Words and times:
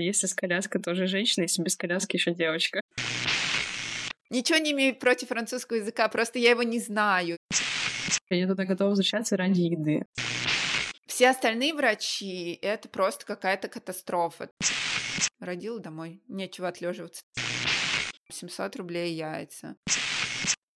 Если 0.00 0.26
с 0.26 0.34
коляской, 0.34 0.80
то 0.80 0.92
уже 0.92 1.06
женщина, 1.06 1.42
если 1.44 1.62
без 1.62 1.76
коляски 1.76 2.16
еще 2.16 2.34
девочка. 2.34 2.80
Ничего 4.30 4.58
не 4.58 4.72
имею 4.72 4.96
против 4.96 5.28
французского 5.28 5.76
языка, 5.76 6.08
просто 6.08 6.38
я 6.38 6.50
его 6.50 6.62
не 6.62 6.80
знаю. 6.80 7.36
Я 8.28 8.48
туда 8.48 8.64
готова 8.64 8.90
возвращаться 8.90 9.36
ради 9.36 9.60
еды. 9.60 10.04
Все 11.06 11.30
остальные 11.30 11.74
врачи— 11.74 12.58
это 12.62 12.88
просто 12.88 13.24
какая-то 13.24 13.68
катастрофа. 13.68 14.50
Родила 15.38 15.78
домой, 15.78 16.22
нечего 16.28 16.68
отлеживаться. 16.68 17.22
700 18.30 18.76
рублей 18.76 19.14
яйца. 19.14 19.76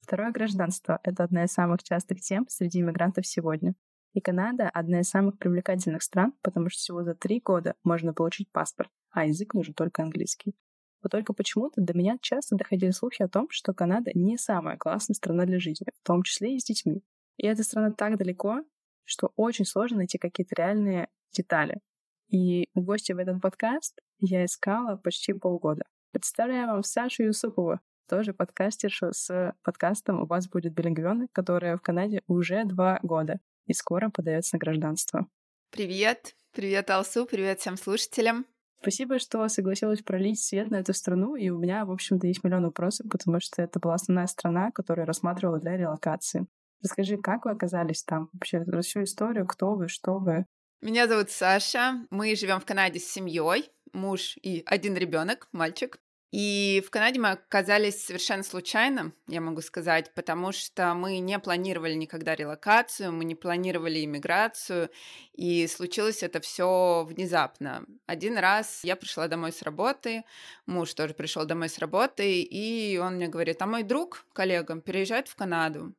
Второе 0.02 0.30
гражданство— 0.30 1.00
это 1.04 1.24
одна 1.24 1.44
из 1.44 1.52
самых 1.52 1.82
частых 1.82 2.20
тем 2.20 2.48
среди 2.48 2.80
иммигрантов 2.80 3.26
сегодня. 3.26 3.74
И 4.12 4.20
Канада— 4.20 4.68
одна 4.74 5.00
из 5.00 5.08
самых 5.08 5.38
привлекательных 5.38 6.02
стран, 6.02 6.32
потому 6.42 6.68
что 6.68 6.78
всего 6.78 7.04
за 7.04 7.14
три 7.14 7.40
года 7.40 7.74
можно 7.84 8.12
получить 8.12 8.50
паспорт, 8.50 8.90
а 9.10 9.26
язык 9.26 9.54
нужен 9.54 9.74
только 9.74 10.02
английский. 10.02 10.54
Вот 11.02 11.12
только 11.12 11.32
почему-то 11.32 11.80
до 11.80 11.96
меня 11.96 12.18
часто 12.20 12.56
доходили 12.56 12.90
слухи 12.90 13.22
о 13.22 13.28
том, 13.28 13.48
что 13.50 13.72
Канада 13.72 14.10
не 14.14 14.36
самая 14.36 14.76
классная 14.76 15.14
страна 15.14 15.46
для 15.46 15.60
жизни, 15.60 15.86
в 16.02 16.06
том 16.06 16.22
числе 16.24 16.56
и 16.56 16.58
с 16.58 16.64
детьми. 16.64 17.02
И 17.36 17.46
эта 17.46 17.62
страна 17.62 17.92
так 17.92 18.18
далеко, 18.18 18.64
что 19.04 19.32
очень 19.36 19.64
сложно 19.64 19.98
найти 19.98 20.18
какие-то 20.18 20.56
реальные 20.56 21.08
детали. 21.32 21.80
И 22.28 22.68
в 22.74 22.82
гости 22.82 23.12
в 23.12 23.18
этот 23.18 23.40
подкаст 23.40 23.98
я 24.18 24.44
искала 24.44 24.96
почти 24.96 25.32
полгода. 25.32 25.84
Представляю 26.12 26.66
вам 26.66 26.82
Сашу 26.82 27.22
Юсупову, 27.22 27.78
тоже 28.08 28.34
подкастершу 28.34 29.12
с 29.12 29.54
подкастом 29.62 30.20
«У 30.20 30.26
вас 30.26 30.48
будет 30.48 30.74
билингвёны», 30.74 31.28
которая 31.32 31.76
в 31.76 31.80
Канаде 31.82 32.22
уже 32.26 32.64
два 32.64 32.98
года 33.02 33.40
и 33.70 33.72
скоро 33.72 34.10
подается 34.10 34.56
на 34.56 34.58
гражданство. 34.58 35.28
Привет! 35.70 36.34
Привет, 36.52 36.90
Алсу! 36.90 37.24
Привет 37.24 37.60
всем 37.60 37.76
слушателям! 37.76 38.44
Спасибо, 38.80 39.20
что 39.20 39.46
согласилась 39.48 40.02
пролить 40.02 40.42
свет 40.42 40.70
на 40.70 40.76
эту 40.76 40.92
страну, 40.92 41.36
и 41.36 41.50
у 41.50 41.58
меня, 41.58 41.84
в 41.84 41.92
общем-то, 41.92 42.26
есть 42.26 42.42
миллион 42.42 42.64
вопросов, 42.64 43.06
потому 43.08 43.38
что 43.40 43.62
это 43.62 43.78
была 43.78 43.94
основная 43.94 44.26
страна, 44.26 44.72
которую 44.72 45.02
я 45.02 45.06
рассматривала 45.06 45.60
для 45.60 45.76
релокации. 45.76 46.46
Расскажи, 46.82 47.16
как 47.18 47.44
вы 47.44 47.52
оказались 47.52 48.02
там? 48.02 48.30
Вообще, 48.32 48.64
всю 48.80 49.04
историю, 49.04 49.46
кто 49.46 49.74
вы, 49.74 49.88
что 49.88 50.18
вы? 50.18 50.46
Меня 50.80 51.06
зовут 51.06 51.30
Саша. 51.30 52.06
Мы 52.10 52.34
живем 52.34 52.58
в 52.58 52.64
Канаде 52.64 52.98
с 52.98 53.08
семьей, 53.08 53.70
муж 53.92 54.36
и 54.42 54.62
один 54.66 54.96
ребенок, 54.96 55.46
мальчик. 55.52 56.00
И 56.30 56.80
в 56.86 56.90
Канаде 56.90 57.18
мы 57.18 57.30
оказались 57.30 58.04
совершенно 58.04 58.44
случайно, 58.44 59.12
я 59.26 59.40
могу 59.40 59.60
сказать, 59.62 60.14
потому 60.14 60.52
что 60.52 60.94
мы 60.94 61.18
не 61.18 61.36
планировали 61.40 61.94
никогда 61.94 62.36
релокацию, 62.36 63.12
мы 63.12 63.24
не 63.24 63.34
планировали 63.34 64.04
иммиграцию, 64.04 64.90
и 65.32 65.66
случилось 65.66 66.22
это 66.22 66.40
все 66.40 67.04
внезапно. 67.04 67.84
Один 68.06 68.38
раз 68.38 68.84
я 68.84 68.94
пришла 68.94 69.26
домой 69.26 69.50
с 69.50 69.62
работы, 69.62 70.22
муж 70.66 70.94
тоже 70.94 71.14
пришел 71.14 71.46
домой 71.46 71.68
с 71.68 71.78
работы, 71.78 72.42
и 72.42 72.96
он 72.98 73.16
мне 73.16 73.26
говорит, 73.26 73.60
а 73.60 73.66
мой 73.66 73.82
друг, 73.82 74.24
коллега, 74.32 74.80
переезжает 74.80 75.26
в 75.26 75.34
Канаду. 75.34 75.94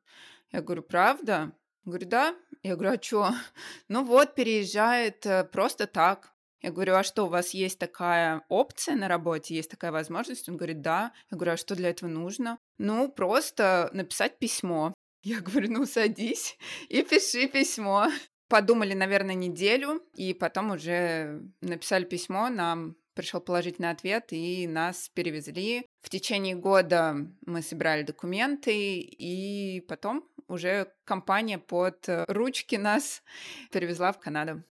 Я 0.53 0.61
говорю, 0.61 0.83
правда? 0.83 1.51
Говорю, 1.83 2.07
да. 2.07 2.35
Я 2.63 2.75
говорю, 2.75 2.97
а 2.97 3.01
что? 3.01 3.31
Ну 3.89 4.03
вот, 4.05 4.35
переезжает 4.35 5.25
э, 5.25 5.43
просто 5.43 5.87
так. 5.87 6.31
Я 6.61 6.71
говорю, 6.71 6.95
а 6.95 7.03
что, 7.03 7.25
у 7.25 7.29
вас 7.29 7.51
есть 7.51 7.79
такая 7.79 8.43
опция 8.47 8.95
на 8.95 9.07
работе, 9.07 9.55
есть 9.55 9.71
такая 9.71 9.91
возможность? 9.91 10.47
Он 10.47 10.57
говорит, 10.57 10.81
да. 10.81 11.11
Я 11.31 11.37
говорю, 11.37 11.53
а 11.53 11.57
что 11.57 11.75
для 11.75 11.89
этого 11.89 12.09
нужно? 12.09 12.57
Ну, 12.77 13.11
просто 13.11 13.89
написать 13.93 14.37
письмо. 14.37 14.93
Я 15.23 15.39
говорю, 15.39 15.71
ну, 15.71 15.85
садись 15.85 16.57
и 16.89 17.03
пиши 17.03 17.47
письмо. 17.47 18.07
Подумали, 18.47 18.93
наверное, 18.93 19.35
неделю, 19.35 20.03
и 20.15 20.33
потом 20.33 20.71
уже 20.71 21.41
написали 21.61 22.03
письмо, 22.03 22.49
нам 22.49 22.97
пришел 23.13 23.39
положительный 23.39 23.91
ответ, 23.91 24.27
и 24.31 24.67
нас 24.67 25.09
перевезли. 25.13 25.85
В 26.01 26.09
течение 26.09 26.55
года 26.55 27.15
мы 27.45 27.61
собирали 27.61 28.03
документы, 28.03 28.99
и 28.99 29.81
потом 29.87 30.27
уже 30.47 30.91
компания 31.05 31.59
под 31.59 32.05
ручки 32.27 32.75
нас 32.75 33.23
перевезла 33.71 34.11
в 34.11 34.19
Канаду. 34.19 34.63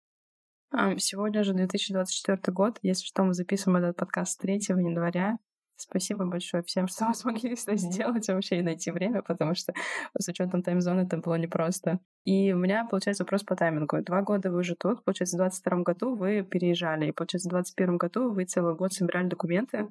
Сегодня 0.98 1.42
же 1.42 1.52
2024 1.52 2.54
год. 2.54 2.78
Если 2.82 3.04
что, 3.04 3.24
мы 3.24 3.34
записываем 3.34 3.82
этот 3.82 3.96
подкаст 3.96 4.40
3 4.40 4.54
января. 4.68 5.38
Спасибо 5.74 6.26
большое 6.26 6.62
всем, 6.62 6.86
что 6.86 7.06
вы 7.06 7.14
смогли 7.14 7.54
это 7.54 7.74
сделать 7.74 8.28
вообще 8.28 8.60
и 8.60 8.62
найти 8.62 8.92
время, 8.92 9.22
потому 9.22 9.56
что 9.56 9.72
с 10.16 10.28
учетом 10.28 10.62
таймзоны 10.62 11.00
это 11.00 11.16
было 11.16 11.34
непросто. 11.34 11.98
И 12.24 12.52
у 12.52 12.56
меня, 12.56 12.86
получается, 12.88 13.24
вопрос 13.24 13.42
по 13.42 13.56
таймингу. 13.56 14.00
Два 14.02 14.22
года 14.22 14.52
вы 14.52 14.60
уже 14.60 14.76
тут, 14.76 15.02
получается, 15.02 15.36
в 15.36 15.40
22 15.40 15.82
году 15.82 16.14
вы 16.14 16.42
переезжали, 16.42 17.08
и, 17.08 17.12
получается, 17.12 17.48
в 17.48 17.50
21 17.50 17.96
году 17.96 18.30
вы 18.30 18.44
целый 18.44 18.76
год 18.76 18.92
собирали 18.92 19.26
документы, 19.26 19.88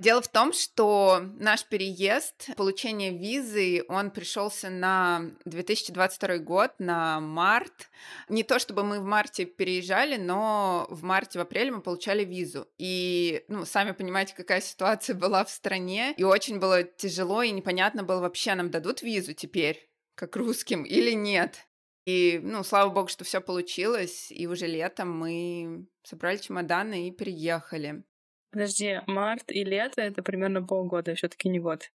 Дело 0.00 0.22
в 0.22 0.28
том, 0.28 0.54
что 0.54 1.20
наш 1.38 1.66
переезд, 1.66 2.48
получение 2.56 3.10
визы, 3.10 3.84
он 3.86 4.10
пришелся 4.10 4.70
на 4.70 5.30
2022 5.44 6.38
год, 6.38 6.72
на 6.78 7.20
март. 7.20 7.90
Не 8.30 8.42
то 8.42 8.58
чтобы 8.58 8.82
мы 8.82 9.00
в 9.00 9.04
марте 9.04 9.44
переезжали, 9.44 10.16
но 10.16 10.86
в 10.88 11.02
марте, 11.02 11.38
в 11.38 11.42
апреле 11.42 11.72
мы 11.72 11.82
получали 11.82 12.24
визу. 12.24 12.66
И, 12.78 13.44
ну, 13.48 13.66
сами 13.66 13.92
понимаете, 13.92 14.32
какая 14.34 14.62
ситуация 14.62 15.14
была 15.16 15.44
в 15.44 15.50
стране. 15.50 16.14
И 16.16 16.24
очень 16.24 16.58
было 16.58 16.82
тяжело, 16.82 17.42
и 17.42 17.50
непонятно 17.50 18.02
было 18.02 18.20
вообще, 18.20 18.54
нам 18.54 18.70
дадут 18.70 19.02
визу 19.02 19.34
теперь, 19.34 19.90
как 20.14 20.34
русским, 20.34 20.84
или 20.84 21.12
нет. 21.12 21.68
И, 22.06 22.40
ну, 22.42 22.64
слава 22.64 22.88
богу, 22.88 23.08
что 23.08 23.24
все 23.24 23.42
получилось, 23.42 24.32
и 24.32 24.46
уже 24.46 24.66
летом 24.66 25.14
мы 25.14 25.86
собрали 26.04 26.38
чемоданы 26.38 27.08
и 27.08 27.10
переехали. 27.10 28.02
Подожди, 28.50 29.00
март 29.06 29.52
и 29.52 29.64
лето— 29.64 30.00
это 30.02 30.22
примерно 30.22 30.62
полгода, 30.62 31.14
все 31.14 31.28
таки 31.28 31.48
не 31.48 31.60
год. 31.60 31.90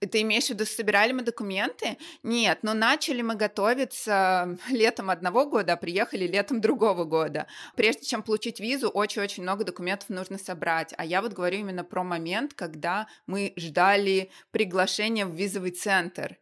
Ты 0.00 0.22
имеешь 0.22 0.46
в 0.46 0.50
виду, 0.50 0.64
собирали 0.64 1.12
мы 1.12 1.22
документы? 1.22 1.98
Нет, 2.22 2.60
но 2.62 2.72
начали 2.72 3.20
мы 3.20 3.34
готовиться 3.34 4.56
летом 4.70 5.10
одного 5.10 5.44
года, 5.44 5.74
а 5.74 5.76
приехали 5.76 6.26
летом 6.26 6.62
другого 6.62 7.04
года. 7.04 7.46
Прежде 7.76 8.06
чем 8.06 8.22
получить 8.22 8.60
визу, 8.60 8.88
очень-очень 8.88 9.42
много 9.42 9.62
документов 9.62 10.08
нужно 10.08 10.38
собрать. 10.38 10.94
А 10.96 11.04
я 11.04 11.20
вот 11.20 11.34
говорю 11.34 11.58
именно 11.58 11.84
про 11.84 12.02
момент, 12.02 12.54
когда 12.54 13.08
мы 13.26 13.52
ждали 13.56 14.30
приглашения 14.52 15.26
в 15.26 15.34
визовый 15.34 15.72
центр. 15.72 16.38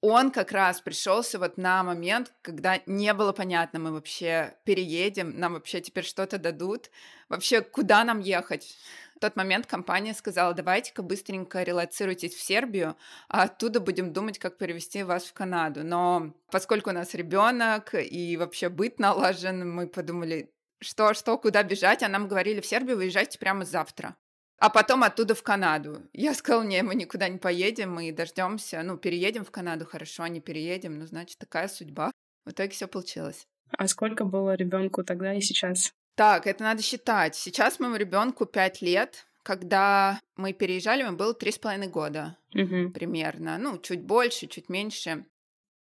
Он 0.00 0.32
как 0.32 0.50
раз 0.50 0.80
пришелся 0.80 1.38
вот 1.38 1.58
на 1.58 1.84
момент, 1.84 2.32
когда 2.42 2.80
не 2.86 3.14
было 3.14 3.32
понятно, 3.32 3.78
мы 3.78 3.92
вообще 3.92 4.54
переедем, 4.64 5.38
нам 5.38 5.52
вообще 5.52 5.80
теперь 5.80 6.04
что-то 6.04 6.38
дадут, 6.38 6.90
вообще 7.28 7.60
куда 7.60 8.02
нам 8.02 8.18
ехать 8.18 8.76
в 9.16 9.20
тот 9.20 9.34
момент 9.34 9.66
компания 9.66 10.12
сказала, 10.12 10.52
давайте-ка 10.52 11.02
быстренько 11.02 11.62
релацируйтесь 11.62 12.34
в 12.34 12.42
Сербию, 12.42 12.96
а 13.28 13.44
оттуда 13.44 13.80
будем 13.80 14.12
думать, 14.12 14.38
как 14.38 14.58
перевести 14.58 15.02
вас 15.02 15.24
в 15.24 15.32
Канаду. 15.32 15.84
Но 15.84 16.34
поскольку 16.50 16.90
у 16.90 16.92
нас 16.92 17.14
ребенок 17.14 17.94
и 17.94 18.36
вообще 18.36 18.68
быт 18.68 18.98
налажен, 18.98 19.68
мы 19.70 19.88
подумали, 19.88 20.52
что, 20.80 21.14
что, 21.14 21.38
куда 21.38 21.62
бежать, 21.62 22.02
а 22.02 22.08
нам 22.08 22.28
говорили, 22.28 22.60
в 22.60 22.66
Сербию 22.66 22.98
выезжайте 22.98 23.38
прямо 23.38 23.64
завтра. 23.64 24.16
А 24.58 24.68
потом 24.68 25.02
оттуда 25.02 25.34
в 25.34 25.42
Канаду. 25.42 26.02
Я 26.12 26.34
сказала, 26.34 26.62
не, 26.62 26.82
мы 26.82 26.94
никуда 26.94 27.28
не 27.28 27.38
поедем, 27.38 27.94
мы 27.94 28.12
дождемся, 28.12 28.82
ну, 28.82 28.98
переедем 28.98 29.44
в 29.44 29.50
Канаду, 29.50 29.86
хорошо, 29.86 30.26
не 30.26 30.40
переедем, 30.40 30.98
ну, 30.98 31.06
значит, 31.06 31.38
такая 31.38 31.68
судьба. 31.68 32.10
В 32.44 32.50
итоге 32.50 32.70
все 32.70 32.86
получилось. 32.86 33.46
А 33.76 33.88
сколько 33.88 34.24
было 34.24 34.54
ребенку 34.54 35.04
тогда 35.04 35.34
и 35.34 35.40
сейчас? 35.40 35.92
Так, 36.16 36.46
это 36.46 36.64
надо 36.64 36.82
считать. 36.82 37.36
Сейчас 37.36 37.78
моему 37.78 37.96
ребенку 37.96 38.46
5 38.46 38.82
лет. 38.82 39.26
Когда 39.42 40.20
мы 40.34 40.52
переезжали, 40.52 41.02
ему 41.02 41.16
было 41.16 41.32
три 41.34 41.52
с 41.52 41.58
половиной 41.58 41.86
года 41.86 42.36
угу. 42.52 42.90
примерно. 42.90 43.58
Ну, 43.58 43.78
чуть 43.78 44.02
больше, 44.02 44.48
чуть 44.48 44.68
меньше. 44.68 45.24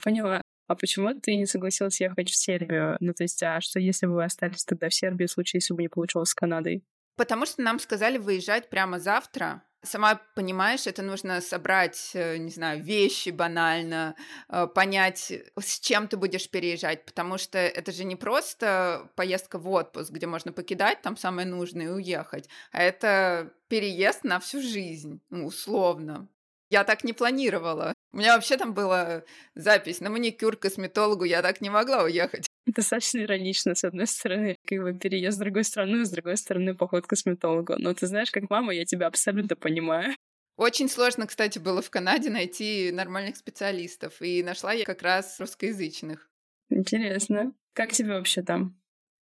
Поняла. 0.04 0.42
А 0.68 0.76
почему 0.76 1.14
ты 1.20 1.36
не 1.36 1.46
согласилась 1.46 2.02
ехать 2.02 2.30
в 2.30 2.36
Сербию? 2.36 2.98
Ну, 3.00 3.14
то 3.14 3.24
есть, 3.24 3.44
а 3.44 3.62
что 3.62 3.80
если 3.80 4.08
бы 4.08 4.14
вы 4.14 4.24
остались 4.24 4.64
тогда 4.64 4.90
в 4.90 4.94
Сербии, 4.94 5.26
в 5.26 5.32
случае, 5.32 5.60
если 5.60 5.76
бы 5.76 5.84
не 5.84 5.90
получилось 5.90 6.30
с 6.30 6.34
Канадой? 6.34 6.84
Потому 7.16 7.46
что 7.46 7.62
нам 7.62 7.78
сказали 7.80 8.18
выезжать 8.18 8.70
прямо 8.70 9.00
завтра, 9.00 9.62
Сама 9.86 10.22
понимаешь, 10.36 10.88
это 10.88 11.02
нужно 11.02 11.42
собрать, 11.42 12.12
э, 12.14 12.38
не 12.38 12.52
знаю, 12.52 12.82
вещи 12.82 13.30
банально, 13.32 14.16
э, 14.48 14.66
понять, 14.68 15.34
с 15.60 15.80
чем 15.82 16.08
ты 16.08 16.16
будешь 16.16 16.50
переезжать, 16.50 17.04
потому 17.06 17.38
что 17.38 17.58
это 17.58 17.92
же 17.92 18.06
не 18.06 18.16
просто 18.16 19.12
поездка 19.16 19.60
в 19.60 19.70
отпуск, 19.70 20.12
где 20.12 20.26
можно 20.26 20.54
покидать 20.54 21.02
там 21.02 21.18
самое 21.18 21.46
нужное 21.46 21.88
и 21.88 21.90
уехать, 21.90 22.48
а 22.72 22.82
это 22.82 23.54
переезд 23.68 24.24
на 24.24 24.40
всю 24.40 24.62
жизнь, 24.62 25.20
ну, 25.30 25.48
условно. 25.48 26.30
Я 26.70 26.86
так 26.86 27.04
не 27.04 27.12
планировала. 27.12 27.94
У 28.14 28.18
меня 28.18 28.36
вообще 28.36 28.58
там 28.58 28.74
была 28.74 29.24
запись 29.54 30.00
на 30.00 30.10
маникюр 30.10 30.56
к 30.56 30.62
косметологу, 30.62 31.26
я 31.26 31.42
так 31.42 31.60
не 31.60 31.70
могла 31.70 32.04
уехать. 32.04 32.48
Достаточно 32.76 33.20
иронично, 33.20 33.76
с 33.76 33.84
одной 33.84 34.08
стороны, 34.08 34.58
как 34.66 34.82
бы 34.82 34.94
переезд 34.94 35.38
в 35.38 35.42
другую 35.42 35.64
страну, 35.64 36.04
с 36.06 36.10
другой 36.10 36.38
стороны, 36.38 36.76
поход 36.76 37.06
к 37.06 37.10
косметологу. 37.10 37.76
Но 37.78 37.94
ты 37.94 38.08
знаешь, 38.08 38.32
как 38.32 38.50
мама, 38.50 38.74
я 38.74 38.86
тебя 38.86 39.08
абсолютно 39.08 39.56
понимаю. 39.56 40.16
Очень 40.58 40.88
сложно, 40.88 41.28
кстати, 41.28 41.60
было 41.60 41.82
в 41.82 41.90
Канаде 41.90 42.30
найти 42.30 42.92
нормальных 42.92 43.38
специалистов, 43.38 44.22
и 44.22 44.44
нашла 44.44 44.72
я 44.72 44.86
как 44.86 45.02
раз 45.02 45.40
русскоязычных. 45.40 46.30
Интересно. 46.70 47.54
Как 47.74 47.92
тебе 47.92 48.10
вообще 48.10 48.44
там? 48.44 48.80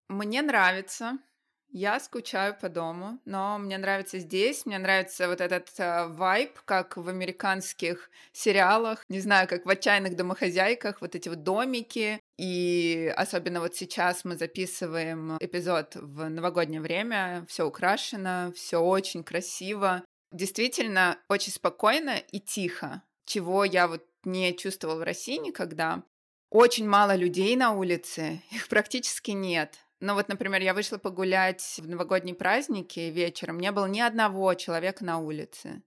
Мне 0.08 0.42
нравится. 0.42 1.20
Я 1.72 2.00
скучаю 2.00 2.58
по 2.60 2.68
дому, 2.68 3.20
но 3.26 3.60
мне 3.60 3.78
нравится 3.78 4.18
здесь, 4.18 4.66
мне 4.66 4.80
нравится 4.80 5.28
вот 5.28 5.40
этот 5.40 5.70
э, 5.78 6.08
вайб, 6.08 6.60
как 6.66 6.98
в 6.98 7.08
американских 7.08 8.10
сериалах, 8.32 9.04
не 9.08 9.20
знаю, 9.20 9.48
как 9.48 9.68
в 9.68 9.70
«Отчаянных 9.70 10.16
домохозяйках», 10.16 11.00
вот 11.00 11.14
эти 11.14 11.30
вот 11.30 11.44
домики, 11.44 12.20
и 12.38 13.14
особенно 13.16 13.60
вот 13.60 13.76
сейчас 13.76 14.26
мы 14.26 14.36
записываем 14.36 15.38
эпизод 15.40 15.96
в 15.96 16.28
новогоднее 16.30 16.82
время, 16.82 17.46
все 17.48 17.68
украшено, 17.68 18.52
все 18.56 18.80
очень 18.80 19.24
красиво, 19.24 20.04
действительно 20.32 21.20
очень 21.30 21.52
спокойно 21.52 22.18
и 22.32 22.40
тихо, 22.40 23.04
чего 23.26 23.64
я 23.64 23.88
вот 23.88 24.04
не 24.24 24.58
чувствовал 24.58 24.98
в 24.98 25.04
России 25.04 25.38
никогда. 25.38 26.04
Очень 26.50 26.90
мало 26.90 27.16
людей 27.16 27.56
на 27.56 27.74
улице, 27.74 28.42
их 28.50 28.70
практически 28.70 29.32
нет. 29.32 29.78
Ну 30.02 30.14
вот, 30.14 30.30
например, 30.30 30.62
я 30.62 30.74
вышла 30.74 30.98
погулять 30.98 31.80
в 31.82 31.90
новогодние 31.90 32.36
праздники 32.36 33.00
вечером, 33.00 33.60
не 33.60 33.72
было 33.72 33.86
ни 33.86 34.00
одного 34.00 34.54
человека 34.54 35.04
на 35.04 35.20
улице. 35.20 35.82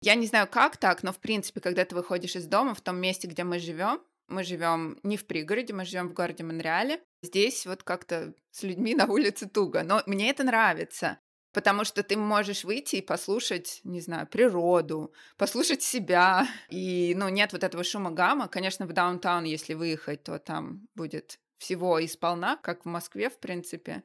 Я 0.00 0.14
не 0.14 0.26
знаю, 0.26 0.46
как 0.46 0.76
так, 0.76 1.02
но 1.02 1.12
в 1.12 1.18
принципе, 1.18 1.60
когда 1.60 1.84
ты 1.84 1.94
выходишь 1.94 2.36
из 2.36 2.46
дома, 2.46 2.74
в 2.74 2.80
том 2.80 2.96
месте, 2.96 3.26
где 3.26 3.44
мы 3.44 3.58
живем, 3.58 4.00
мы 4.28 4.44
живем 4.44 4.98
не 5.02 5.16
в 5.16 5.26
пригороде, 5.26 5.74
мы 5.74 5.84
живем 5.84 6.08
в 6.08 6.12
городе 6.12 6.44
Монреале. 6.44 7.00
Здесь 7.22 7.66
вот 7.66 7.82
как-то 7.82 8.34
с 8.50 8.62
людьми 8.62 8.94
на 8.94 9.06
улице 9.06 9.48
туго. 9.48 9.82
Но 9.82 10.02
мне 10.06 10.30
это 10.30 10.44
нравится, 10.44 11.18
потому 11.52 11.84
что 11.84 12.02
ты 12.02 12.16
можешь 12.16 12.64
выйти 12.64 12.96
и 12.96 13.02
послушать, 13.02 13.80
не 13.84 14.00
знаю, 14.00 14.26
природу, 14.26 15.12
послушать 15.36 15.82
себя. 15.82 16.46
И, 16.68 17.14
ну, 17.16 17.28
нет 17.28 17.52
вот 17.52 17.64
этого 17.64 17.82
шума 17.82 18.10
гамма. 18.10 18.48
Конечно, 18.48 18.86
в 18.86 18.92
даунтаун, 18.92 19.44
если 19.44 19.74
выехать, 19.74 20.22
то 20.22 20.38
там 20.38 20.86
будет 20.94 21.40
всего 21.58 22.04
исполна, 22.04 22.58
как 22.62 22.84
в 22.84 22.88
Москве, 22.88 23.28
в 23.30 23.38
принципе. 23.38 24.02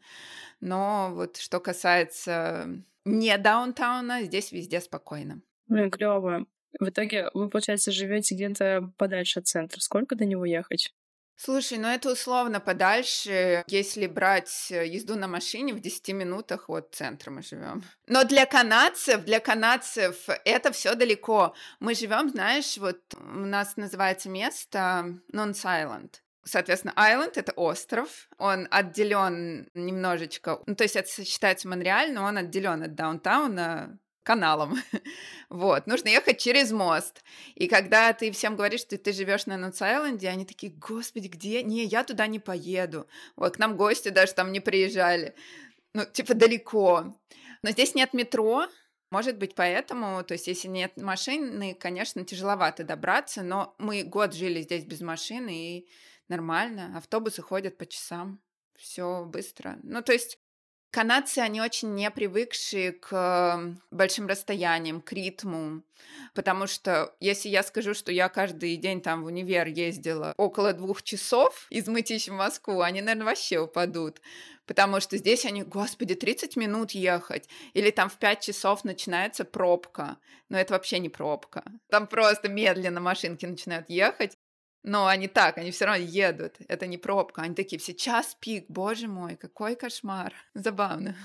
Но 0.59 1.11
вот 1.13 1.37
что 1.37 1.59
касается 1.59 2.67
не 3.05 3.37
даунтауна, 3.37 4.23
здесь 4.23 4.51
везде 4.51 4.81
спокойно. 4.81 5.41
Блин, 5.67 5.91
клево. 5.91 6.45
В 6.79 6.89
итоге 6.89 7.29
вы, 7.33 7.49
получается, 7.49 7.91
живете 7.91 8.35
где-то 8.35 8.91
подальше 8.97 9.39
от 9.39 9.47
центра. 9.47 9.79
Сколько 9.79 10.15
до 10.15 10.25
него 10.25 10.45
ехать? 10.45 10.93
Слушай, 11.35 11.77
ну 11.79 11.87
это 11.87 12.11
условно 12.11 12.59
подальше, 12.59 13.63
если 13.67 14.07
брать 14.07 14.69
езду 14.69 15.15
на 15.15 15.27
машине 15.27 15.73
в 15.73 15.79
10 15.79 16.09
минутах 16.09 16.69
от 16.69 16.93
центра 16.93 17.31
мы 17.31 17.41
живем. 17.41 17.83
Но 18.07 18.23
для 18.23 18.45
канадцев, 18.45 19.25
для 19.25 19.39
канадцев 19.39 20.15
это 20.45 20.71
все 20.71 20.95
далеко. 20.95 21.55
Мы 21.79 21.95
живем, 21.95 22.29
знаешь, 22.29 22.77
вот 22.77 23.01
у 23.17 23.45
нас 23.45 23.77
называется 23.77 24.29
место 24.29 25.19
Non-Silent. 25.33 26.22
Соответственно, 26.45 26.93
Island— 26.97 27.33
это 27.35 27.53
остров, 27.53 28.27
он 28.37 28.67
отделен 28.69 29.69
немножечко, 29.73 30.61
ну, 30.65 30.75
то 30.75 30.83
есть 30.83 30.95
это 30.97 31.23
считается 31.23 31.69
Монреаль, 31.69 32.13
но 32.13 32.23
он 32.23 32.37
отделен 32.37 32.83
от 32.83 32.95
даунтауна 32.95 33.97
каналом. 34.23 34.75
вот, 35.49 35.87
нужно 35.87 36.09
ехать 36.09 36.39
через 36.39 36.71
мост. 36.71 37.23
И 37.55 37.67
когда 37.67 38.11
ты 38.13 38.31
всем 38.31 38.55
говоришь, 38.55 38.81
что 38.81 38.97
ты 38.97 39.13
живешь 39.13 39.45
на 39.45 39.53
Нутс-Айленде, 39.57 40.27
они 40.27 40.45
такие, 40.45 40.73
господи, 40.73 41.27
где? 41.27 41.63
Не, 41.63 41.83
я 41.85 42.03
туда 42.03 42.27
не 42.27 42.39
поеду. 42.39 43.07
Вот, 43.35 43.55
к 43.55 43.59
нам 43.59 43.77
гости 43.77 44.09
даже 44.09 44.33
там 44.33 44.51
не 44.51 44.59
приезжали. 44.59 45.35
Ну, 45.93 46.05
типа 46.05 46.33
далеко. 46.33 47.15
Но 47.61 47.71
здесь 47.71 47.95
нет 47.95 48.13
метро, 48.13 48.67
может 49.13 49.37
быть, 49.37 49.53
поэтому, 49.53 50.23
то 50.23 50.33
есть, 50.33 50.47
если 50.47 50.67
нет 50.67 50.97
машины, 50.97 51.77
конечно, 51.79 52.25
тяжеловато 52.25 52.83
добраться, 52.83 53.43
но 53.43 53.75
мы 53.77 54.01
год 54.01 54.33
жили 54.33 54.63
здесь 54.63 54.85
без 54.85 55.01
машины, 55.01 55.51
и 55.51 55.87
нормально. 56.33 56.97
Автобусы 56.97 57.41
ходят 57.41 57.77
по 57.77 57.85
часам. 57.85 58.39
Все 58.75 59.23
быстро. 59.25 59.77
Ну, 59.83 60.01
то 60.01 60.13
есть 60.13 60.39
Канадцы, 60.93 61.39
они 61.39 61.59
очень 61.59 61.95
не 61.95 62.11
привыкшие 62.11 62.91
к 62.91 63.79
большим 63.89 64.27
расстояниям, 64.27 65.01
к 65.01 65.11
ритму, 65.11 65.81
потому 66.35 66.67
что 66.67 67.15
если 67.19 67.49
я 67.49 67.63
скажу, 67.63 67.95
что 67.95 68.11
я 68.11 68.29
каждый 68.29 68.77
день 68.77 69.01
там 69.01 69.23
в 69.23 69.25
универ 69.25 69.65
ездила 69.65 70.35
около 70.37 70.71
двух 70.71 71.01
часов 71.01 71.65
из 71.71 71.87
Мытищ 71.87 72.27
в 72.27 72.33
Москву, 72.33 72.81
они, 72.81 73.01
наверное, 73.01 73.25
вообще 73.25 73.57
упадут, 73.57 74.21
потому 74.67 74.99
что 74.99 75.17
здесь 75.17 75.45
они, 75.45 75.63
господи, 75.63 76.13
30 76.13 76.57
минут 76.57 76.91
ехать, 76.91 77.49
или 77.73 77.89
там 77.89 78.07
в 78.07 78.17
5 78.17 78.41
часов 78.41 78.83
начинается 78.83 79.45
пробка, 79.45 80.17
но 80.49 80.59
это 80.59 80.73
вообще 80.73 80.99
не 80.99 81.09
пробка, 81.09 81.63
там 81.89 82.05
просто 82.05 82.49
медленно 82.49 83.01
машинки 83.01 83.47
начинают 83.47 83.89
ехать, 83.89 84.32
но 84.83 85.07
они 85.07 85.27
так, 85.27 85.57
они 85.57 85.71
все 85.71 85.85
равно 85.85 86.03
едут. 86.03 86.55
Это 86.67 86.87
не 86.87 86.97
пробка. 86.97 87.41
Они 87.41 87.55
такие 87.55 87.79
все 87.79 87.93
час 87.93 88.37
пик. 88.39 88.65
Боже 88.69 89.07
мой, 89.07 89.35
какой 89.35 89.75
кошмар. 89.75 90.33
Забавно. 90.53 91.15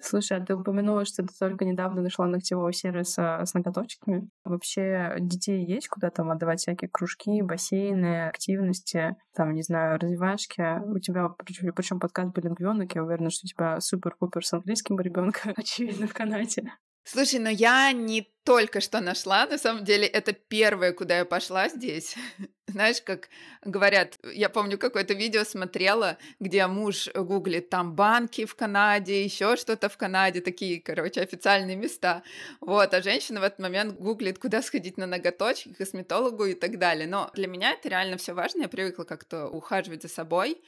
Слушай, 0.00 0.38
а 0.38 0.44
ты 0.44 0.54
упомянула, 0.54 1.04
что 1.04 1.24
ты 1.24 1.34
только 1.36 1.64
недавно 1.64 2.02
нашла 2.02 2.26
ногтевого 2.26 2.72
сервиса 2.72 3.42
с 3.44 3.52
ноготочками. 3.54 4.28
Вообще 4.44 5.16
детей 5.18 5.64
есть 5.64 5.88
куда 5.88 6.10
там 6.10 6.30
отдавать 6.30 6.60
всякие 6.60 6.88
кружки, 6.88 7.42
бассейны, 7.42 8.28
активности, 8.28 9.16
там, 9.34 9.54
не 9.54 9.62
знаю, 9.62 9.98
развивашки? 9.98 10.80
У 10.86 11.00
тебя, 11.00 11.28
причем 11.28 11.98
подкаст 11.98 12.32
билингвенок, 12.32 12.94
я 12.94 13.02
уверена, 13.02 13.30
что 13.30 13.46
у 13.46 13.48
тебя 13.48 13.80
супер-пупер 13.80 14.46
с 14.46 14.52
английским 14.52 15.00
ребенка, 15.00 15.52
очевидно, 15.56 16.06
в 16.06 16.14
Канаде. 16.14 16.70
Слушай, 17.02 17.40
но 17.40 17.48
я 17.48 17.90
не 17.92 18.30
только 18.44 18.80
что 18.80 19.00
нашла, 19.00 19.46
на 19.46 19.58
самом 19.58 19.84
деле 19.84 20.06
это 20.06 20.32
первое, 20.32 20.92
куда 20.92 21.18
я 21.18 21.24
пошла 21.24 21.68
здесь. 21.68 22.16
Знаешь, 22.66 23.00
как 23.02 23.28
говорят, 23.64 24.18
я 24.34 24.48
помню 24.48 24.78
какое-то 24.78 25.14
видео 25.14 25.44
смотрела, 25.44 26.18
где 26.38 26.66
муж 26.66 27.08
гуглит 27.14 27.70
там 27.70 27.94
банки 27.94 28.44
в 28.44 28.54
Канаде, 28.54 29.24
еще 29.24 29.56
что-то 29.56 29.88
в 29.88 29.96
Канаде, 29.96 30.40
такие, 30.40 30.80
короче, 30.80 31.20
официальные 31.22 31.76
места. 31.76 32.22
Вот, 32.60 32.92
а 32.92 33.02
женщина 33.02 33.40
в 33.40 33.42
этот 33.42 33.58
момент 33.58 33.98
гуглит, 33.98 34.38
куда 34.38 34.62
сходить 34.62 34.98
на 34.98 35.06
ноготочки, 35.06 35.72
к 35.72 35.78
косметологу 35.78 36.44
и 36.44 36.54
так 36.54 36.78
далее. 36.78 37.06
Но 37.06 37.30
для 37.34 37.48
меня 37.48 37.72
это 37.72 37.88
реально 37.88 38.16
все 38.16 38.34
важно, 38.34 38.62
я 38.62 38.68
привыкла 38.68 39.04
как-то 39.04 39.48
ухаживать 39.48 40.02
за 40.02 40.08
собой. 40.08 40.60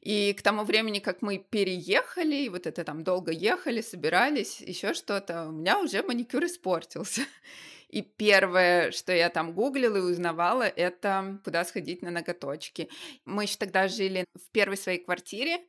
И 0.00 0.32
к 0.32 0.42
тому 0.42 0.62
времени, 0.62 1.00
как 1.00 1.22
мы 1.22 1.38
переехали, 1.38 2.48
вот 2.48 2.66
это 2.66 2.84
там 2.84 3.02
долго 3.02 3.32
ехали, 3.32 3.80
собирались, 3.80 4.60
еще 4.60 4.94
что-то, 4.94 5.48
у 5.48 5.52
меня 5.52 5.80
уже 5.80 6.02
маникюр 6.02 6.44
испортился. 6.44 7.17
И 7.88 8.02
первое, 8.02 8.90
что 8.90 9.14
я 9.14 9.30
там 9.30 9.54
гуглила 9.54 9.96
и 9.96 10.00
узнавала, 10.00 10.64
это 10.64 11.40
куда 11.42 11.64
сходить 11.64 12.02
на 12.02 12.10
ноготочки. 12.10 12.90
Мы 13.24 13.44
еще 13.44 13.56
тогда 13.56 13.88
жили 13.88 14.26
в 14.34 14.50
первой 14.50 14.76
своей 14.76 14.98
квартире. 15.02 15.60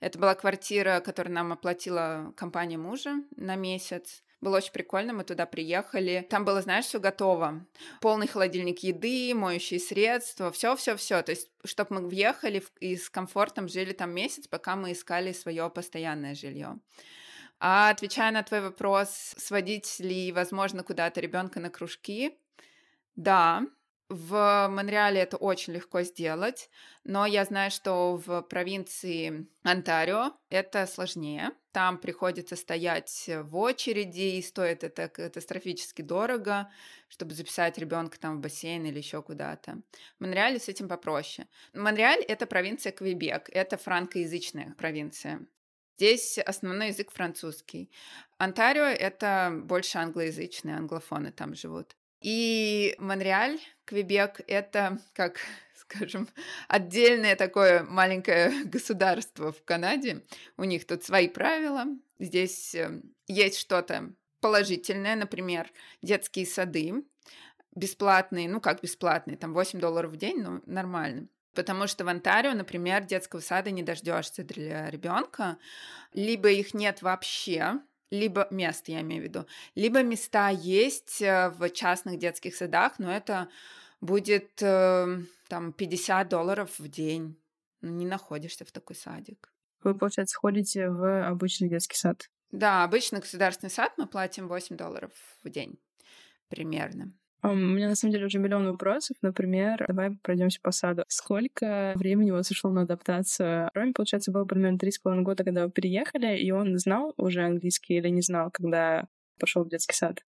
Это 0.00 0.18
была 0.18 0.34
квартира, 0.34 1.00
которую 1.00 1.34
нам 1.34 1.52
оплатила 1.52 2.32
компания 2.36 2.78
мужа 2.78 3.22
на 3.36 3.54
месяц. 3.54 4.24
Было 4.40 4.58
очень 4.58 4.72
прикольно, 4.72 5.12
мы 5.12 5.24
туда 5.24 5.46
приехали. 5.46 6.26
Там 6.30 6.44
было, 6.44 6.62
знаешь, 6.62 6.84
все 6.84 7.00
готово. 7.00 7.66
Полный 8.00 8.28
холодильник 8.28 8.80
еды, 8.80 9.34
моющие 9.34 9.80
средства, 9.80 10.52
все-все-все. 10.52 11.22
То 11.22 11.30
есть, 11.30 11.50
чтобы 11.64 11.96
мы 11.96 12.08
въехали 12.08 12.62
и 12.78 12.96
с 12.96 13.10
комфортом 13.10 13.68
жили 13.68 13.92
там 13.92 14.12
месяц, 14.12 14.46
пока 14.46 14.76
мы 14.76 14.92
искали 14.92 15.32
свое 15.32 15.68
постоянное 15.70 16.36
жилье. 16.36 16.78
А 17.60 17.90
отвечая 17.90 18.30
на 18.30 18.42
твой 18.42 18.60
вопрос, 18.60 19.34
сводить 19.36 19.98
ли, 20.00 20.32
возможно, 20.32 20.82
куда-то 20.82 21.20
ребенка 21.20 21.60
на 21.60 21.70
кружки, 21.70 22.38
да, 23.16 23.66
в 24.08 24.68
Монреале 24.70 25.20
это 25.20 25.36
очень 25.36 25.74
легко 25.74 26.00
сделать, 26.02 26.70
но 27.04 27.26
я 27.26 27.44
знаю, 27.44 27.70
что 27.70 28.16
в 28.16 28.40
провинции 28.42 29.46
Онтарио 29.62 30.32
это 30.48 30.86
сложнее. 30.86 31.50
Там 31.72 31.98
приходится 31.98 32.56
стоять 32.56 33.28
в 33.28 33.56
очереди, 33.56 34.36
и 34.38 34.42
стоит 34.42 34.82
это 34.82 35.08
катастрофически 35.08 36.00
дорого, 36.00 36.70
чтобы 37.08 37.34
записать 37.34 37.76
ребенка 37.76 38.18
там 38.18 38.38
в 38.38 38.40
бассейн 38.40 38.86
или 38.86 38.96
еще 38.96 39.22
куда-то. 39.22 39.82
В 40.18 40.22
Монреале 40.22 40.58
с 40.58 40.68
этим 40.68 40.88
попроще. 40.88 41.46
Монреаль— 41.74 42.22
это 42.28 42.46
провинция 42.46 42.92
Квебек, 42.92 43.50
это 43.52 43.76
франкоязычная 43.76 44.74
провинция. 44.78 45.46
Здесь 45.98 46.38
основной 46.38 46.88
язык 46.88 47.10
французский. 47.10 47.90
Онтарио— 48.36 48.84
это 48.84 49.50
больше 49.52 49.98
англоязычные, 49.98 50.76
англофоны 50.76 51.32
там 51.32 51.56
живут. 51.56 51.96
И 52.20 52.94
Монреаль, 52.98 53.58
Квебек— 53.84 54.40
это, 54.46 55.00
как 55.12 55.40
скажем, 55.74 56.28
отдельное 56.68 57.34
такое 57.34 57.82
маленькое 57.82 58.64
государство 58.66 59.50
в 59.50 59.64
Канаде. 59.64 60.22
У 60.56 60.62
них 60.62 60.86
тут 60.86 61.02
свои 61.02 61.26
правила. 61.26 61.86
Здесь 62.20 62.76
э, 62.76 63.02
есть 63.26 63.58
что-то 63.58 64.12
положительное, 64.40 65.16
например, 65.16 65.68
детские 66.00 66.46
сады 66.46 67.02
бесплатные, 67.74 68.48
ну 68.48 68.60
как 68.60 68.82
бесплатные, 68.82 69.36
там 69.36 69.52
8 69.52 69.80
долларов 69.80 70.12
в 70.12 70.16
день, 70.16 70.42
ну 70.42 70.62
нормально. 70.64 71.26
Потому 71.54 71.86
что 71.86 72.04
в 72.04 72.08
Онтарио, 72.08 72.52
например, 72.52 73.04
детского 73.04 73.40
сада 73.40 73.70
не 73.70 73.82
дождешься 73.82 74.44
для 74.44 74.90
ребенка, 74.90 75.58
либо 76.12 76.50
их 76.50 76.74
нет 76.74 77.02
вообще, 77.02 77.80
либо 78.10 78.46
мест, 78.50 78.88
я 78.88 79.00
имею 79.00 79.22
в 79.22 79.24
виду, 79.24 79.46
либо 79.74 80.02
места 80.02 80.48
есть 80.50 81.20
э, 81.20 81.50
в 81.50 81.68
частных 81.70 82.18
детских 82.18 82.54
садах, 82.54 82.98
но 82.98 83.12
это 83.12 83.48
будет 84.00 84.62
э, 84.62 85.18
там 85.48 85.72
50 85.72 86.28
долларов 86.28 86.78
в 86.78 86.88
день. 86.88 87.36
Ну, 87.80 87.92
не 87.92 88.06
находишься 88.06 88.64
в 88.64 88.72
такой 88.72 88.96
садик. 88.96 89.52
Вы, 89.82 89.94
получается, 89.94 90.36
ходите 90.38 90.88
в 90.88 91.28
обычный 91.28 91.68
детский 91.68 91.96
сад? 91.96 92.28
Да, 92.50 92.82
обычный 92.82 93.20
государственный 93.20 93.70
сад 93.70 93.92
мы 93.96 94.06
платим 94.06 94.48
8 94.48 94.76
долларов 94.76 95.12
в 95.44 95.50
день 95.50 95.78
примерно. 96.48 97.12
У 97.42 97.54
меня 97.54 97.88
на 97.88 97.94
самом 97.94 98.12
деле 98.12 98.26
уже 98.26 98.38
миллион 98.38 98.66
вопросов. 98.66 99.16
Например, 99.22 99.84
давай 99.86 100.10
пройдемся 100.22 100.60
по 100.60 100.72
саду. 100.72 101.04
Сколько 101.08 101.92
времени 101.96 102.30
у 102.32 102.34
вас 102.34 102.50
ушло 102.50 102.70
на 102.70 102.82
адаптацию? 102.82 103.70
Роме, 103.74 103.92
получается, 103.92 104.32
было 104.32 104.44
примерно 104.44 104.78
три 104.78 104.90
с 104.90 104.98
половиной 104.98 105.24
года, 105.24 105.44
когда 105.44 105.64
вы 105.64 105.70
переехали, 105.70 106.36
и 106.36 106.50
он 106.50 106.76
знал 106.78 107.14
уже 107.16 107.44
английский 107.44 107.94
или 107.94 108.08
не 108.08 108.22
знал, 108.22 108.50
когда 108.50 109.06
пошел 109.38 109.64
в 109.64 109.68
детский 109.68 109.94
сад? 109.94 110.22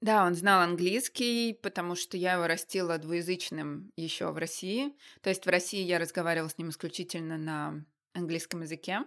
Да, 0.00 0.26
он 0.26 0.34
знал 0.34 0.60
английский, 0.60 1.54
потому 1.62 1.94
что 1.94 2.18
я 2.18 2.34
его 2.34 2.46
растила 2.46 2.98
двуязычным 2.98 3.90
еще 3.96 4.30
в 4.30 4.36
России. 4.36 4.92
То 5.22 5.30
есть 5.30 5.46
в 5.46 5.48
России 5.48 5.82
я 5.82 5.98
разговаривала 5.98 6.48
с 6.50 6.58
ним 6.58 6.68
исключительно 6.68 7.38
на 7.38 7.84
английском 8.12 8.60
языке. 8.60 9.00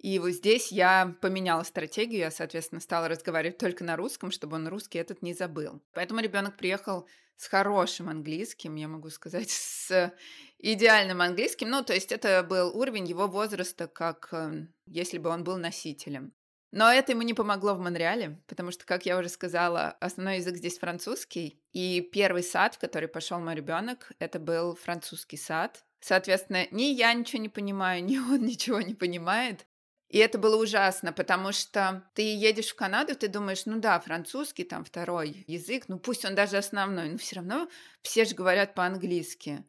И 0.00 0.18
вот 0.18 0.30
здесь 0.30 0.72
я 0.72 1.14
поменяла 1.20 1.62
стратегию, 1.62 2.20
я, 2.20 2.30
соответственно, 2.30 2.80
стала 2.80 3.06
разговаривать 3.06 3.58
только 3.58 3.84
на 3.84 3.96
русском, 3.96 4.30
чтобы 4.30 4.56
он 4.56 4.66
русский 4.66 4.98
этот 4.98 5.20
не 5.20 5.34
забыл. 5.34 5.82
Поэтому 5.92 6.20
ребенок 6.20 6.56
приехал 6.56 7.06
с 7.36 7.46
хорошим 7.46 8.08
английским, 8.08 8.76
я 8.76 8.88
могу 8.88 9.10
сказать, 9.10 9.50
с 9.50 10.14
идеальным 10.58 11.20
английским. 11.20 11.68
Ну, 11.68 11.84
то 11.84 11.92
есть 11.92 12.12
это 12.12 12.42
был 12.42 12.74
уровень 12.74 13.06
его 13.06 13.26
возраста, 13.26 13.88
как 13.88 14.30
э, 14.32 14.68
если 14.86 15.18
бы 15.18 15.28
он 15.28 15.44
был 15.44 15.58
носителем. 15.58 16.32
Но 16.72 16.90
это 16.90 17.12
ему 17.12 17.22
не 17.22 17.34
помогло 17.34 17.74
в 17.74 17.80
Монреале, 17.80 18.40
потому 18.46 18.70
что, 18.70 18.86
как 18.86 19.04
я 19.04 19.18
уже 19.18 19.28
сказала, 19.28 19.96
основной 20.00 20.36
язык 20.36 20.56
здесь 20.56 20.78
французский. 20.78 21.60
И 21.72 22.00
первый 22.00 22.42
сад, 22.42 22.76
в 22.76 22.78
который 22.78 23.08
пошел 23.08 23.38
мой 23.38 23.54
ребенок, 23.54 24.12
это 24.18 24.38
был 24.38 24.76
французский 24.76 25.36
сад. 25.36 25.84
Соответственно, 26.00 26.66
ни 26.70 26.84
я 26.84 27.12
ничего 27.12 27.42
не 27.42 27.50
понимаю, 27.50 28.02
ни 28.04 28.16
он 28.16 28.40
ничего 28.42 28.80
не 28.80 28.94
понимает. 28.94 29.66
И 30.10 30.18
это 30.18 30.38
было 30.38 30.60
ужасно, 30.60 31.12
потому 31.12 31.52
что 31.52 32.02
ты 32.14 32.22
едешь 32.34 32.70
в 32.70 32.74
Канаду, 32.74 33.14
ты 33.14 33.28
думаешь, 33.28 33.64
ну 33.64 33.78
да, 33.78 33.98
французский 34.00 34.64
там 34.64 34.84
второй 34.84 35.44
язык, 35.46 35.84
ну 35.86 36.00
пусть 36.00 36.24
он 36.24 36.34
даже 36.34 36.56
основной, 36.56 37.10
но 37.10 37.16
все 37.16 37.36
равно 37.36 37.68
все 38.02 38.24
же 38.24 38.34
говорят 38.34 38.74
по-английски. 38.74 39.64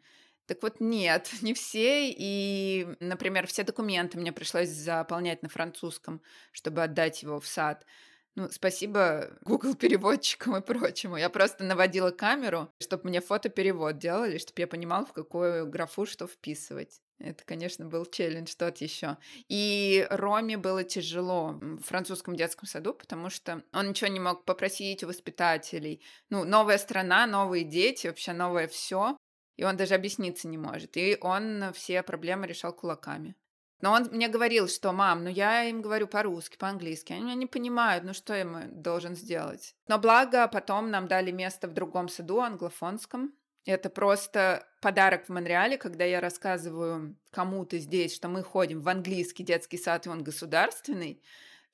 Так 0.48 0.64
вот, 0.64 0.80
нет, 0.80 1.30
не 1.42 1.54
все. 1.54 2.10
И, 2.10 2.88
например, 3.00 3.46
все 3.48 3.64
документы 3.64 4.18
мне 4.18 4.34
пришлось 4.34 4.70
заполнять 4.70 5.44
на 5.44 5.50
французском, 5.50 6.22
чтобы 6.52 6.84
отдать 6.84 7.22
его 7.22 7.40
в 7.40 7.48
сад. 7.48 7.86
Ну, 8.36 8.50
спасибо 8.50 9.38
Google 9.42 9.76
переводчикам 9.76 10.56
и 10.58 10.62
прочему. 10.62 11.18
Я 11.18 11.30
просто 11.30 11.64
наводила 11.64 12.12
камеру, 12.12 12.74
чтобы 12.80 13.10
мне 13.10 13.22
фотоперевод 13.22 13.98
делали, 14.00 14.40
чтобы 14.40 14.62
я 14.62 14.68
понимала, 14.68 15.06
в 15.06 15.14
какую 15.14 15.70
графу 15.70 16.06
что 16.06 16.28
вписывать. 16.28 17.00
Это, 17.24 17.44
конечно, 17.46 17.86
был 17.86 18.06
челлендж 18.06 18.54
тот 18.58 18.78
еще. 18.78 19.18
И 19.48 20.08
Роме 20.10 20.58
было 20.58 20.84
тяжело 20.84 21.60
в 21.62 21.82
французском 21.82 22.36
детском 22.36 22.68
саду, 22.68 22.94
потому 22.94 23.30
что 23.30 23.63
он 23.74 23.90
ничего 23.90 24.10
не 24.10 24.20
мог 24.20 24.46
попросить 24.46 25.04
у 25.04 25.08
воспитателей. 25.08 26.04
Ну, 26.30 26.44
новая 26.44 26.78
страна, 26.78 27.28
новые 27.28 27.63
дети, 27.63 28.08
вообще 28.08 28.34
новое 28.34 28.68
все. 28.68 29.18
И 29.58 29.63
он 29.63 29.78
даже 29.78 29.94
объясниться 29.94 30.48
не 30.48 30.58
может. 30.58 30.98
И 30.98 31.18
он 31.22 31.72
все 31.74 32.01
проблемы 32.04 32.48
решал 32.48 32.74
кулаками. 32.74 33.36
Но 33.82 33.94
он 33.94 34.04
мне 34.12 34.28
говорил, 34.28 34.68
что, 34.68 34.92
мам, 34.92 35.24
ну 35.24 35.30
я 35.30 35.63
им 35.63 35.82
говорю 35.82 36.08
по-русски, 36.08 36.58
по-английски, 36.58 37.13
они 37.13 37.24
меня 37.24 37.36
не 37.36 37.48
понимают, 37.48 38.04
ну 38.04 38.13
что 38.13 38.36
я 38.36 38.46
должен 38.72 39.16
сделать? 39.16 39.75
Но 39.88 39.98
благо 39.98 40.48
потом 40.48 40.92
нам 40.92 41.08
дали 41.08 41.32
место 41.32 41.68
в 41.68 41.74
другом 41.74 42.08
саду, 42.08 42.42
англофонском, 42.42 43.34
это 43.65 43.89
просто 43.89 44.68
подарок 44.82 45.25
в 45.25 45.30
Монреале, 45.30 45.77
когда 45.77 46.03
я 46.03 46.20
рассказываю 46.20 47.15
кому-то 47.32 47.77
здесь, 47.77 48.15
что 48.15 48.27
мы 48.27 48.44
ходим 48.44 48.82
в 48.82 48.89
английский 48.89 49.44
детский 49.44 49.77
сад, 49.77 50.06
и 50.06 50.10
он 50.10 50.24
государственный, 50.24 51.22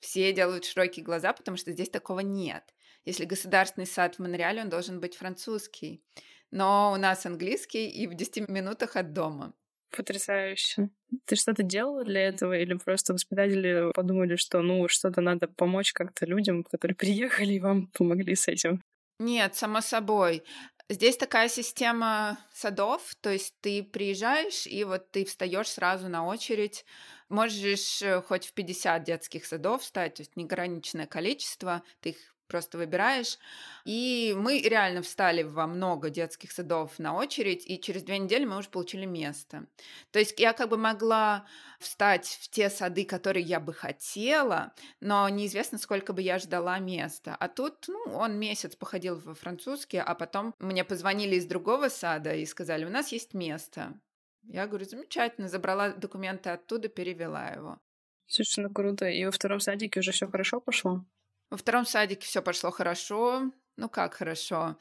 все 0.00 0.32
делают 0.32 0.64
широкие 0.64 1.04
глаза, 1.04 1.32
потому 1.32 1.56
что 1.56 1.72
здесь 1.72 1.90
такого 1.90 2.20
нет. 2.20 2.62
Если 3.04 3.24
государственный 3.24 3.86
сад 3.86 4.16
в 4.16 4.18
Монреале, 4.18 4.62
он 4.62 4.68
должен 4.68 5.00
быть 5.00 5.16
французский. 5.16 6.02
Но 6.50 6.92
у 6.92 6.96
нас 6.96 7.26
английский 7.26 7.88
и 7.88 8.06
в 8.06 8.14
10 8.14 8.48
минутах 8.48 8.96
от 8.96 9.12
дома. 9.12 9.54
Потрясающе. 9.90 10.90
Ты 11.24 11.36
что-то 11.36 11.62
делала 11.62 12.04
для 12.04 12.28
этого 12.28 12.52
или 12.52 12.74
просто 12.74 13.14
воспитатели 13.14 13.90
подумали, 13.94 14.36
что 14.36 14.60
ну 14.60 14.86
что-то 14.88 15.22
надо 15.22 15.48
помочь 15.48 15.92
как-то 15.94 16.26
людям, 16.26 16.64
которые 16.64 16.94
приехали 16.96 17.54
и 17.54 17.60
вам 17.60 17.86
помогли 17.88 18.34
с 18.34 18.48
этим? 18.48 18.82
Нет, 19.18 19.56
само 19.56 19.80
собой. 19.80 20.44
Здесь 20.90 21.18
такая 21.18 21.50
система 21.50 22.38
садов, 22.50 23.14
то 23.20 23.30
есть 23.30 23.54
ты 23.60 23.82
приезжаешь, 23.82 24.66
и 24.66 24.84
вот 24.84 25.10
ты 25.10 25.26
встаешь 25.26 25.68
сразу 25.68 26.08
на 26.08 26.24
очередь. 26.24 26.86
Можешь 27.28 28.00
э, 28.00 28.22
хоть 28.22 28.46
в 28.46 28.54
50 28.54 29.04
детских 29.04 29.44
садов 29.44 29.82
встать, 29.82 30.14
то 30.14 30.22
есть 30.22 30.34
неограниченное 30.36 31.06
количество, 31.06 31.82
ты 32.00 32.10
их 32.10 32.34
просто 32.48 32.78
выбираешь. 32.78 33.38
И 33.84 34.34
мы 34.36 34.60
реально 34.60 35.02
встали 35.02 35.42
во 35.42 35.66
много 35.66 36.10
детских 36.10 36.50
садов 36.52 36.98
на 36.98 37.14
очередь, 37.14 37.64
и 37.66 37.80
через 37.80 38.02
две 38.02 38.18
недели 38.18 38.44
мы 38.44 38.58
уже 38.58 38.68
получили 38.68 39.04
место. 39.04 39.66
То 40.10 40.18
есть 40.18 40.40
я 40.40 40.52
как 40.52 40.70
бы 40.70 40.76
могла 40.76 41.46
встать 41.78 42.38
в 42.42 42.48
те 42.50 42.70
сады, 42.70 43.04
которые 43.04 43.44
я 43.44 43.60
бы 43.60 43.72
хотела, 43.72 44.72
но 45.00 45.28
неизвестно, 45.28 45.78
сколько 45.78 46.12
бы 46.12 46.22
я 46.22 46.38
ждала 46.38 46.78
места. 46.78 47.36
А 47.38 47.48
тут, 47.48 47.84
ну, 47.88 48.02
он 48.14 48.38
месяц 48.38 48.74
походил 48.74 49.16
во 49.16 49.34
французский, 49.34 49.98
а 49.98 50.14
потом 50.14 50.54
мне 50.58 50.84
позвонили 50.84 51.36
из 51.36 51.46
другого 51.46 51.88
сада 51.88 52.34
и 52.34 52.44
сказали, 52.46 52.84
у 52.84 52.90
нас 52.90 53.12
есть 53.12 53.34
место. 53.34 53.92
Я 54.42 54.66
говорю, 54.66 54.86
замечательно, 54.86 55.48
забрала 55.48 55.90
документы 55.90 56.50
оттуда, 56.50 56.88
перевела 56.88 57.48
его. 57.48 57.78
Слушай, 58.26 58.64
ну 58.64 58.70
круто. 58.70 59.06
И 59.06 59.24
во 59.24 59.30
втором 59.30 59.60
садике 59.60 60.00
уже 60.00 60.12
все 60.12 60.26
хорошо 60.26 60.60
пошло? 60.60 61.04
Во 61.50 61.56
втором 61.56 61.86
садике 61.86 62.26
все 62.26 62.42
пошло 62.42 62.70
хорошо. 62.70 63.50
Ну 63.76 63.88
как 63.88 64.14
хорошо? 64.14 64.76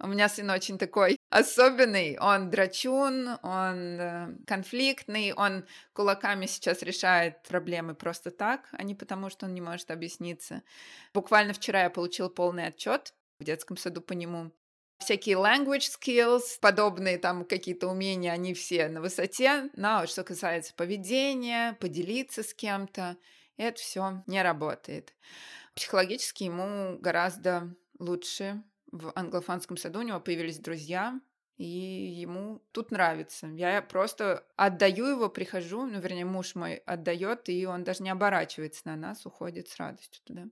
У 0.00 0.08
меня 0.08 0.28
сын 0.28 0.50
очень 0.50 0.76
такой 0.76 1.16
особенный. 1.30 2.18
Он 2.18 2.50
драчун, 2.50 3.38
он 3.42 4.00
э, 4.00 4.36
конфликтный, 4.46 5.32
он 5.32 5.64
кулаками 5.92 6.46
сейчас 6.46 6.82
решает 6.82 7.42
проблемы 7.44 7.94
просто 7.94 8.32
так, 8.32 8.68
а 8.72 8.82
не 8.82 8.96
потому, 8.96 9.30
что 9.30 9.46
он 9.46 9.54
не 9.54 9.60
может 9.60 9.90
объясниться. 9.92 10.62
Буквально 11.14 11.52
вчера 11.52 11.84
я 11.84 11.90
получил 11.90 12.28
полный 12.28 12.66
отчет 12.66 13.14
в 13.38 13.44
детском 13.44 13.76
саду 13.76 14.00
по 14.00 14.14
нему. 14.14 14.50
Всякие 14.98 15.36
language 15.36 15.88
skills, 15.98 16.58
подобные 16.60 17.18
там 17.18 17.44
какие-то 17.44 17.86
умения, 17.86 18.32
они 18.32 18.52
все 18.52 18.88
на 18.88 19.00
высоте. 19.00 19.70
Но 19.74 20.06
что 20.06 20.24
касается 20.24 20.74
поведения, 20.74 21.74
поделиться 21.80 22.42
с 22.42 22.52
кем-то, 22.52 23.16
это 23.56 23.80
все 23.80 24.22
не 24.26 24.42
работает. 24.42 25.14
Психологически 25.80 26.44
ему 26.44 26.98
гораздо 26.98 27.74
лучше. 27.98 28.62
В 28.92 29.12
англофонском 29.14 29.78
саду 29.78 30.00
у 30.00 30.02
него 30.02 30.20
появились 30.20 30.58
друзья, 30.58 31.18
и 31.56 31.64
ему 31.64 32.62
тут 32.72 32.90
нравится. 32.90 33.46
Я 33.46 33.80
просто 33.80 34.46
отдаю 34.56 35.06
его, 35.06 35.30
прихожу, 35.30 35.86
ну, 35.86 35.98
вернее, 35.98 36.26
муж 36.26 36.54
мой 36.54 36.74
отдает, 36.84 37.48
и 37.48 37.64
он 37.64 37.82
даже 37.82 38.02
не 38.02 38.10
оборачивается 38.10 38.82
на 38.84 38.96
нас, 38.96 39.24
уходит 39.24 39.68
с 39.68 39.78
радостью 39.78 40.22
туда. 40.24 40.44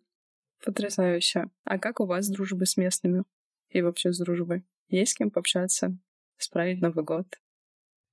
Потрясающе. 0.65 1.51
А 1.65 1.79
как 1.79 2.01
у 2.01 2.07
вас 2.07 2.25
с 2.25 2.31
дружбой 2.31 2.67
с 2.67 2.79
местными? 2.79 3.25
И 3.69 3.83
вообще 3.83 4.15
с 4.15 4.19
дружбой? 4.19 4.65
Есть 4.89 5.13
с 5.13 5.15
кем 5.15 5.31
пообщаться? 5.31 5.95
Справить 6.39 6.81
Новый 6.81 7.05
год? 7.05 7.27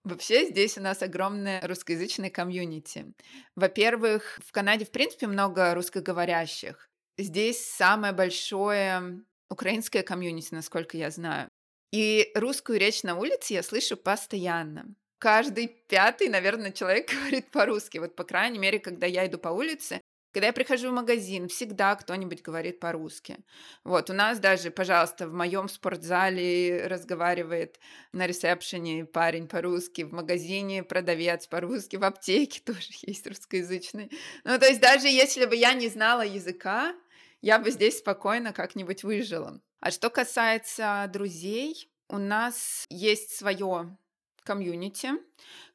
Вообще 0.04 0.50
здесь 0.50 0.78
у 0.78 0.82
нас 0.82 1.02
огромное 1.02 1.66
русскоязычное 1.66 2.30
комьюнити. 2.30 3.14
Во-первых, 3.56 4.42
в 4.44 4.52
Канаде, 4.52 4.84
в 4.84 4.92
принципе, 4.92 5.28
много 5.28 5.74
русскоговорящих. 5.74 6.90
Здесь 7.18 7.66
самое 7.66 8.14
большое 8.14 9.24
украинское 9.50 10.04
комьюнити, 10.04 10.54
насколько 10.54 10.98
я 10.98 11.12
знаю. 11.12 11.50
И 11.92 12.30
русскую 12.36 12.78
речь 12.80 13.04
на 13.04 13.16
улице 13.16 13.54
я 13.54 13.64
слышу 13.64 13.96
постоянно. 13.96 14.96
Каждый 15.18 15.68
пятый, 15.68 16.28
наверное, 16.28 16.72
человек 16.72 17.10
говорит 17.14 17.50
по-русски. 17.52 18.00
Вот, 18.00 18.16
по 18.16 18.26
крайней 18.26 18.60
мере, 18.60 18.80
когда 18.80 19.08
я 19.08 19.26
иду 19.26 19.38
по 19.38 19.50
улице, 19.50 20.02
когда 20.36 20.48
я 20.48 20.54
прихожу 20.54 20.90
в 20.90 20.94
магазин, 20.94 21.48
всегда 21.48 21.96
кто-нибудь 21.96 22.42
говорит 22.42 22.82
по-русски. 22.82 23.38
Вот, 23.86 24.10
у 24.10 24.14
нас 24.14 24.38
даже, 24.40 24.70
пожалуйста, 24.70 25.30
в 25.30 25.34
моем 25.34 25.70
спортзале 25.70 26.88
разговаривает 26.88 27.80
на 28.12 28.28
ресепшене 28.28 29.06
парень 29.06 29.48
по-русски, 29.48 30.02
в 30.02 30.12
магазине 30.12 30.84
продавец 30.84 31.48
по-русски, 31.48 31.96
в 31.96 32.04
аптеке 32.04 32.60
тоже 32.66 32.90
есть 33.04 33.26
русскоязычный. 33.26 34.12
Ну, 34.44 34.60
то 34.60 34.66
есть 34.66 34.82
даже 34.82 35.08
если 35.08 35.46
бы 35.46 35.56
я 35.56 35.74
не 35.74 35.88
знала 35.88 36.26
языка, 36.26 36.94
я 37.42 37.60
бы 37.60 37.72
здесь 37.72 38.00
спокойно 38.00 38.54
как-нибудь 38.54 39.04
выжила. 39.04 39.62
А 39.80 39.92
что 39.92 40.10
касается 40.10 41.10
друзей, 41.12 41.90
у 42.10 42.18
нас 42.18 42.86
есть 42.90 43.36
свое 43.38 43.98
комьюнити, 44.44 45.12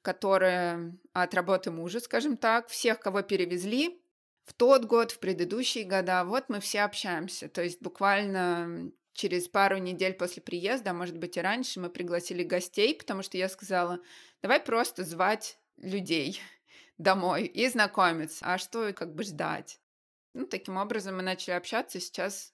которое 0.02 0.96
от 1.12 1.34
работы 1.34 1.70
мужа, 1.70 2.00
скажем 2.00 2.36
так, 2.36 2.68
всех, 2.68 3.00
кого 3.00 3.22
перевезли, 3.22 4.00
в 4.44 4.52
тот 4.52 4.84
год, 4.84 5.12
в 5.12 5.20
предыдущие 5.20 5.84
года, 5.84 6.24
вот 6.24 6.48
мы 6.48 6.60
все 6.60 6.82
общаемся. 6.82 7.48
То 7.48 7.62
есть 7.62 7.80
буквально 7.80 8.90
через 9.12 9.48
пару 9.48 9.78
недель 9.78 10.14
после 10.14 10.42
приезда, 10.42 10.90
а 10.90 10.94
может 10.94 11.18
быть 11.18 11.36
и 11.36 11.40
раньше, 11.40 11.78
мы 11.78 11.90
пригласили 11.90 12.42
гостей, 12.42 12.94
потому 12.94 13.22
что 13.22 13.36
я 13.36 13.48
сказала, 13.48 14.00
давай 14.42 14.60
просто 14.60 15.04
звать 15.04 15.58
людей 15.76 16.40
домой 16.98 17.44
и 17.44 17.68
знакомиться. 17.68 18.44
А 18.44 18.58
что 18.58 18.92
как 18.92 19.14
бы 19.14 19.22
ждать? 19.22 19.78
Ну, 20.34 20.46
таким 20.46 20.76
образом 20.76 21.16
мы 21.16 21.22
начали 21.22 21.54
общаться. 21.54 22.00
Сейчас 22.00 22.52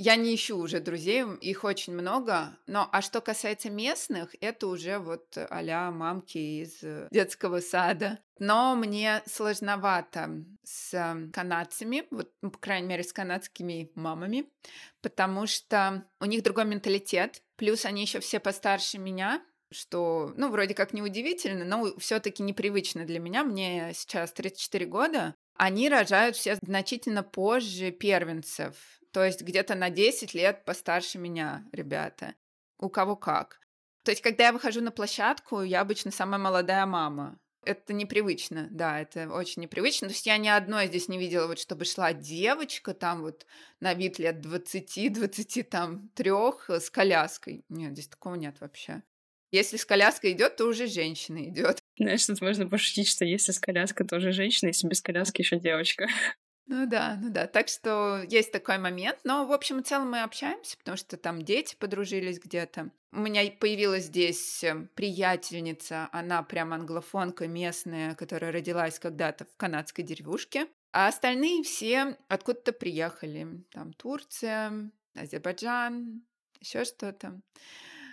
я 0.00 0.14
не 0.14 0.34
ищу 0.34 0.56
уже 0.56 0.78
друзей, 0.78 1.24
их 1.40 1.64
очень 1.64 1.92
много. 1.92 2.56
Но 2.68 2.88
а 2.92 3.02
что 3.02 3.20
касается 3.20 3.68
местных, 3.68 4.34
это 4.40 4.68
уже 4.68 4.98
вот 4.98 5.36
а 5.36 5.90
мамки 5.90 6.38
из 6.38 6.82
э, 6.82 7.08
детского 7.10 7.58
сада. 7.58 8.20
Но 8.38 8.76
мне 8.76 9.22
сложновато 9.26 10.44
с 10.62 11.30
канадцами, 11.32 12.04
вот, 12.12 12.30
ну, 12.42 12.52
по 12.52 12.58
крайней 12.58 12.86
мере, 12.86 13.02
с 13.02 13.12
канадскими 13.12 13.90
мамами, 13.96 14.48
потому 15.02 15.48
что 15.48 16.06
у 16.20 16.26
них 16.26 16.44
другой 16.44 16.66
менталитет. 16.66 17.42
Плюс 17.56 17.84
они 17.84 18.02
еще 18.02 18.20
все 18.20 18.38
постарше 18.38 18.98
меня, 18.98 19.42
что, 19.72 20.32
ну, 20.36 20.48
вроде 20.50 20.74
как 20.74 20.92
неудивительно, 20.92 21.64
но 21.64 21.98
все-таки 21.98 22.44
непривычно 22.44 23.04
для 23.04 23.18
меня. 23.18 23.42
Мне 23.42 23.90
сейчас 23.94 24.32
34 24.32 24.86
года. 24.86 25.34
Они 25.58 25.90
рожают 25.90 26.36
все 26.36 26.56
значительно 26.56 27.22
позже 27.22 27.90
первенцев 27.90 28.74
то 29.12 29.24
есть 29.24 29.42
где-то 29.42 29.74
на 29.74 29.90
10 29.90 30.34
лет 30.34 30.64
постарше 30.64 31.18
меня 31.18 31.64
ребята. 31.72 32.34
У 32.78 32.88
кого 32.88 33.16
как. 33.16 33.60
То 34.04 34.12
есть, 34.12 34.22
когда 34.22 34.44
я 34.44 34.52
выхожу 34.52 34.80
на 34.80 34.90
площадку, 34.90 35.62
я 35.62 35.80
обычно 35.80 36.10
самая 36.10 36.38
молодая 36.38 36.86
мама. 36.86 37.38
Это 37.64 37.92
непривычно, 37.92 38.68
да, 38.70 39.00
это 39.00 39.28
очень 39.28 39.62
непривычно. 39.62 40.08
То 40.08 40.14
есть 40.14 40.26
я 40.26 40.38
ни 40.38 40.48
одной 40.48 40.86
здесь 40.86 41.08
не 41.08 41.18
видела, 41.18 41.48
вот 41.48 41.58
чтобы 41.58 41.84
шла 41.84 42.12
девочка 42.12 42.94
там 42.94 43.22
вот 43.22 43.44
на 43.80 43.92
вид 43.94 44.18
лет 44.18 44.40
20, 44.40 45.12
20 45.12 45.68
там 45.68 46.08
трех 46.10 46.70
с 46.70 46.88
коляской. 46.88 47.64
Нет, 47.68 47.92
здесь 47.92 48.08
такого 48.08 48.36
нет 48.36 48.60
вообще. 48.60 49.02
Если 49.50 49.76
с 49.76 49.84
коляской 49.84 50.32
идет, 50.32 50.56
то 50.56 50.66
уже 50.66 50.86
женщина 50.86 51.44
идет. 51.48 51.82
Знаешь, 51.98 52.26
тут 52.26 52.40
можно 52.40 52.68
пошутить, 52.68 53.08
что 53.08 53.24
если 53.24 53.52
с 53.52 53.58
коляской, 53.58 54.06
то 54.06 54.16
уже 54.16 54.32
женщина, 54.32 54.68
если 54.68 54.86
без 54.86 55.02
коляски 55.02 55.40
еще 55.40 55.58
девочка. 55.58 56.06
Ну 56.70 56.86
да, 56.86 57.18
ну 57.20 57.30
да. 57.30 57.46
Так 57.46 57.68
что 57.68 58.22
есть 58.28 58.52
такой 58.52 58.76
момент. 58.76 59.18
Но, 59.24 59.46
в 59.46 59.52
общем 59.52 59.80
и 59.80 59.82
целом, 59.82 60.10
мы 60.10 60.22
общаемся, 60.22 60.76
потому 60.76 60.98
что 60.98 61.16
там 61.16 61.40
дети 61.42 61.74
подружились 61.78 62.38
где-то. 62.38 62.90
У 63.10 63.20
меня 63.20 63.50
появилась 63.50 64.04
здесь 64.04 64.62
э, 64.62 64.86
приятельница, 64.94 66.10
она 66.12 66.42
прям 66.42 66.74
англофонка 66.74 67.48
местная, 67.48 68.14
которая 68.14 68.52
родилась 68.52 68.98
когда-то 68.98 69.46
в 69.46 69.56
канадской 69.56 70.04
деревушке. 70.04 70.68
А 70.92 71.08
остальные 71.08 71.62
все 71.62 72.18
откуда-то 72.28 72.72
приехали. 72.72 73.64
Там 73.70 73.94
Турция, 73.94 74.90
Азербайджан, 75.14 76.22
еще 76.60 76.84
что-то. 76.84 77.40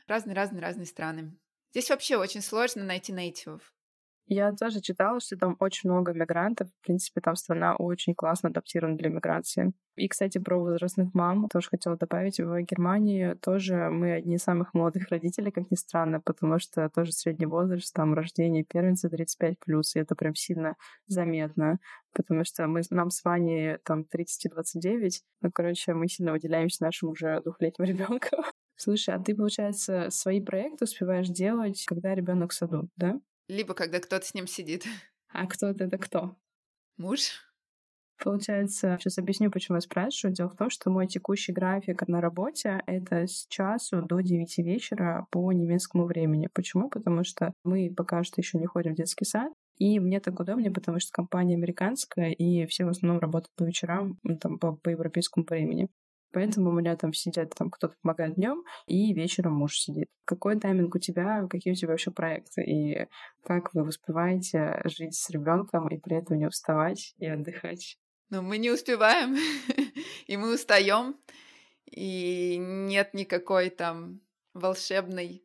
Разные-разные-разные 0.07 0.85
страны. 0.85 1.35
Здесь 1.71 1.89
вообще 1.89 2.15
очень 2.15 2.41
сложно 2.41 2.85
найти 2.85 3.11
нейтивов. 3.11 3.74
Я 4.27 4.51
тоже 4.53 4.81
читала, 4.81 5.19
что 5.19 5.37
там 5.37 5.55
очень 5.59 5.89
много 5.89 6.11
мигрантов. 6.13 6.67
В 6.69 6.85
принципе, 6.85 7.21
там 7.21 7.35
страна 7.35 7.75
очень 7.75 8.15
классно 8.15 8.49
адаптирована 8.49 8.97
для 8.97 9.09
миграции. 9.09 9.73
И, 9.95 10.07
кстати, 10.07 10.39
про 10.39 10.59
возрастных 10.59 11.13
мам 11.13 11.47
тоже 11.47 11.69
хотела 11.69 11.95
добавить. 11.95 12.39
В 12.39 12.61
Германии 12.63 13.35
тоже 13.35 13.89
мы 13.91 14.13
одни 14.13 14.35
из 14.35 14.43
самых 14.43 14.73
молодых 14.73 15.09
родителей, 15.09 15.51
как 15.51 15.69
ни 15.69 15.75
странно, 15.75 16.19
потому 16.19 16.59
что 16.59 16.89
тоже 16.89 17.11
средний 17.11 17.45
возраст, 17.45 17.93
там, 17.93 18.13
рождение 18.13 18.63
первенца 18.63 19.07
35+, 19.07 19.55
и 19.95 19.99
это 19.99 20.15
прям 20.15 20.33
сильно 20.35 20.75
заметно, 21.07 21.79
потому 22.13 22.43
что 22.43 22.67
мы, 22.67 22.81
нам 22.89 23.11
с 23.11 23.23
Ваней 23.23 23.77
там 23.85 24.03
30 24.05 24.45
и 24.45 24.49
29, 24.49 25.23
ну, 25.41 25.51
короче, 25.51 25.93
мы 25.93 26.07
сильно 26.07 26.31
выделяемся 26.31 26.83
нашим 26.83 27.09
уже 27.09 27.41
двухлетним 27.41 27.87
ребенком. 27.87 28.43
Слушай, 28.75 29.15
а 29.15 29.19
ты, 29.19 29.35
получается, 29.35 30.09
свои 30.09 30.41
проекты 30.41 30.85
успеваешь 30.85 31.29
делать, 31.29 31.85
когда 31.85 32.13
ребенок 32.15 32.51
в 32.51 32.55
саду, 32.55 32.89
да? 32.97 33.19
Либо 33.47 33.73
когда 33.73 33.99
кто-то 33.99 34.25
с 34.25 34.33
ним 34.33 34.47
сидит. 34.47 34.85
А 35.29 35.47
кто-то 35.47 35.83
это 35.83 35.97
кто? 35.97 36.37
Муж. 36.95 37.45
Получается, 38.23 38.97
сейчас 38.97 39.17
объясню, 39.17 39.51
почему 39.51 39.75
я 39.75 39.81
спрашиваю. 39.81 40.33
Дело 40.33 40.49
в 40.49 40.55
том, 40.55 40.69
что 40.69 40.89
мой 40.89 41.07
текущий 41.07 41.51
график 41.51 42.07
на 42.07 42.21
работе— 42.21 42.81
это 42.87 43.27
с 43.27 43.45
часу 43.49 44.01
до 44.01 44.21
9 44.21 44.57
вечера 44.59 45.27
по 45.31 45.51
немецкому 45.51 46.05
времени. 46.05 46.47
Почему? 46.53 46.89
Потому 46.89 47.25
что 47.25 47.51
мы 47.65 47.93
пока 47.93 48.23
что 48.23 48.39
еще 48.39 48.57
не 48.57 48.65
ходим 48.65 48.93
в 48.93 48.97
детский 48.97 49.25
сад, 49.25 49.51
и 49.77 49.99
мне 49.99 50.21
так 50.21 50.39
удобнее, 50.39 50.71
потому 50.71 50.99
что 50.99 51.11
компания 51.11 51.55
американская, 51.55 52.31
и 52.31 52.65
все 52.67 52.85
в 52.85 52.89
основном 52.89 53.19
работают 53.19 53.53
по 53.57 53.63
вечерам, 53.63 54.17
там, 54.39 54.57
по, 54.57 54.73
по 54.77 54.89
европейскому 54.89 55.45
времени. 55.45 55.89
Поэтому 56.35 56.71
у 56.71 56.73
меня 56.73 56.97
там 56.97 57.13
сидят, 57.13 57.55
там 57.55 57.71
кто-то 57.71 57.95
помогает 58.01 58.35
днем, 58.35 58.65
и 58.87 59.13
вечером 59.13 59.53
муж 59.53 59.77
сидит. 59.77 60.09
Какой 60.25 60.59
тайминг 60.59 60.93
у 60.93 60.99
тебя, 60.99 61.47
какие 61.49 61.71
у 61.71 61.77
тебя 61.77 61.91
вообще 61.91 62.11
проекты, 62.11 62.61
и 62.61 63.07
как 63.45 63.73
вы 63.73 63.87
успеваете 63.87 64.81
жить 64.83 65.15
с 65.15 65.29
ребенком 65.29 65.87
и 65.87 65.97
при 65.97 66.17
этом 66.17 66.37
не 66.37 66.47
уставать 66.47 67.15
и 67.19 67.25
отдыхать? 67.25 67.97
Ну, 68.31 68.41
мы 68.41 68.57
не 68.57 68.69
успеваем, 68.69 69.37
и 70.27 70.35
мы 70.35 70.55
устаем, 70.55 71.15
и 71.85 72.57
нет 72.59 73.13
никакой 73.13 73.69
там 73.69 74.19
волшебной 74.53 75.41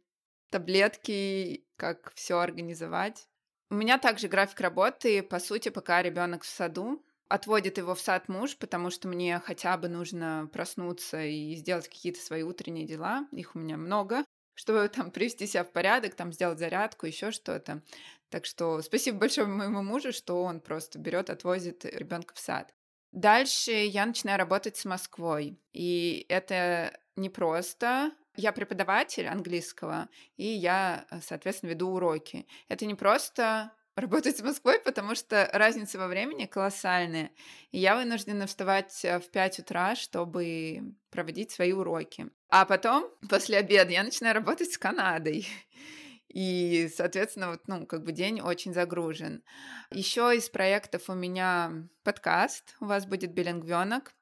таблетки, 0.50 1.68
как 1.76 2.10
все 2.16 2.40
организовать. 2.40 3.28
У 3.70 3.76
меня 3.76 3.96
также 3.98 4.26
график 4.26 4.58
работы, 4.58 5.22
по 5.22 5.38
сути, 5.38 5.68
пока 5.68 6.02
ребенок 6.02 6.42
в 6.42 6.48
саду, 6.48 7.00
отводит 7.30 7.78
его 7.78 7.94
в 7.94 8.00
сад 8.00 8.28
муж, 8.28 8.56
потому 8.56 8.90
что 8.90 9.08
мне 9.08 9.40
хотя 9.40 9.78
бы 9.78 9.88
нужно 9.88 10.50
проснуться 10.52 11.24
и 11.24 11.54
сделать 11.54 11.88
какие-то 11.88 12.20
свои 12.20 12.42
утренние 12.42 12.86
дела. 12.86 13.26
Их 13.30 13.54
у 13.54 13.60
меня 13.60 13.76
много, 13.76 14.24
чтобы 14.54 14.88
там 14.88 15.12
привести 15.12 15.46
себя 15.46 15.62
в 15.62 15.70
порядок, 15.70 16.16
там 16.16 16.32
сделать 16.32 16.58
зарядку, 16.58 17.06
еще 17.06 17.30
что-то. 17.30 17.82
Так 18.30 18.44
что 18.44 18.82
спасибо 18.82 19.18
большое 19.18 19.46
моему 19.46 19.82
мужу, 19.82 20.12
что 20.12 20.42
он 20.42 20.60
просто 20.60 20.98
берет, 20.98 21.30
отвозит 21.30 21.84
ребенка 21.84 22.34
в 22.34 22.40
сад. 22.40 22.74
Дальше 23.12 23.70
я 23.70 24.06
начинаю 24.06 24.38
работать 24.38 24.76
с 24.76 24.84
Москвой. 24.84 25.56
И 25.72 26.26
это 26.28 26.98
непросто. 27.14 28.10
Я 28.36 28.52
преподаватель 28.52 29.26
английского, 29.26 30.08
и 30.36 30.46
я, 30.46 31.06
соответственно, 31.22 31.70
веду 31.70 31.90
уроки. 31.90 32.46
Это 32.68 32.86
не 32.86 32.94
просто 32.94 33.72
работать 34.00 34.36
с 34.36 34.42
Москвой, 34.42 34.80
потому 34.80 35.14
что 35.14 35.48
разница 35.52 35.98
во 35.98 36.08
времени 36.08 36.46
колоссальная. 36.46 37.30
И 37.70 37.78
я 37.78 37.96
вынуждена 37.96 38.46
вставать 38.46 39.04
э, 39.04 39.20
в 39.20 39.30
5 39.30 39.60
утра, 39.60 39.94
чтобы 39.94 40.94
проводить 41.10 41.50
свои 41.50 41.72
уроки. 41.72 42.28
А 42.48 42.64
потом, 42.64 43.10
после 43.28 43.58
обеда, 43.58 43.92
я 43.92 44.02
начинаю 44.02 44.34
работать 44.34 44.72
с 44.72 44.78
Канадой. 44.78 45.46
И, 46.28 46.88
соответственно, 46.94 47.50
вот, 47.50 47.66
ну, 47.66 47.86
как 47.86 48.04
бы 48.04 48.12
день 48.12 48.40
очень 48.40 48.72
загружен. 48.72 49.42
Еще 49.90 50.36
из 50.36 50.48
проектов 50.48 51.08
у 51.08 51.14
меня 51.14 51.72
подкаст. 52.04 52.76
У 52.80 52.86
вас 52.86 53.04
будет 53.04 53.32
Белингвенок. 53.32 54.14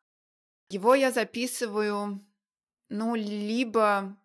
Его 0.70 0.94
я 0.94 1.12
записываю, 1.12 2.24
ну, 2.88 3.14
либо 3.14 4.16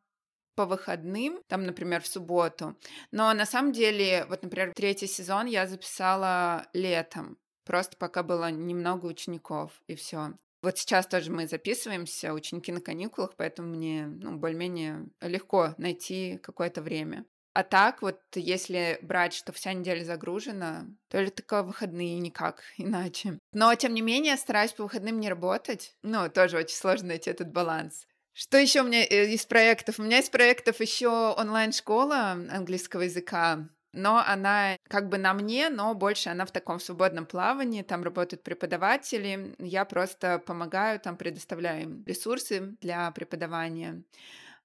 по 0.55 0.65
выходным, 0.65 1.41
там, 1.47 1.65
например, 1.65 2.01
в 2.01 2.07
субботу. 2.07 2.75
Но 3.11 3.33
на 3.33 3.45
самом 3.45 3.71
деле, 3.71 4.25
вот, 4.29 4.43
например, 4.43 4.73
третий 4.75 5.07
сезон 5.07 5.45
я 5.45 5.67
записала 5.67 6.67
летом, 6.73 7.37
просто 7.65 7.97
пока 7.97 8.23
было 8.23 8.51
немного 8.51 9.05
учеников, 9.05 9.71
и 9.87 9.95
все. 9.95 10.33
Вот 10.61 10.77
сейчас 10.77 11.07
тоже 11.07 11.29
мы 11.29 11.45
записываемся, 11.45 12.33
ученики 12.33 12.71
на 12.71 12.79
каникулах, 12.79 13.35
поэтому 13.35 13.75
мне 13.75 14.05
ну, 14.05 14.37
более-менее 14.37 15.07
легко 15.21 15.75
найти 15.77 16.39
какое-то 16.41 16.81
время. 16.81 17.25
А 17.53 17.63
так 17.63 18.01
вот, 18.01 18.19
если 18.33 18.97
брать, 19.01 19.33
что 19.33 19.51
вся 19.51 19.73
неделя 19.73 20.03
загружена, 20.03 20.87
то 21.09 21.21
ли 21.21 21.29
только 21.29 21.61
выходные 21.61 22.17
никак 22.17 22.63
иначе. 22.77 23.39
Но, 23.53 23.73
тем 23.75 23.93
не 23.93 24.01
менее, 24.01 24.37
стараюсь 24.37 24.71
по 24.71 24.83
выходным 24.83 25.19
не 25.19 25.29
работать. 25.29 25.95
Ну, 26.01 26.29
тоже 26.29 26.57
очень 26.57 26.75
сложно 26.75 27.09
найти 27.09 27.29
этот 27.29 27.51
баланс. 27.51 28.07
Что 28.33 28.57
еще 28.57 28.81
у 28.81 28.85
меня 28.85 29.05
э, 29.05 29.31
из 29.31 29.45
проектов? 29.45 29.99
У 29.99 30.03
меня 30.03 30.19
из 30.19 30.29
проектов 30.29 30.81
еще 30.81 31.33
онлайн-школа 31.37 32.31
английского 32.51 33.01
языка, 33.01 33.69
но 33.91 34.23
она 34.25 34.77
как 34.89 35.07
бы 35.07 35.19
на 35.19 35.35
мне, 35.35 35.69
но 35.69 35.93
больше 35.93 36.29
она 36.29 36.47
в 36.47 36.51
таком 36.51 36.79
свободном 36.79 37.27
плавании, 37.27 37.83
там 37.83 38.03
работают 38.03 38.41
преподаватели, 38.43 39.55
я 39.59 39.85
просто 39.85 40.39
помогаю, 40.39 40.99
там 40.99 41.15
предоставляю 41.15 41.83
им 41.83 42.03
ресурсы 42.07 42.75
для 42.81 43.11
преподавания. 43.11 44.01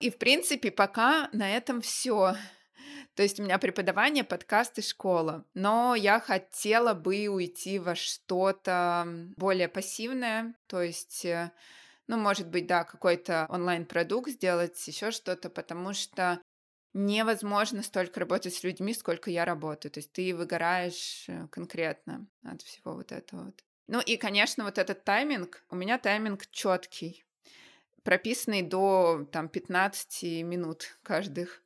И, 0.01 0.11
в 0.11 0.17
принципе, 0.17 0.71
пока 0.71 1.29
на 1.33 1.55
этом 1.55 1.83
все. 1.83 2.37
То 3.17 3.23
есть 3.23 3.39
у 3.39 3.43
меня 3.43 3.59
преподавание, 3.59 4.25
подкаст 4.25 4.79
и 4.79 4.83
школа. 4.83 5.45
Но 5.53 5.95
я 5.95 6.21
хотела 6.21 6.95
бы 6.95 7.29
уйти 7.29 7.79
во 7.79 7.95
что-то 7.95 9.07
более 9.37 9.69
пассивное, 9.69 10.55
то 10.69 10.81
есть 10.81 11.25
э, 11.27 11.51
ну, 12.09 12.17
может 12.17 12.49
быть, 12.49 12.67
да, 12.67 12.85
какой-то 12.85 13.47
онлайн-продукт 13.51 14.31
сделать, 14.31 14.89
еще 14.89 15.11
что-то, 15.11 15.51
потому 15.51 15.93
что 15.93 16.41
невозможно 16.95 17.83
столько 17.83 18.21
работать 18.21 18.55
с 18.55 18.65
людьми, 18.65 18.95
сколько 18.95 19.31
я 19.31 19.45
работаю. 19.45 19.93
То 19.93 19.99
есть 19.99 20.13
ты 20.13 20.35
выгораешь 20.35 21.27
э, 21.29 21.47
конкретно 21.49 22.27
от 22.43 22.63
всего 22.63 22.95
вот 22.95 23.13
этого 23.13 23.45
вот. 23.45 23.65
Ну 23.89 24.01
и, 24.01 24.17
конечно, 24.17 24.65
вот 24.65 24.79
этот 24.79 25.05
тайминг, 25.05 25.65
у 25.71 25.77
меня 25.77 25.99
тайминг 25.99 26.47
четкий, 26.51 27.25
прописанный 28.03 28.63
до 28.63 29.27
там 29.31 29.49
15 29.49 30.45
минут 30.45 30.99
каждых. 31.03 31.63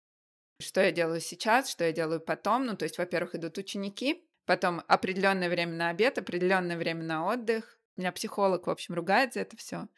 Что 0.60 0.80
я 0.80 0.92
делаю 0.92 1.20
сейчас, 1.20 1.70
что 1.70 1.84
я 1.84 1.92
делаю 1.92 2.20
потом. 2.20 2.66
Ну, 2.66 2.76
то 2.76 2.84
есть, 2.84 2.98
во-первых, 2.98 3.34
идут 3.34 3.58
ученики, 3.58 4.24
потом 4.44 4.82
определенное 4.86 5.48
время 5.48 5.72
на 5.72 5.88
обед, 5.90 6.18
определенное 6.18 6.76
время 6.76 7.02
на 7.02 7.26
отдых. 7.26 7.78
У 7.96 8.00
меня 8.00 8.12
психолог, 8.12 8.66
в 8.66 8.70
общем, 8.70 8.94
ругает 8.94 9.34
за 9.34 9.40
это 9.40 9.56
все. 9.56 9.88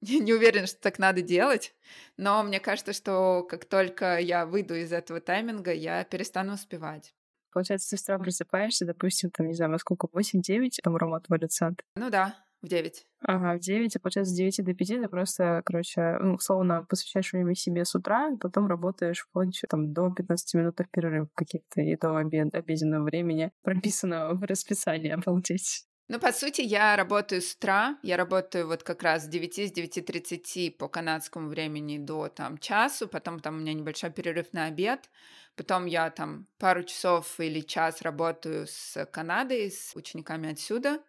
Не 0.20 0.32
уверен, 0.32 0.66
что 0.66 0.80
так 0.80 0.98
надо 0.98 1.22
делать, 1.22 1.74
но 2.16 2.42
мне 2.42 2.60
кажется, 2.60 2.92
что 2.92 3.46
как 3.48 3.64
только 3.66 4.18
я 4.18 4.46
выйду 4.46 4.74
из 4.74 4.92
этого 4.92 5.20
тайминга, 5.20 5.72
я 5.72 6.04
перестану 6.04 6.54
успевать. 6.54 7.14
Получается, 7.52 7.90
ты 7.90 7.96
с 7.96 8.02
утра 8.02 8.18
просыпаешься, 8.18 8.86
допустим, 8.86 9.30
там, 9.30 9.48
не 9.48 9.54
знаю, 9.54 9.72
во 9.72 9.78
сколько, 9.78 10.06
8-9, 10.06 10.78
там 10.82 10.96
Рома 10.96 11.16
отводит 11.16 11.52
сад. 11.52 11.74
Ну 11.96 12.08
да, 12.08 12.36
в 12.62 12.68
9. 12.68 13.06
Ага, 13.22 13.56
в 13.56 13.60
9, 13.60 13.96
а 13.96 14.00
получается 14.00 14.32
с 14.32 14.36
9 14.36 14.64
до 14.64 14.74
5 14.74 14.88
ты 14.88 15.08
просто, 15.08 15.62
короче, 15.64 16.18
ну, 16.20 16.34
условно, 16.34 16.86
посвящаешь 16.88 17.32
время 17.32 17.54
себе 17.54 17.84
с 17.84 17.94
утра, 17.94 18.36
потом 18.40 18.66
работаешь 18.68 19.20
вплоть 19.20 19.60
там 19.68 19.92
до 19.92 20.10
15 20.10 20.54
минутных 20.54 20.90
перерывов 20.90 21.28
каких-то 21.34 21.80
и 21.80 21.96
до 21.96 22.16
обед, 22.16 22.54
обеденного 22.54 23.04
времени, 23.04 23.50
прописанного 23.62 24.34
в 24.34 24.42
расписании, 24.44 25.10
обалдеть. 25.10 25.89
Ну, 26.12 26.18
по 26.18 26.32
сути, 26.32 26.60
я 26.62 26.96
работаю 26.96 27.40
с 27.40 27.54
утра, 27.54 27.96
я 28.02 28.16
работаю 28.16 28.66
вот 28.66 28.82
как 28.82 29.04
раз 29.04 29.26
с 29.26 29.28
9, 29.28 29.54
с 29.54 29.72
9.30 29.72 30.72
по 30.72 30.88
канадскому 30.88 31.48
времени 31.48 31.98
до 31.98 32.26
там 32.26 32.58
часу, 32.58 33.06
потом 33.06 33.38
там 33.38 33.54
у 33.54 33.58
меня 33.60 33.74
небольшой 33.74 34.10
перерыв 34.10 34.52
на 34.52 34.64
обед, 34.64 35.08
потом 35.54 35.86
я 35.86 36.10
там 36.10 36.48
пару 36.58 36.82
часов 36.82 37.38
или 37.38 37.60
час 37.60 38.02
работаю 38.02 38.66
с 38.66 39.06
Канадой, 39.12 39.70
с 39.70 39.94
учениками 39.94 40.50
отсюда, 40.50 41.00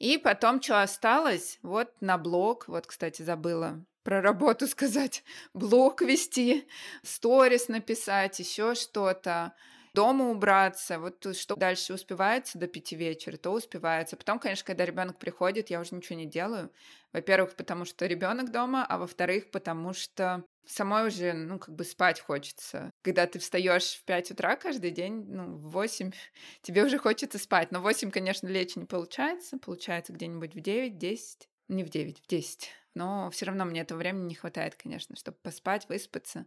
и 0.00 0.18
потом, 0.18 0.60
что 0.60 0.82
осталось, 0.82 1.60
вот 1.62 1.92
на 2.00 2.18
блог, 2.18 2.66
вот, 2.66 2.88
кстати, 2.88 3.22
забыла 3.22 3.84
про 4.02 4.20
работу 4.20 4.66
сказать, 4.66 5.22
блог 5.52 6.02
вести, 6.02 6.66
сторис 7.04 7.68
написать, 7.68 8.40
еще 8.40 8.74
что-то 8.74 9.54
дома 9.94 10.30
убраться, 10.30 10.98
вот 10.98 11.36
что 11.36 11.56
дальше 11.56 11.94
успевается 11.94 12.58
до 12.58 12.66
пяти 12.66 12.96
вечера, 12.96 13.36
то 13.36 13.52
успевается. 13.52 14.16
Потом, 14.16 14.38
конечно, 14.38 14.66
когда 14.66 14.84
ребенок 14.84 15.18
приходит, 15.18 15.70
я 15.70 15.80
уже 15.80 15.94
ничего 15.94 16.18
не 16.18 16.26
делаю. 16.26 16.70
Во-первых, 17.12 17.54
потому 17.54 17.84
что 17.84 18.06
ребенок 18.06 18.50
дома, 18.50 18.84
а 18.84 18.98
во-вторых, 18.98 19.50
потому 19.50 19.92
что 19.92 20.44
самой 20.66 21.06
уже, 21.06 21.32
ну, 21.32 21.58
как 21.58 21.74
бы 21.74 21.84
спать 21.84 22.20
хочется. 22.20 22.90
Когда 23.02 23.26
ты 23.26 23.38
встаешь 23.38 23.94
в 23.94 24.04
5 24.04 24.32
утра 24.32 24.56
каждый 24.56 24.90
день, 24.90 25.24
ну, 25.28 25.56
в 25.56 25.70
8, 25.70 26.12
тебе 26.62 26.84
уже 26.84 26.98
хочется 26.98 27.38
спать. 27.38 27.70
Но 27.70 27.80
в 27.80 27.82
8, 27.82 28.10
конечно, 28.10 28.48
лечь 28.48 28.76
не 28.76 28.84
получается. 28.84 29.58
Получается 29.58 30.12
где-нибудь 30.12 30.54
в 30.54 30.60
9, 30.60 30.98
10. 30.98 31.48
Не 31.68 31.84
в 31.84 31.88
9, 31.88 32.20
в 32.20 32.26
10. 32.26 32.70
Но 32.94 33.30
все 33.30 33.46
равно 33.46 33.64
мне 33.64 33.80
этого 33.80 33.98
времени 33.98 34.28
не 34.28 34.34
хватает, 34.34 34.76
конечно, 34.76 35.16
чтобы 35.16 35.36
поспать, 35.42 35.88
выспаться. 35.88 36.46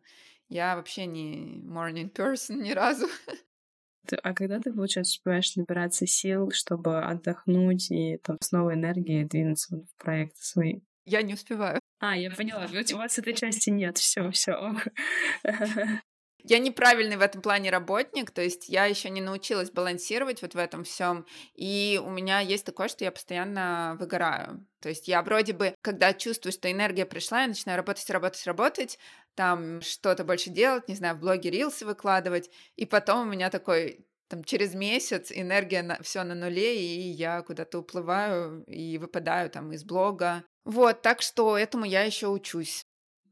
Я 0.49 0.75
вообще 0.75 1.05
не 1.05 1.62
morning 1.65 2.12
person 2.12 2.62
ни 2.62 2.71
разу. 2.71 3.07
А 4.23 4.33
когда 4.33 4.62
ты, 4.62 4.71
получается, 4.71 5.17
успеваешь 5.17 5.53
набираться 5.57 6.07
сил, 6.07 6.51
чтобы 6.51 7.03
отдохнуть 7.03 7.91
и 7.91 8.15
там 8.23 8.38
с 8.41 8.53
новой 8.53 8.75
энергией 8.75 9.25
двинуться 9.25 9.75
в 9.75 10.01
проекты 10.01 10.41
свои? 10.41 10.79
Я 11.03 11.21
не 11.23 11.33
успеваю. 11.33 11.81
А, 11.99 12.15
я 12.15 12.31
поняла. 12.31 12.67
У 12.67 12.97
вас 12.97 13.19
этой 13.19 13.33
части 13.33 13.69
нет. 13.69 13.97
Все, 13.97 14.31
все. 14.31 14.75
Я 16.49 16.60
неправильный 16.60 17.17
в 17.17 17.21
этом 17.21 17.41
плане 17.41 17.71
работник, 17.71 18.31
то 18.31 18.41
есть 18.41 18.69
я 18.69 18.86
еще 18.86 19.10
не 19.10 19.19
научилась 19.19 19.69
балансировать 19.69 20.41
вот 20.41 20.53
в 20.53 20.57
этом 20.57 20.86
всем, 20.86 21.25
и 21.55 21.99
у 22.01 22.10
меня 22.10 22.39
есть 22.39 22.65
такое, 22.65 22.88
что 22.88 23.03
я 23.03 23.12
постоянно 23.12 23.97
выгораю. 23.99 24.65
То 24.79 24.88
есть 24.88 25.10
я 25.10 25.21
вроде 25.23 25.51
бы, 25.51 25.75
когда 25.81 26.13
чувствую, 26.13 26.53
что 26.53 26.71
энергия 26.71 27.05
пришла, 27.05 27.41
я 27.41 27.47
начинаю 27.47 27.75
работать, 27.75 28.10
работать, 28.10 28.45
работать, 28.45 28.97
там 29.38 29.82
что-то 29.82 30.23
больше 30.23 30.50
делать, 30.50 30.88
не 30.89 30.95
знаю, 30.95 31.15
в 31.15 31.19
блоге 31.19 31.52
рилсы 31.52 31.86
выкладывать, 31.86 32.50
и 32.76 32.88
потом 32.88 33.28
у 33.28 33.32
меня 33.32 33.52
такой 33.52 34.08
там 34.28 34.43
через 34.43 34.73
месяц 34.73 35.32
энергия 35.32 35.84
на, 35.84 36.02
все 36.02 36.23
на 36.23 36.34
нуле, 36.34 36.76
и 36.76 37.12
я 37.12 37.43
куда-то 37.43 37.80
уплываю 37.80 38.63
и 38.63 38.97
выпадаю 38.97 39.50
там 39.52 39.71
из 39.71 39.86
блога. 39.86 40.43
Вот, 40.65 41.04
так 41.04 41.21
что 41.21 41.56
этому 41.56 41.86
я 41.86 42.02
еще 42.02 42.28
учусь. 42.28 42.82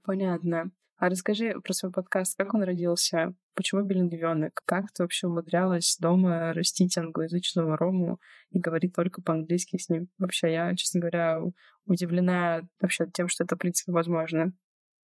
Понятно. 0.04 0.72
А 0.98 1.10
расскажи 1.10 1.60
про 1.60 1.74
свой 1.74 1.92
подкаст, 1.92 2.38
как 2.38 2.54
он 2.54 2.64
родился, 2.64 3.34
почему 3.56 3.82
билингвенок, 3.82 4.62
как 4.66 4.94
ты 4.94 5.04
вообще 5.04 5.28
умудрялась 5.28 5.98
дома 6.00 6.54
растить 6.54 6.98
англоязычного 6.98 7.76
Рому 7.76 8.20
и 8.52 8.60
говорить 8.60 8.94
только 8.94 9.22
по-английски 9.24 9.78
с 9.78 9.90
ним? 9.90 10.08
Вообще, 10.20 10.54
я, 10.54 10.76
честно 10.76 11.02
говоря, 11.02 11.42
удивлена 11.86 12.62
вообще 12.80 13.08
тем, 13.12 13.28
что 13.28 13.44
это, 13.44 13.56
в 13.56 13.60
принципе, 13.60 13.92
возможно. 13.92 14.54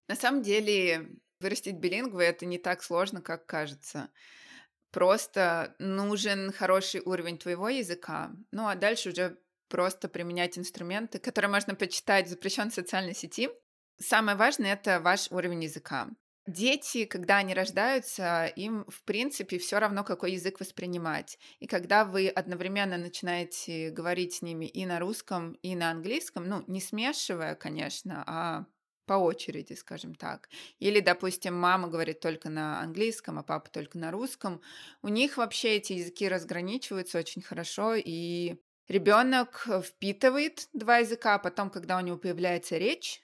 На 0.09 0.15
самом 0.15 0.41
деле, 0.41 1.11
вырастить 1.39 1.75
билингвы— 1.75 2.23
это 2.25 2.45
не 2.47 2.57
так 2.57 2.81
сложно, 2.81 3.21
как 3.21 3.45
кажется. 3.45 4.09
Просто 4.91 5.75
нужен 5.77 6.51
хороший 6.51 7.01
уровень 7.01 7.37
твоего 7.37 7.69
языка, 7.69 8.31
ну 8.51 8.67
а 8.67 8.75
дальше 8.75 9.09
уже 9.09 9.37
просто 9.67 10.09
применять 10.09 10.57
инструменты, 10.57 11.19
которые 11.19 11.51
можно 11.51 11.75
почитать 11.75 12.25
в 12.25 12.29
запрещенной 12.31 12.71
социальной 12.71 13.13
сети. 13.13 13.49
Самое 13.99 14.35
важное— 14.35 14.73
это 14.81 14.99
ваш 14.99 15.31
уровень 15.31 15.65
языка. 15.65 16.09
Дети, 16.47 17.05
когда 17.05 17.37
они 17.37 17.53
рождаются, 17.53 18.47
им, 18.55 18.85
в 18.87 19.03
принципе, 19.03 19.59
все 19.59 19.77
равно, 19.77 20.03
какой 20.03 20.31
язык 20.31 20.59
воспринимать. 20.59 21.37
И 21.59 21.67
когда 21.67 22.03
вы 22.03 22.27
одновременно 22.27 22.97
начинаете 22.97 23.91
говорить 23.91 24.33
с 24.33 24.41
ними 24.41 24.65
и 24.65 24.87
на 24.87 24.99
русском, 24.99 25.53
и 25.61 25.75
на 25.75 25.91
английском, 25.91 26.47
ну, 26.47 26.63
не 26.65 26.81
смешивая, 26.81 27.53
конечно, 27.53 28.23
а 28.25 28.65
по 29.09 29.13
очереди, 29.13 29.73
скажем 29.73 30.13
так. 30.13 30.49
Или, 30.77 30.99
допустим, 30.99 31.55
мама 31.55 31.87
говорит 31.87 32.19
только 32.19 32.47
на 32.51 32.79
английском, 32.79 33.39
а 33.39 33.43
папа 33.43 33.67
только 33.71 33.97
на 33.97 34.11
русском. 34.11 34.61
У 35.01 35.07
них 35.07 35.37
вообще 35.37 35.77
эти 35.77 35.93
языки 35.93 36.29
разграничиваются 36.29 37.17
очень 37.17 37.41
хорошо, 37.41 37.95
и 37.95 38.57
ребенок 38.87 39.67
впитывает 39.83 40.69
два 40.73 40.97
языка, 40.99 41.33
а 41.33 41.39
потом, 41.39 41.71
когда 41.71 41.97
у 41.97 42.01
него 42.01 42.17
появляется 42.17 42.77
речь, 42.77 43.23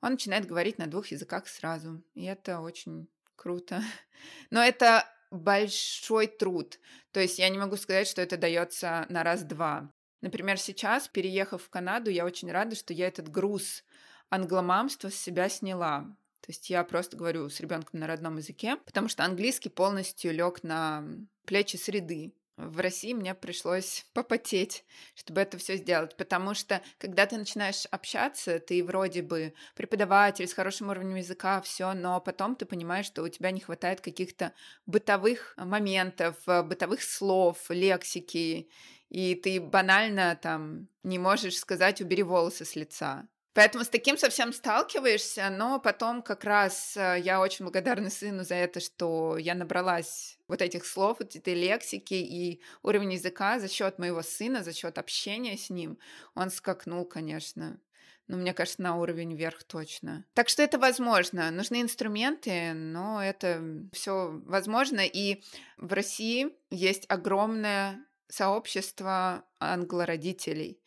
он 0.00 0.12
начинает 0.12 0.46
говорить 0.46 0.78
на 0.78 0.86
двух 0.86 1.08
языках 1.08 1.48
сразу. 1.48 2.00
И 2.14 2.22
это 2.22 2.60
очень 2.60 3.08
круто. 3.34 3.82
Но 4.50 4.62
это 4.62 5.04
большой 5.32 6.28
труд. 6.28 6.78
То 7.10 7.18
есть 7.18 7.40
я 7.40 7.48
не 7.48 7.58
могу 7.58 7.74
сказать, 7.74 8.06
что 8.06 8.22
это 8.22 8.36
дается 8.36 9.04
на 9.08 9.24
раз-два. 9.24 9.92
Например, 10.20 10.58
сейчас, 10.58 11.08
переехав 11.08 11.60
в 11.60 11.70
Канаду, 11.70 12.08
я 12.08 12.24
очень 12.24 12.52
рада, 12.52 12.76
что 12.76 12.92
я 12.92 13.08
этот 13.08 13.28
груз 13.28 13.82
англомамство 14.30 15.10
с 15.10 15.14
себя 15.14 15.48
сняла. 15.48 16.06
То 16.40 16.52
есть 16.52 16.70
я 16.70 16.82
просто 16.84 17.16
говорю 17.16 17.50
с 17.50 17.60
ребенком 17.60 18.00
на 18.00 18.06
родном 18.06 18.38
языке, 18.38 18.76
потому 18.86 19.08
что 19.08 19.24
английский 19.24 19.68
полностью 19.68 20.32
лег 20.32 20.62
на 20.62 21.04
плечи 21.44 21.76
среды. 21.76 22.32
В 22.56 22.80
России 22.80 23.12
мне 23.12 23.36
пришлось 23.36 24.04
попотеть, 24.14 24.84
чтобы 25.14 25.40
это 25.40 25.58
все 25.58 25.76
сделать, 25.76 26.16
потому 26.16 26.54
что 26.54 26.82
когда 26.98 27.24
ты 27.24 27.36
начинаешь 27.36 27.86
общаться, 27.92 28.58
ты 28.58 28.82
вроде 28.82 29.22
бы 29.22 29.54
преподаватель 29.76 30.48
с 30.48 30.54
хорошим 30.54 30.88
уровнем 30.88 31.16
языка, 31.16 31.60
все, 31.60 31.92
но 31.92 32.20
потом 32.20 32.56
ты 32.56 32.66
понимаешь, 32.66 33.06
что 33.06 33.22
у 33.22 33.28
тебя 33.28 33.52
не 33.52 33.60
хватает 33.60 34.00
каких-то 34.00 34.52
бытовых 34.86 35.54
моментов, 35.56 36.34
бытовых 36.46 37.02
слов, 37.02 37.58
лексики, 37.68 38.68
и 39.08 39.36
ты 39.36 39.60
банально 39.60 40.36
там 40.42 40.88
не 41.04 41.20
можешь 41.20 41.58
сказать 41.58 42.00
«убери 42.00 42.24
волосы 42.24 42.64
с 42.64 42.74
лица». 42.74 43.28
Поэтому 43.58 43.82
с 43.82 43.88
таким 43.88 44.16
совсем 44.16 44.52
сталкиваешься, 44.52 45.50
но 45.50 45.80
потом 45.80 46.22
как 46.22 46.44
раз 46.44 46.96
э, 46.96 47.16
я 47.18 47.40
очень 47.40 47.64
благодарна 47.64 48.08
сыну 48.08 48.44
за 48.44 48.54
это, 48.54 48.78
что 48.78 49.36
я 49.36 49.56
набралась 49.56 50.38
вот 50.46 50.62
этих 50.62 50.86
слов, 50.86 51.16
вот 51.18 51.34
этой 51.34 51.54
лексики 51.54 52.14
и 52.14 52.60
уровень 52.84 53.14
языка 53.14 53.58
за 53.58 53.66
счет 53.66 53.98
моего 53.98 54.22
сына, 54.22 54.62
за 54.62 54.72
счет 54.72 54.96
общения 54.96 55.56
с 55.56 55.70
ним. 55.70 55.98
Он 56.36 56.50
скакнул, 56.50 57.04
конечно. 57.04 57.80
Но 58.28 58.36
мне 58.36 58.54
кажется, 58.54 58.80
на 58.80 58.96
уровень 58.96 59.34
вверх 59.34 59.64
точно. 59.64 60.24
Так 60.34 60.48
что 60.48 60.62
это 60.62 60.78
возможно. 60.78 61.50
Нужны 61.50 61.82
инструменты, 61.82 62.74
но 62.74 63.20
это 63.20 63.60
все 63.92 64.40
возможно. 64.46 65.00
И 65.00 65.42
в 65.78 65.92
России 65.94 66.54
есть 66.70 67.06
огромное 67.08 68.06
сообщество 68.28 69.42
англородителей 69.58 70.80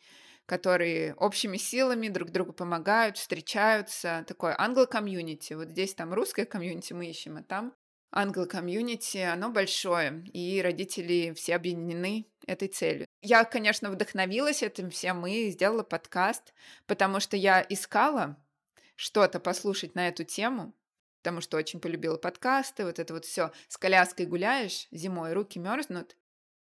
которые 0.46 1.14
общими 1.14 1.56
силами 1.56 2.08
друг 2.08 2.30
другу 2.30 2.52
помогают, 2.52 3.16
встречаются. 3.16 4.24
Такое 4.26 4.54
англо-комьюнити. 4.58 5.54
Вот 5.54 5.68
здесь 5.68 5.94
там 5.94 6.12
русское 6.12 6.44
комьюнити 6.44 6.92
мы 6.92 7.08
ищем, 7.08 7.36
а 7.36 7.42
там 7.42 7.74
англо-комьюнити, 8.12 9.18
оно 9.18 9.50
большое, 9.50 10.22
и 10.32 10.60
родители 10.62 11.32
все 11.34 11.56
объединены 11.56 12.26
этой 12.46 12.68
целью. 12.68 13.06
Я, 13.22 13.44
конечно, 13.44 13.90
вдохновилась 13.90 14.62
этим 14.62 14.90
всем 14.90 15.26
и 15.26 15.48
сделала 15.50 15.82
подкаст, 15.82 16.52
потому 16.86 17.20
что 17.20 17.36
я 17.36 17.64
искала 17.68 18.36
что-то 18.96 19.40
послушать 19.40 19.94
на 19.94 20.08
эту 20.08 20.24
тему, 20.24 20.74
потому 21.22 21.40
что 21.40 21.56
очень 21.56 21.80
полюбила 21.80 22.18
подкасты, 22.18 22.84
вот 22.84 22.98
это 22.98 23.14
вот 23.14 23.24
все 23.24 23.50
с 23.68 23.78
коляской 23.78 24.26
гуляешь 24.26 24.88
зимой, 24.90 25.32
руки 25.32 25.58
мерзнут, 25.58 26.16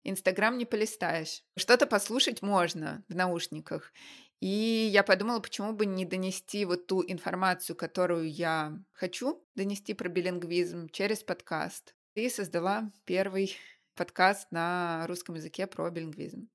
Инстаграм 0.04 0.56
не 0.56 0.64
полистаешь. 0.64 1.42
Что-то 1.56 1.86
послушать 1.86 2.42
можно 2.42 3.04
в 3.08 3.14
наушниках. 3.14 3.92
И 4.40 4.88
я 4.92 5.02
подумала, 5.02 5.40
почему 5.40 5.72
бы 5.72 5.84
не 5.84 6.04
донести 6.04 6.64
вот 6.64 6.86
ту 6.86 7.04
информацию, 7.06 7.74
которую 7.74 8.30
я 8.30 8.78
хочу 8.92 9.44
донести 9.54 9.94
про 9.94 10.08
билингвизм 10.08 10.88
через 10.90 11.24
подкаст. 11.24 11.94
И 12.14 12.28
создала 12.28 12.92
первый 13.04 13.56
подкаст 13.94 14.50
на 14.50 15.06
русском 15.08 15.34
языке 15.34 15.66
про 15.66 15.90
билингвизм. 15.90 16.48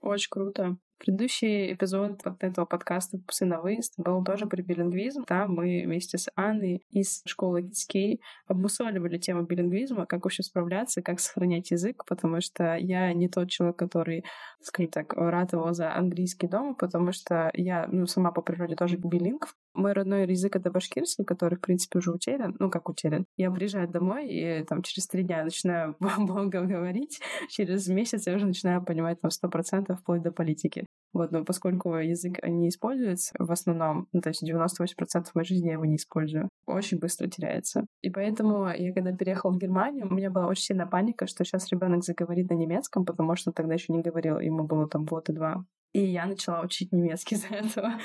Очень 0.00 0.30
круто. 0.30 0.78
Предыдущий 1.00 1.72
эпизод 1.72 2.20
вот 2.26 2.44
этого 2.44 2.66
подкаста 2.66 3.18
«Псы 3.26 3.46
на 3.46 3.62
выезд» 3.62 3.94
был 3.96 4.22
тоже 4.22 4.44
про 4.44 4.60
билингвизм. 4.60 5.24
Там 5.24 5.54
мы 5.54 5.82
вместе 5.86 6.18
с 6.18 6.30
Анной 6.36 6.84
из 6.90 7.22
школы 7.24 7.62
KidsKey 7.62 8.18
обмусоливали 8.46 9.16
тему 9.16 9.44
билингвизма, 9.44 10.04
как 10.04 10.24
вообще 10.24 10.42
справляться, 10.42 11.00
как 11.00 11.18
сохранять 11.18 11.70
язык, 11.70 12.04
потому 12.06 12.42
что 12.42 12.76
я 12.76 13.14
не 13.14 13.30
тот 13.30 13.48
человек, 13.48 13.76
который, 13.76 14.26
скажем 14.60 14.90
так, 14.90 15.14
его 15.14 15.72
за 15.72 15.94
английский 15.96 16.48
дома, 16.48 16.74
потому 16.74 17.12
что 17.12 17.50
я 17.54 17.86
ну, 17.90 18.06
сама 18.06 18.30
по 18.30 18.42
природе 18.42 18.76
тоже 18.76 18.98
билингв. 18.98 19.56
Мой 19.72 19.94
родной 19.94 20.26
язык— 20.28 20.54
это 20.56 20.70
башкирский, 20.70 21.24
который, 21.24 21.56
в 21.56 21.62
принципе, 21.62 22.00
уже 22.00 22.10
утерян. 22.10 22.56
Ну, 22.58 22.70
как 22.70 22.90
утерян. 22.90 23.24
Я 23.38 23.50
приезжаю 23.50 23.88
домой, 23.88 24.28
и 24.28 24.64
там 24.64 24.82
через 24.82 25.06
три 25.06 25.22
дня 25.22 25.44
начинаю 25.44 25.96
богом 26.18 26.50
говорить. 26.50 27.20
Через 27.48 27.88
месяц 27.88 28.26
я 28.26 28.34
уже 28.34 28.44
начинаю 28.44 28.84
понимать 28.84 29.18
там 29.22 29.30
сто 29.30 29.48
процентов 29.48 30.00
вплоть 30.00 30.22
до 30.22 30.30
политики. 30.30 30.84
Вот, 31.12 31.32
но 31.32 31.44
поскольку 31.44 31.96
язык 31.96 32.38
не 32.46 32.68
используется 32.68 33.34
в 33.38 33.50
основном, 33.50 34.06
ну, 34.12 34.20
то 34.20 34.28
есть 34.30 34.42
98% 34.42 35.26
моей 35.34 35.46
жизни 35.46 35.66
я 35.66 35.72
его 35.72 35.84
не 35.84 35.96
использую, 35.96 36.48
очень 36.66 36.98
быстро 36.98 37.26
теряется. 37.26 37.86
И 38.00 38.10
поэтому 38.10 38.68
я, 38.68 38.92
когда 38.92 39.12
переехала 39.12 39.52
в 39.52 39.58
Германию, 39.58 40.06
у 40.06 40.14
меня 40.14 40.30
была 40.30 40.46
очень 40.46 40.62
сильная 40.62 40.86
паника, 40.86 41.26
что 41.26 41.44
сейчас 41.44 41.70
ребенок 41.72 42.04
заговорит 42.04 42.50
на 42.50 42.54
немецком, 42.54 43.04
потому 43.04 43.34
что 43.36 43.52
тогда 43.52 43.74
еще 43.74 43.92
не 43.92 44.02
говорил, 44.02 44.38
ему 44.38 44.64
было 44.64 44.88
там 44.88 45.04
год 45.04 45.28
и 45.28 45.32
два. 45.32 45.64
И 45.92 46.04
я 46.04 46.26
начала 46.26 46.60
учить 46.60 46.92
немецкий 46.92 47.34
из-за 47.36 47.48
этого. 47.48 47.98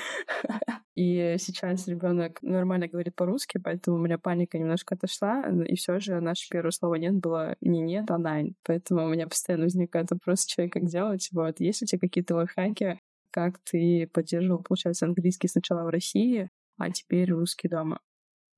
И 0.94 1.36
сейчас 1.38 1.86
ребенок 1.86 2.42
нормально 2.42 2.88
говорит 2.88 3.14
по-русски, 3.14 3.58
поэтому 3.58 3.98
у 3.98 4.00
меня 4.00 4.18
паника 4.18 4.58
немножко 4.58 4.94
отошла. 4.94 5.44
И 5.66 5.76
все 5.76 6.00
же 6.00 6.20
наше 6.20 6.48
первое 6.48 6.70
слово 6.70 6.96
нет 6.96 7.14
было 7.14 7.56
не 7.60 7.80
нет, 7.80 8.10
а 8.10 8.18
найн. 8.18 8.56
Поэтому 8.64 9.04
у 9.04 9.08
меня 9.08 9.26
постоянно 9.26 9.64
возникает 9.64 10.10
вопрос, 10.10 10.46
и 10.58 10.68
как 10.68 10.84
делать. 10.84 11.28
Вот. 11.32 11.60
Есть 11.60 11.82
у 11.82 11.86
тебя 11.86 12.00
какие-то 12.00 12.34
лайфхаки, 12.34 13.00
как 13.30 13.58
ты 13.58 14.08
поддерживал, 14.12 14.62
получается, 14.62 15.04
английский 15.04 15.48
сначала 15.48 15.84
в 15.84 15.90
России, 15.90 16.50
а 16.78 16.90
теперь 16.90 17.30
русский 17.30 17.68
дома? 17.68 18.00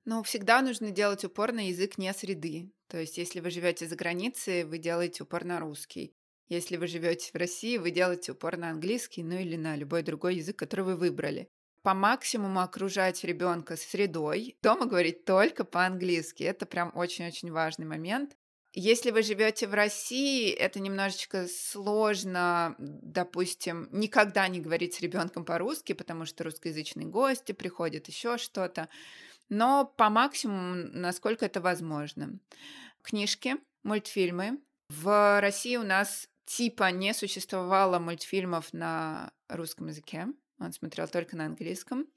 Ну, 0.05 0.23
всегда 0.23 0.61
нужно 0.61 0.91
делать 0.91 1.25
упор 1.25 1.51
на 1.51 1.67
язык 1.67 1.97
не 1.97 2.11
среды. 2.13 2.71
То 2.87 2.97
есть, 2.97 3.17
если 3.17 3.41
вы 3.41 3.51
живете 3.51 3.87
за 3.87 3.95
границей, 3.95 4.63
вы 4.63 4.77
делаете 4.77 5.23
упор 5.23 5.43
на 5.43 5.59
русский. 5.59 6.15
Если 6.49 6.77
вы 6.77 6.87
живете 6.87 7.29
в 7.31 7.37
России, 7.37 7.77
вы 7.77 7.91
делаете 7.91 8.31
упор 8.31 8.57
на 8.57 8.71
английский, 8.71 9.23
ну 9.23 9.37
или 9.37 9.55
на 9.55 9.75
любой 9.75 10.01
другой 10.01 10.37
язык, 10.37 10.57
который 10.57 10.83
вы 10.83 10.95
выбрали. 10.95 11.47
По 11.83 11.93
максимуму 11.93 12.61
окружать 12.61 13.23
ребенка 13.23 13.77
средой, 13.77 14.57
дома 14.63 14.87
говорить 14.87 15.25
только 15.25 15.63
по-английски. 15.63 16.41
Это 16.43 16.65
прям 16.65 16.91
очень-очень 16.95 17.51
важный 17.51 17.85
момент. 17.85 18.35
Если 18.73 19.11
вы 19.11 19.21
живете 19.21 19.67
в 19.67 19.73
России, 19.73 20.51
это 20.51 20.79
немножечко 20.79 21.47
сложно, 21.47 22.75
допустим, 22.79 23.87
никогда 23.91 24.47
не 24.47 24.59
говорить 24.59 24.95
с 24.95 25.01
ребенком 25.01 25.45
по-русски, 25.45 25.93
потому 25.93 26.25
что 26.25 26.43
русскоязычные 26.43 27.07
гости 27.07 27.51
приходят, 27.51 28.07
еще 28.07 28.37
что-то. 28.37 28.89
Но 29.49 29.85
по 29.85 30.09
максимуму, 30.09 30.89
насколько 30.93 31.45
это 31.45 31.61
возможно. 31.61 32.39
Книжки, 33.03 33.57
мультфильмы. 33.83 34.59
В 34.89 35.39
России 35.41 35.75
у 35.75 35.83
нас 35.83 36.27
типа 36.49 36.89
не 36.91 37.13
существовало 37.13 37.99
мультфильмов 37.99 38.73
на 38.73 39.31
русском 39.47 39.87
языке. 39.87 40.27
Он 40.59 40.73
смотрел 40.73 41.07
только 41.07 41.37
на 41.37 41.45
английском. 41.45 42.07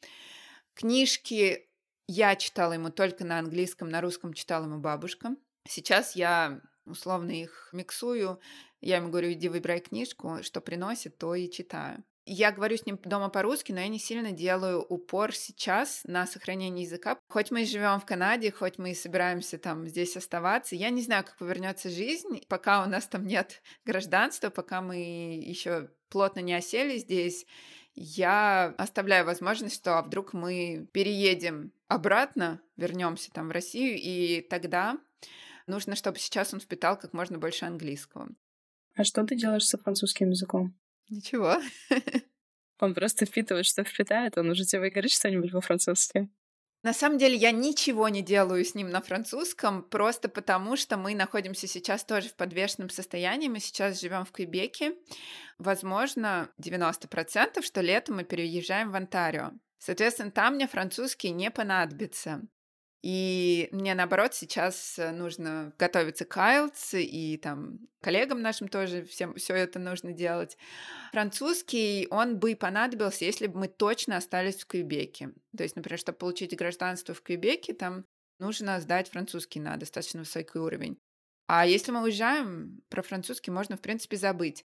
Книжки 0.74 1.68
я 2.08 2.34
читала 2.36 2.72
ему 2.72 2.90
только 2.90 3.26
на 3.26 3.38
английском, 3.38 3.90
на 3.90 4.00
русском 4.00 4.32
читала 4.32 4.64
ему 4.64 4.78
бабушка. 4.78 5.36
Сейчас 5.68 6.16
я 6.16 6.62
условно 6.86 7.30
их 7.30 7.68
миксую. 7.72 8.40
Я 8.80 8.96
ему 8.96 9.10
говорю, 9.10 9.32
иди 9.32 9.50
выбирай 9.50 9.80
книжку, 9.80 10.38
что 10.42 10.62
приносит, 10.62 11.18
то 11.18 11.34
и 11.34 11.50
читаю. 11.50 12.02
Я 12.24 12.52
говорю 12.52 12.76
с 12.76 12.86
ним 12.86 12.98
дома 13.02 13.30
по-русски, 13.30 13.72
но 13.72 13.80
я 13.80 13.88
не 13.88 13.98
сильно 13.98 14.30
делаю 14.30 14.80
упор 14.80 15.34
сейчас 15.34 16.02
на 16.04 16.26
сохранение 16.26 16.84
языка. 16.84 17.18
Хоть 17.28 17.50
мы 17.50 17.64
живем 17.64 17.98
в 17.98 18.06
Канаде, 18.06 18.52
хоть 18.52 18.78
мы 18.78 18.92
и 18.92 18.94
собираемся 18.94 19.58
там 19.58 19.88
здесь 19.88 20.16
оставаться, 20.16 20.76
я 20.76 20.90
не 20.90 21.02
знаю, 21.02 21.24
как 21.24 21.36
повернется 21.36 21.90
жизнь, 21.90 22.44
пока 22.48 22.84
у 22.84 22.88
нас 22.88 23.08
там 23.08 23.26
нет 23.26 23.60
гражданства, 23.84 24.50
пока 24.50 24.80
мы 24.80 24.96
еще 25.42 25.90
плотно 26.10 26.40
не 26.40 26.54
осели 26.54 26.98
здесь, 26.98 27.44
я 27.94 28.74
оставляю 28.78 29.26
возможность, 29.26 29.74
что 29.74 29.98
а 29.98 30.02
вдруг 30.02 30.32
мы 30.32 30.88
переедем 30.92 31.72
обратно, 31.88 32.60
вернемся 32.76 33.32
там 33.32 33.48
в 33.48 33.52
Россию, 33.52 33.98
и 34.00 34.46
тогда 34.48 34.98
нужно, 35.66 35.96
чтобы 35.96 36.18
сейчас 36.18 36.54
он 36.54 36.60
впитал 36.60 36.96
как 36.96 37.12
можно 37.12 37.38
больше 37.38 37.64
английского. 37.64 38.28
А 38.94 39.04
что 39.04 39.24
ты 39.24 39.34
делаешь 39.34 39.66
со 39.66 39.78
французским 39.78 40.30
языком? 40.30 40.74
Ничего. 41.08 41.58
Он 42.80 42.94
просто 42.94 43.26
впитывает, 43.26 43.64
что 43.64 43.84
впитает, 43.84 44.36
он 44.36 44.50
уже 44.50 44.64
тебе 44.64 44.90
говорит 44.90 45.12
что-нибудь 45.12 45.52
по-французски. 45.52 46.28
На 46.82 46.92
самом 46.92 47.16
деле 47.16 47.36
я 47.36 47.52
ничего 47.52 48.08
не 48.08 48.22
делаю 48.22 48.64
с 48.64 48.74
ним 48.74 48.90
на 48.90 49.00
французском, 49.00 49.84
просто 49.84 50.28
потому 50.28 50.76
что 50.76 50.96
мы 50.96 51.14
находимся 51.14 51.68
сейчас 51.68 52.04
тоже 52.04 52.28
в 52.28 52.34
подвешенном 52.34 52.90
состоянии. 52.90 53.46
Мы 53.46 53.60
сейчас 53.60 54.00
живем 54.00 54.24
в 54.24 54.32
Квебеке. 54.32 54.96
Возможно, 55.58 56.50
90%, 56.60 57.62
что 57.62 57.80
летом 57.82 58.16
мы 58.16 58.24
переезжаем 58.24 58.90
в 58.90 58.96
Онтарио. 58.96 59.52
Соответственно, 59.78 60.32
там 60.32 60.56
мне 60.56 60.66
французский 60.66 61.30
не 61.30 61.52
понадобится. 61.52 62.42
И 63.02 63.68
мне, 63.72 63.94
наоборот, 63.94 64.32
сейчас 64.32 64.96
э, 64.96 65.10
нужно 65.10 65.72
готовиться 65.76 66.24
к 66.24 66.36
IELTS, 66.36 67.02
и 67.02 67.36
там 67.36 67.80
коллегам 68.00 68.42
нашим 68.42 68.68
тоже 68.68 69.04
всем 69.04 69.34
все 69.34 69.54
это 69.54 69.80
нужно 69.80 70.12
делать. 70.12 70.56
Французский, 71.10 72.06
он 72.10 72.38
бы 72.38 72.54
понадобился, 72.54 73.24
если 73.24 73.48
бы 73.48 73.58
мы 73.58 73.68
точно 73.68 74.16
остались 74.16 74.60
в 74.60 74.66
Квебеке. 74.66 75.32
То 75.56 75.64
есть, 75.64 75.74
например, 75.74 75.98
чтобы 75.98 76.18
получить 76.18 76.56
гражданство 76.56 77.12
в 77.12 77.22
Квебеке, 77.22 77.74
там 77.74 78.04
нужно 78.38 78.80
сдать 78.80 79.10
французский 79.10 79.58
на 79.58 79.76
достаточно 79.76 80.20
высокий 80.20 80.58
уровень. 80.58 80.96
А 81.48 81.66
если 81.66 81.90
мы 81.90 82.02
уезжаем, 82.02 82.82
про 82.88 83.02
французский 83.02 83.50
можно, 83.50 83.76
в 83.76 83.80
принципе, 83.80 84.16
забыть. 84.16 84.64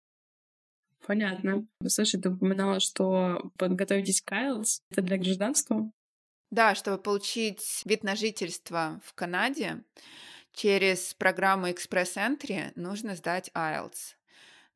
Понятно. 1.06 1.66
Слушай, 1.86 2.20
ты 2.20 2.30
упоминала, 2.30 2.80
что 2.80 3.52
подготовитесь 3.58 4.22
к 4.22 4.32
IELTS. 4.32 4.80
Это 4.90 5.02
для 5.02 5.18
гражданства? 5.18 5.90
Да, 6.54 6.76
чтобы 6.76 6.98
получить 6.98 7.82
вид 7.84 8.04
на 8.04 8.14
жительство 8.14 9.00
в 9.04 9.12
Канаде 9.14 9.82
через 10.52 11.12
программу 11.12 11.66
Express 11.66 12.14
Entry 12.14 12.70
нужно 12.76 13.16
сдать 13.16 13.50
IELTS. 13.56 14.14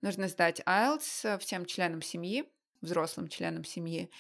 Нужно 0.02 0.26
сдать 0.26 0.60
IELTS 0.66 1.38
всем 1.38 1.66
членам 1.66 2.02
семьи, 2.02 2.50
взрослым 2.80 3.28
членам 3.28 3.62
семьи, 3.62 4.10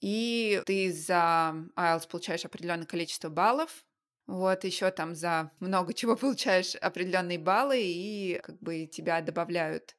и 0.00 0.60
ты 0.66 0.92
за 0.92 1.54
IELTS 1.76 2.08
получаешь 2.10 2.44
определенное 2.44 2.86
количество 2.86 3.28
баллов, 3.28 3.84
вот 4.26 4.64
еще 4.64 4.90
там 4.90 5.14
за 5.14 5.52
много 5.60 5.94
чего 5.94 6.16
получаешь 6.16 6.74
определенные 6.74 7.38
баллы, 7.38 7.82
и 7.82 8.40
как 8.42 8.58
бы 8.58 8.86
тебя 8.86 9.20
добавляют 9.20 9.94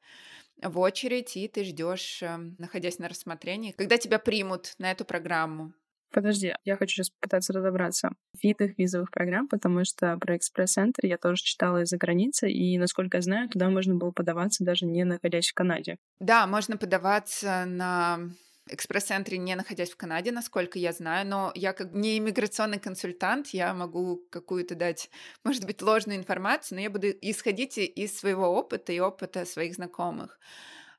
в 0.60 0.78
очередь, 0.78 1.38
и 1.38 1.48
ты 1.48 1.64
ждешь, 1.64 2.22
эм, 2.22 2.54
находясь 2.58 2.98
на 2.98 3.08
рассмотрении, 3.08 3.72
когда 3.72 3.96
тебя 3.96 4.18
примут 4.18 4.74
на 4.76 4.90
эту 4.90 5.06
программу. 5.06 5.72
Подожди, 6.10 6.54
я 6.64 6.76
хочу 6.76 6.96
сейчас 6.96 7.10
попытаться 7.10 7.52
разобраться 7.52 8.10
в 8.34 8.42
видах 8.42 8.78
визовых 8.78 9.10
программ, 9.10 9.48
потому 9.48 9.84
что 9.84 10.16
про 10.18 10.36
экспресс-центр 10.36 11.04
я 11.06 11.18
тоже 11.18 11.42
читала 11.42 11.82
из-за 11.82 11.98
границы, 11.98 12.50
и, 12.50 12.78
насколько 12.78 13.18
я 13.18 13.22
знаю, 13.22 13.48
туда 13.48 13.68
можно 13.68 13.94
было 13.94 14.10
подаваться 14.10 14.64
даже 14.64 14.86
не 14.86 15.04
находясь 15.04 15.48
в 15.50 15.54
Канаде. 15.54 15.98
Да, 16.20 16.46
можно 16.46 16.76
подаваться 16.76 17.64
на 17.66 18.30
экспресс-центре, 18.68 19.38
не 19.38 19.54
находясь 19.54 19.90
в 19.90 19.96
Канаде, 19.96 20.32
насколько 20.32 20.78
я 20.78 20.92
знаю, 20.92 21.26
но 21.26 21.52
я 21.54 21.72
как 21.72 21.92
не 21.92 22.18
иммиграционный 22.18 22.78
консультант, 22.78 23.48
я 23.48 23.72
могу 23.72 24.26
какую-то 24.30 24.74
дать, 24.74 25.10
может 25.44 25.64
быть, 25.64 25.80
ложную 25.80 26.18
информацию, 26.18 26.76
но 26.76 26.82
я 26.82 26.90
буду 26.90 27.08
исходить 27.08 27.78
из 27.78 28.18
своего 28.18 28.46
опыта 28.48 28.92
и 28.92 28.98
опыта 29.00 29.46
своих 29.46 29.74
знакомых. 29.74 30.38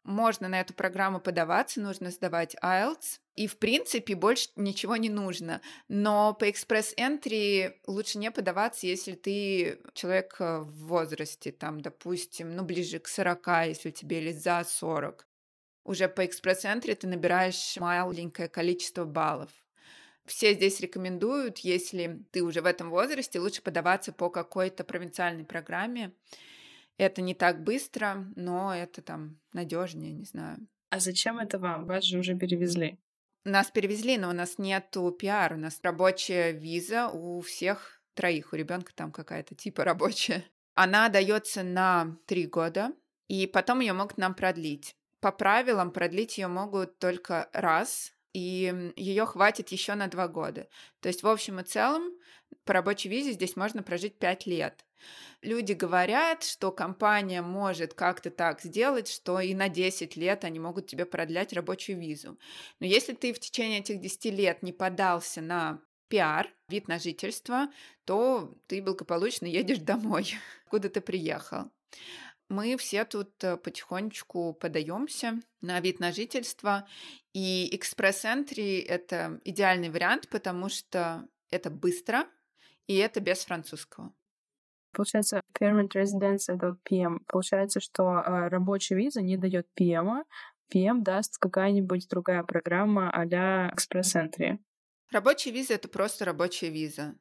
Можно 0.03 0.47
на 0.47 0.61
эту 0.61 0.73
программу 0.73 1.19
подаваться, 1.19 1.81
нужно 1.81 2.09
сдавать 2.09 2.55
IELTS, 2.63 3.19
и, 3.35 3.47
в 3.47 3.57
принципе, 3.57 4.15
больше 4.15 4.49
ничего 4.55 4.95
не 4.95 5.09
нужно. 5.09 5.61
Но 5.87 6.33
по 6.33 6.49
экспресс-энтри 6.49 7.79
лучше 7.85 8.17
не 8.17 8.31
подаваться, 8.31 8.87
если 8.87 9.13
ты 9.13 9.79
человек 9.93 10.35
э, 10.39 10.59
в 10.59 10.87
возрасте, 10.87 11.51
там, 11.51 11.81
допустим, 11.81 12.55
ну, 12.55 12.63
ближе 12.63 12.99
к 12.99 13.07
40, 13.07 13.47
если 13.67 13.91
тебе 13.91 14.19
лет 14.19 14.41
за 14.41 14.63
40. 14.67 15.27
Уже 15.83 16.07
по 16.07 16.25
экспресс-энтри 16.25 16.93
ты 16.95 17.07
набираешь 17.07 17.77
маленькое 17.77 18.47
количество 18.49 19.05
баллов. 19.05 19.49
Все 20.25 20.53
здесь 20.53 20.79
рекомендуют, 20.79 21.59
если 21.59 22.23
ты 22.31 22.43
уже 22.43 22.61
в 22.61 22.65
этом 22.65 22.89
возрасте, 22.91 23.39
лучше 23.39 23.61
подаваться 23.63 24.11
по 24.13 24.29
какой-то 24.29 24.83
провинциальной 24.83 25.43
программе, 25.45 26.13
это 26.99 27.21
не 27.21 27.33
так 27.33 27.63
быстро, 27.63 28.25
но 28.35 28.75
это 28.75 29.01
там 29.01 29.39
надежнее, 29.53 30.13
не 30.13 30.25
знаю. 30.25 30.67
А 30.89 30.99
зачем 30.99 31.39
это 31.39 31.57
вам? 31.57 31.85
Вас 31.85 32.03
же 32.03 32.19
уже 32.19 32.35
перевезли. 32.35 32.99
Нас 33.45 33.71
перевезли, 33.71 34.17
но 34.17 34.29
у 34.29 34.33
нас 34.33 34.57
нету 34.57 35.09
пиар, 35.11 35.53
у 35.53 35.57
нас 35.57 35.79
рабочая 35.81 36.51
виза 36.51 37.07
у 37.07 37.39
всех 37.39 38.01
троих, 38.13 38.51
у 38.51 38.57
ребенка 38.57 38.93
там 38.93 39.11
какая-то 39.11 39.55
типа 39.55 39.85
рабочая. 39.85 40.43
Она 40.75 41.09
дается 41.09 41.63
на 41.63 42.17
три 42.25 42.45
года, 42.45 42.91
и 43.27 43.47
потом 43.47 43.79
ее 43.79 43.93
могут 43.93 44.17
нам 44.17 44.35
продлить. 44.35 44.95
По 45.21 45.31
правилам 45.31 45.91
продлить 45.91 46.37
ее 46.37 46.47
могут 46.47 46.99
только 46.99 47.49
раз, 47.53 48.13
и 48.33 48.91
ее 48.95 49.25
хватит 49.25 49.69
еще 49.69 49.95
на 49.95 50.07
два 50.07 50.27
года. 50.27 50.67
То 50.99 51.07
есть 51.07 51.23
в 51.23 51.27
общем 51.27 51.59
и 51.59 51.63
целом 51.63 52.11
по 52.69 52.73
рабочей 52.73 53.09
визе 53.09 53.31
здесь 53.31 53.55
можно 53.55 53.81
прожить 53.81 54.19
пять 54.19 54.45
лет. 54.45 54.85
Люди 55.41 55.73
говорят, 55.73 56.43
что 56.43 56.71
компания 56.71 57.41
может 57.41 57.95
как-то 57.95 58.29
так 58.29 58.61
сделать, 58.61 59.07
что 59.07 59.39
и 59.39 59.55
на 59.55 59.69
10 59.69 60.15
лет 60.15 60.43
они 60.43 60.59
могут 60.59 60.85
тебе 60.85 61.07
продлять 61.07 61.51
рабочую 61.51 61.99
визу. 61.99 62.37
Но 62.79 62.85
если 62.85 63.13
ты 63.13 63.33
в 63.33 63.39
течение 63.39 63.79
этих 63.79 63.99
10 63.99 64.25
лет 64.25 64.61
не 64.61 64.71
подался 64.71 65.41
на 65.41 65.81
пиар, 66.09 66.47
вид 66.67 66.87
на 66.87 66.99
жительство, 66.99 67.69
то 68.05 68.55
ты 68.67 68.83
благополучно 68.83 69.47
едешь 69.47 69.79
домой, 69.79 70.35
куда 70.69 70.89
ты 70.89 71.01
приехал. 71.01 71.71
Мы 72.49 72.77
все 72.77 73.03
тут 73.03 73.43
э, 73.43 73.57
потихонечку 73.57 74.53
подаемся 74.53 75.39
на 75.61 75.79
вид 75.79 75.99
на 75.99 76.11
жительство, 76.11 76.87
и 77.33 77.67
экспресс-энтри— 77.75 78.77
это 78.87 79.41
идеальный 79.43 79.89
вариант, 79.89 80.29
потому 80.29 80.69
что 80.69 81.27
это 81.49 81.71
быстро, 81.71 82.27
и 82.89 82.95
это 82.95 83.19
без 83.19 83.45
французского. 83.45 84.11
Получается, 84.91 85.41
permanent 85.53 85.91
residence— 85.93 86.45
это 86.47 86.75
PM. 86.89 87.19
Получается, 87.27 87.79
что 87.79 88.03
э, 88.03 88.47
рабочая 88.47 88.95
виза 88.95 89.21
не 89.21 89.37
дает 89.37 89.67
PM, 89.79 90.23
PM 90.73 91.03
даст 91.03 91.37
какая-нибудь 91.37 92.07
другая 92.09 92.41
программа 92.41 93.11
а-ля 93.11 93.69
экспресс-энтри. 93.71 94.57
Рабочая 95.11 95.51
виза— 95.51 95.73
это 95.75 95.87
просто 95.87 96.25
рабочая 96.25 96.69
виза. 96.69 97.15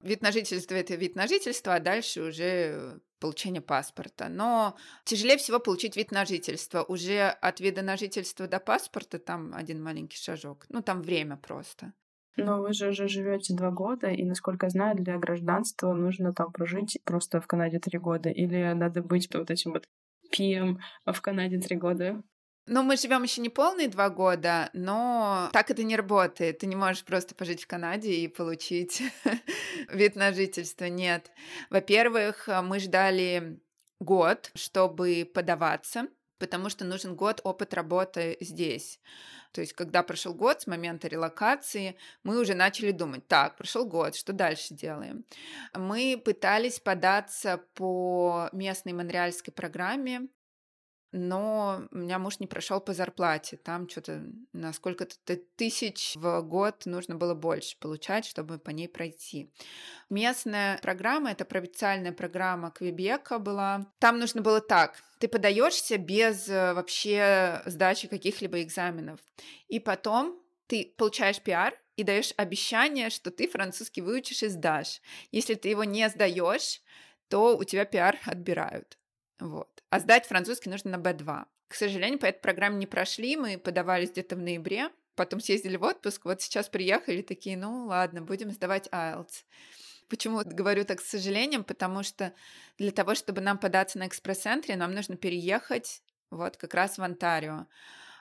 Вид 0.00 0.22
на 0.22 0.32
жительство— 0.32 0.74
это 0.74 0.94
вид 0.94 1.16
на 1.16 1.26
жительство, 1.26 1.74
а 1.74 1.80
дальше 1.80 2.22
уже 2.22 2.98
получение 3.18 3.60
паспорта. 3.60 4.30
Но 4.30 4.74
тяжелее 5.04 5.36
всего 5.36 5.60
получить 5.60 5.96
вид 5.96 6.12
на 6.12 6.24
жительство. 6.24 6.82
Уже 6.82 7.28
от 7.28 7.60
вида 7.60 7.82
на 7.82 7.98
жительство 7.98 8.48
до 8.48 8.58
паспорта 8.58 9.18
там 9.18 9.54
один 9.54 9.82
маленький 9.82 10.16
шажок. 10.16 10.64
Ну, 10.70 10.80
там 10.80 11.02
время 11.02 11.36
просто. 11.36 11.92
Но 12.36 12.60
вы 12.60 12.72
же 12.72 12.88
уже 12.88 13.08
живете 13.08 13.54
два 13.54 13.70
года, 13.70 14.08
и, 14.08 14.24
насколько 14.24 14.66
я 14.66 14.70
знаю, 14.70 14.96
для 14.96 15.18
гражданства 15.18 15.92
нужно 15.92 16.32
там 16.32 16.52
прожить 16.52 16.98
просто 17.04 17.40
в 17.40 17.46
Канаде 17.46 17.78
три 17.78 17.98
года. 17.98 18.28
Или 18.28 18.72
надо 18.72 19.02
быть 19.02 19.32
вот 19.32 19.50
этим 19.50 19.72
вот 19.72 19.84
PM 20.36 20.78
в 21.06 21.20
Канаде 21.20 21.58
три 21.58 21.76
года? 21.76 22.22
Ну, 22.66 22.82
мы 22.82 22.96
живем 22.96 23.22
еще 23.22 23.42
не 23.42 23.50
полные 23.50 23.88
два 23.88 24.08
года, 24.08 24.70
но 24.72 25.50
так 25.52 25.70
это 25.70 25.84
не 25.84 25.96
работает. 25.96 26.58
Ты 26.58 26.66
не 26.66 26.76
можешь 26.76 27.04
просто 27.04 27.34
пожить 27.34 27.62
в 27.62 27.66
Канаде 27.66 28.10
и 28.12 28.26
получить 28.26 29.02
вид 29.90 30.16
на 30.16 30.32
жительство. 30.32 30.86
Нет. 30.86 31.30
Во-первых, 31.68 32.48
мы 32.62 32.80
ждали 32.80 33.60
год, 34.00 34.50
чтобы 34.54 35.30
подаваться, 35.32 36.08
потому 36.44 36.68
что 36.68 36.84
нужен 36.84 37.16
год 37.16 37.40
опыт 37.42 37.72
работы 37.72 38.36
здесь. 38.40 39.00
То 39.52 39.62
есть, 39.62 39.72
когда 39.72 40.02
прошел 40.02 40.34
год 40.34 40.60
с 40.60 40.66
момента 40.66 41.08
релокации, 41.08 41.96
мы 42.22 42.38
уже 42.38 42.54
начали 42.54 42.90
думать, 42.90 43.26
так, 43.28 43.56
прошел 43.56 43.86
год, 43.86 44.14
что 44.14 44.34
дальше 44.34 44.74
делаем? 44.74 45.24
Мы 45.72 46.20
пытались 46.22 46.80
податься 46.80 47.62
по 47.74 48.50
местной 48.52 48.92
монреальской 48.92 49.54
программе 49.54 50.28
но 51.16 51.86
у 51.92 51.96
меня 51.96 52.18
муж 52.18 52.40
не 52.40 52.48
прошел 52.48 52.80
по 52.80 52.92
зарплате. 52.92 53.56
Там 53.56 53.88
что-то 53.88 54.24
на 54.52 54.72
сколько-то 54.72 55.36
тысяч 55.54 56.16
в 56.16 56.42
год 56.42 56.86
нужно 56.86 57.14
было 57.14 57.34
больше 57.34 57.78
получать, 57.78 58.26
чтобы 58.26 58.58
по 58.58 58.70
ней 58.70 58.88
пройти. 58.88 59.48
Местная 60.10 60.76
программа, 60.78 61.30
это 61.30 61.44
провинциальная 61.44 62.10
программа 62.10 62.72
Квебека 62.72 63.38
была. 63.38 63.86
Там 64.00 64.18
нужно 64.18 64.42
было 64.42 64.60
так. 64.60 64.96
Ты 65.20 65.28
подаешься 65.28 65.98
без 65.98 66.48
э, 66.48 66.74
вообще 66.74 67.62
сдачи 67.64 68.08
каких-либо 68.08 68.60
экзаменов. 68.60 69.20
И 69.68 69.78
потом 69.78 70.42
ты 70.66 70.94
получаешь 70.98 71.40
пиар, 71.40 71.74
и 71.96 72.02
даешь 72.02 72.34
обещание, 72.36 73.08
что 73.08 73.30
ты 73.30 73.46
французский 73.46 74.00
выучишь 74.00 74.42
и 74.42 74.48
сдашь. 74.48 75.00
Если 75.30 75.54
ты 75.54 75.68
его 75.68 75.84
не 75.84 76.08
сдаешь, 76.08 76.80
то 77.28 77.56
у 77.56 77.62
тебя 77.62 77.84
пиар 77.84 78.18
отбирают. 78.24 78.98
Вот. 79.40 79.82
А 79.90 80.00
сдать 80.00 80.26
французский 80.26 80.70
нужно 80.70 80.96
на 80.96 81.02
B2. 81.02 81.44
К 81.68 81.74
сожалению, 81.74 82.18
по 82.18 82.26
этой 82.26 82.40
программе 82.40 82.76
не 82.76 82.86
прошли, 82.86 83.36
мы 83.36 83.58
подавались 83.58 84.10
где-то 84.10 84.36
в 84.36 84.40
ноябре, 84.40 84.90
потом 85.14 85.40
съездили 85.40 85.76
в 85.76 85.82
отпуск, 85.82 86.24
вот 86.24 86.42
сейчас 86.42 86.68
приехали 86.68 87.22
такие, 87.22 87.56
ну 87.56 87.86
ладно, 87.86 88.22
будем 88.22 88.50
сдавать 88.50 88.88
IELTS. 88.88 89.44
Почему 90.08 90.42
говорю 90.44 90.84
так 90.84 91.00
с 91.00 91.08
сожалением? 91.08 91.64
Потому 91.64 92.02
что 92.02 92.32
для 92.78 92.90
того, 92.90 93.14
чтобы 93.14 93.40
нам 93.40 93.58
податься 93.58 93.98
на 93.98 94.06
экспресс-центре, 94.06 94.76
нам 94.76 94.94
нужно 94.94 95.16
переехать 95.16 96.02
вот 96.30 96.56
как 96.56 96.74
раз 96.74 96.98
в 96.98 97.02
Онтарио. 97.02 97.66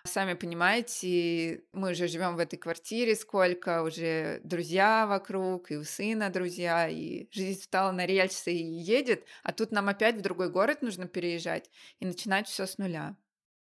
Сами 0.05 0.33
понимаете, 0.33 1.63
мы 1.71 1.91
уже 1.91 2.09
живем 2.09 2.35
в 2.35 2.39
этой 2.39 2.57
квартире 2.57 3.15
сколько, 3.15 3.83
уже 3.83 4.41
друзья 4.43 5.07
вокруг, 5.07 5.71
и 5.71 5.77
у 5.77 5.85
сына 5.85 6.29
друзья, 6.29 6.89
и 6.89 7.29
жизнь 7.31 7.61
встала 7.61 7.93
на 7.93 8.05
рельсы 8.05 8.51
и 8.51 8.63
едет, 8.63 9.25
а 9.43 9.53
тут 9.53 9.71
нам 9.71 9.87
опять 9.87 10.17
в 10.17 10.21
другой 10.21 10.51
город 10.51 10.81
нужно 10.81 11.07
переезжать 11.07 11.71
и 12.01 12.05
начинать 12.05 12.47
все 12.47 12.65
с 12.65 12.77
нуля. 12.77 13.15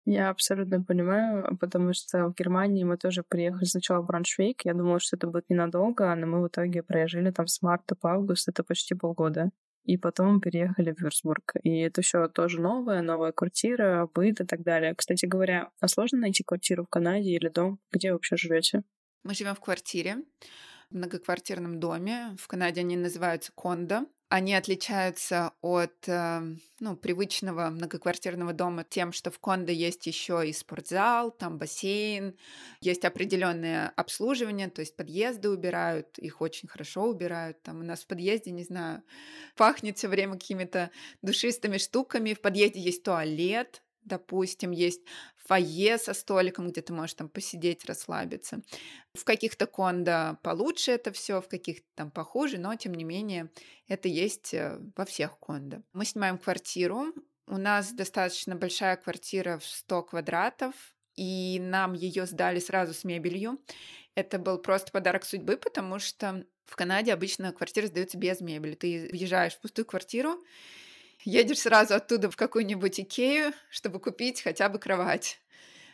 Я 0.07 0.31
абсолютно 0.31 0.83
понимаю, 0.83 1.57
потому 1.59 1.92
что 1.92 2.29
в 2.29 2.35
Германии 2.35 2.83
мы 2.83 2.97
тоже 2.97 3.23
приехали 3.23 3.66
сначала 3.66 4.01
в 4.01 4.07
Браншвейк. 4.07 4.64
Я 4.64 4.73
думала, 4.73 5.01
что 5.01 5.16
это 5.16 5.27
будет 5.27 5.51
ненадолго, 5.51 6.14
но 6.14 6.27
мы 6.27 6.42
в 6.42 6.49
итоге 6.49 6.83
проезжали 6.83 7.31
там 7.31 7.47
с 7.47 7.61
марта 7.61 7.95
по 7.95 8.12
август, 8.14 8.49
это 8.49 8.64
почти 8.64 8.95
полгода 8.95 9.51
и 9.85 9.97
потом 9.97 10.40
переехали 10.40 10.92
в 10.92 11.01
Вюрсбург. 11.01 11.55
И 11.62 11.79
это 11.81 12.03
все 12.03 12.29
тоже 12.29 12.61
новое, 12.61 13.03
новая 13.03 13.33
квартира, 13.33 14.09
быт 14.14 14.40
и 14.40 14.45
так 14.45 14.62
далее. 14.62 14.95
Кстати 14.95 15.27
говоря, 15.27 15.71
а 15.81 15.88
сложно 15.88 16.18
найти 16.18 16.42
квартиру 16.45 16.85
в 16.85 16.88
Канаде 16.88 17.31
или 17.31 17.49
дом? 17.49 17.79
Где 17.90 18.09
вы 18.09 18.14
вообще 18.14 18.37
живете? 18.37 18.83
Мы 19.25 19.35
живем 19.35 19.55
в 19.55 19.61
квартире, 19.61 20.16
в 20.90 20.95
многоквартирном 20.95 21.81
доме. 21.81 22.37
В 22.38 22.47
Канаде 22.49 22.81
они 22.81 22.97
называются 22.97 23.53
кондо. 23.55 24.07
Они 24.33 24.55
отличаются 24.55 25.53
от 25.61 26.09
э, 26.09 26.40
ну, 26.81 26.97
привычного 26.97 27.68
многоквартирного 27.68 28.55
дома 28.55 28.83
тем, 28.83 29.12
что 29.12 29.31
в 29.31 29.38
кондо 29.38 29.73
есть 29.73 30.07
еще 30.07 30.49
и 30.49 30.55
спортзал, 30.55 31.33
там 31.33 31.59
бассейн, 31.59 32.35
есть 32.81 33.05
определенное 33.05 33.92
обслуживание, 33.95 34.71
то 34.71 34.81
есть 34.81 34.97
подъезды 34.97 35.51
убирают, 35.51 36.18
их 36.18 36.40
очень 36.40 36.66
хорошо 36.66 37.11
убирают. 37.11 37.62
Там 37.62 37.81
у 37.81 37.83
нас 37.83 38.05
в 38.05 38.07
подъезде, 38.07 38.53
не 38.53 38.64
знаю, 38.64 39.03
пахнет 39.55 39.99
все 39.99 40.09
время 40.09 40.38
какими-то 40.38 40.90
душистыми 41.21 41.77
штуками. 41.77 42.33
В 42.33 42.40
подъезде 42.40 42.81
есть 42.81 43.03
туалет, 43.03 43.83
допустим, 44.04 44.70
есть 44.70 45.02
фойе 45.36 45.98
со 45.98 46.14
столиком, 46.14 46.68
где 46.68 46.82
ты 46.82 46.92
можешь 46.92 47.14
там 47.14 47.28
посидеть, 47.28 47.84
расслабиться. 47.84 48.62
В 49.14 49.24
каких-то 49.24 49.66
кондо 49.66 50.38
получше 50.42 50.92
это 50.92 51.12
все, 51.12 51.40
в 51.40 51.48
каких-то 51.48 51.86
там 51.94 52.10
похуже, 52.10 52.58
но 52.58 52.74
тем 52.76 52.94
не 52.94 53.04
менее 53.04 53.50
это 53.88 54.08
есть 54.08 54.54
э, 54.54 54.78
во 54.96 55.04
всех 55.04 55.38
кондо. 55.38 55.82
Мы 55.92 56.04
снимаем 56.04 56.38
квартиру, 56.38 57.12
у 57.46 57.58
нас 57.58 57.92
достаточно 57.92 58.54
большая 58.54 58.96
квартира 58.96 59.58
в 59.58 59.64
100 59.64 60.02
квадратов, 60.04 60.74
и 61.16 61.58
нам 61.60 61.92
ее 61.92 62.26
сдали 62.26 62.58
сразу 62.60 62.94
с 62.94 63.04
мебелью. 63.04 63.58
Это 64.14 64.38
был 64.38 64.58
просто 64.58 64.92
подарок 64.92 65.24
судьбы, 65.24 65.56
потому 65.56 65.98
что 65.98 66.44
в 66.64 66.76
Канаде 66.76 67.12
обычно 67.12 67.52
квартира 67.52 67.86
сдается 67.86 68.16
без 68.16 68.40
мебели. 68.40 68.74
Ты 68.74 69.08
въезжаешь 69.10 69.54
в 69.54 69.60
пустую 69.60 69.84
квартиру, 69.84 70.42
едешь 71.24 71.61
сразу 71.61 71.94
оттуда 71.94 72.30
в 72.30 72.37
какую-нибудь 72.37 73.00
Икею, 73.00 73.52
чтобы 73.70 74.00
купить 74.00 74.42
хотя 74.42 74.68
бы 74.68 74.78
кровать. 74.78 75.40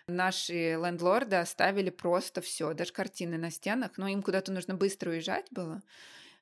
Наши 0.06 0.72
лендлорды 0.72 1.36
оставили 1.36 1.90
просто 1.90 2.40
все, 2.40 2.72
даже 2.72 2.92
картины 2.92 3.36
на 3.36 3.50
стенах, 3.50 3.92
но 3.98 4.08
им 4.08 4.22
куда-то 4.22 4.52
нужно 4.52 4.74
быстро 4.74 5.10
уезжать 5.10 5.46
было. 5.50 5.82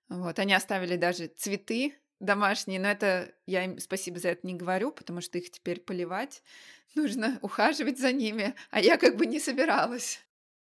Вот, 0.08 0.38
они 0.38 0.54
оставили 0.54 0.96
даже 0.96 1.26
цветы 1.26 1.94
домашние, 2.20 2.78
но 2.78 2.88
это 2.88 3.32
я 3.46 3.64
им 3.64 3.80
спасибо 3.80 4.20
за 4.20 4.28
это 4.28 4.46
не 4.46 4.54
говорю, 4.54 4.92
потому 4.92 5.20
что 5.20 5.38
их 5.38 5.50
теперь 5.50 5.80
поливать 5.80 6.42
нужно, 6.94 7.38
ухаживать 7.42 7.98
за 7.98 8.12
ними, 8.12 8.54
а 8.70 8.80
я 8.80 8.96
как 8.96 9.16
бы 9.16 9.26
не 9.26 9.40
собиралась. 9.40 10.20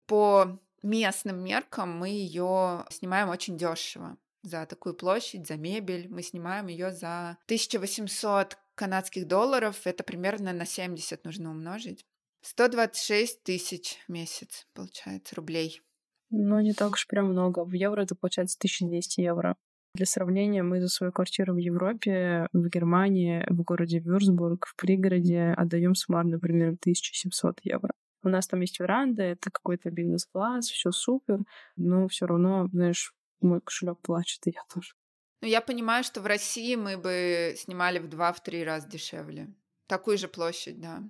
По 0.06 0.58
местным 0.82 1.42
меркам 1.42 1.96
мы 1.96 2.08
ее 2.08 2.84
снимаем 2.90 3.28
очень 3.28 3.56
дешево 3.56 4.18
за 4.42 4.66
такую 4.66 4.94
площадь, 4.94 5.46
за 5.46 5.56
мебель. 5.56 6.08
Мы 6.08 6.22
снимаем 6.22 6.66
ее 6.68 6.92
за 6.92 7.38
1800 7.46 8.58
канадских 8.74 9.26
долларов. 9.26 9.80
Это 9.84 10.02
примерно 10.02 10.52
на 10.52 10.64
70 10.64 11.24
нужно 11.24 11.50
умножить. 11.50 12.04
126 12.42 13.42
тысяч 13.42 13.98
в 14.06 14.12
месяц, 14.12 14.66
получается, 14.72 15.34
рублей. 15.36 15.82
Ну, 16.30 16.60
не 16.60 16.72
так 16.72 16.92
уж 16.92 17.06
прям 17.06 17.26
много. 17.26 17.64
В 17.64 17.72
евро 17.72 18.02
это 18.02 18.14
получается 18.14 18.56
1200 18.58 19.20
евро. 19.20 19.56
Для 19.94 20.06
сравнения, 20.06 20.62
мы 20.62 20.80
за 20.80 20.88
свою 20.88 21.12
квартиру 21.12 21.54
в 21.54 21.58
Европе, 21.58 22.46
в 22.52 22.68
Германии, 22.68 23.44
в 23.48 23.62
городе 23.62 23.98
Вюрсбург, 23.98 24.66
в 24.66 24.76
пригороде 24.76 25.52
отдаем 25.56 25.96
суммарно 25.96 26.38
примерно 26.38 26.76
1700 26.80 27.60
евро. 27.64 27.92
У 28.22 28.28
нас 28.28 28.46
там 28.46 28.60
есть 28.60 28.78
веранда, 28.78 29.22
это 29.24 29.50
какой-то 29.50 29.90
бизнес-класс, 29.90 30.68
все 30.68 30.92
супер, 30.92 31.40
но 31.76 32.06
все 32.06 32.26
равно, 32.26 32.68
знаешь, 32.68 33.12
мой 33.42 33.60
кошелек 33.60 33.98
плачет, 34.00 34.46
и 34.46 34.50
я 34.50 34.62
тоже. 34.72 34.94
Ну, 35.42 35.48
я 35.48 35.60
понимаю, 35.60 36.04
что 36.04 36.20
в 36.20 36.26
России 36.26 36.74
мы 36.76 36.98
бы 36.98 37.54
снимали 37.56 37.98
в 37.98 38.08
два-три 38.08 38.62
раза 38.62 38.88
дешевле. 38.88 39.54
Такую 39.86 40.18
же 40.18 40.28
площадь, 40.28 40.80
да. 40.80 41.02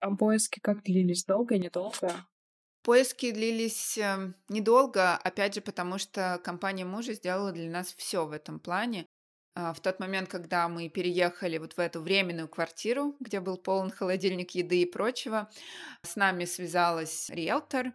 А 0.00 0.14
поиски 0.14 0.60
как 0.60 0.82
длились? 0.82 1.24
Долго 1.24 1.54
и 1.54 1.58
недолго? 1.58 2.26
Поиски 2.82 3.32
длились 3.32 3.98
эм, 3.98 4.36
недолго, 4.48 5.16
опять 5.16 5.54
же, 5.54 5.60
потому 5.60 5.98
что 5.98 6.40
компания 6.44 6.84
мужа 6.84 7.14
сделала 7.14 7.50
для 7.50 7.68
нас 7.68 7.92
все 7.94 8.26
в 8.26 8.32
этом 8.32 8.60
плане. 8.60 9.06
А, 9.56 9.72
в 9.72 9.80
тот 9.80 9.98
момент, 9.98 10.28
когда 10.28 10.68
мы 10.68 10.88
переехали 10.90 11.58
вот 11.58 11.72
в 11.72 11.80
эту 11.80 12.00
временную 12.00 12.46
квартиру, 12.46 13.16
где 13.18 13.40
был 13.40 13.56
полон 13.56 13.90
холодильник 13.90 14.50
еды 14.50 14.82
и 14.82 14.86
прочего, 14.86 15.50
с 16.02 16.14
нами 16.14 16.44
связалась 16.44 17.30
риэлтор, 17.30 17.92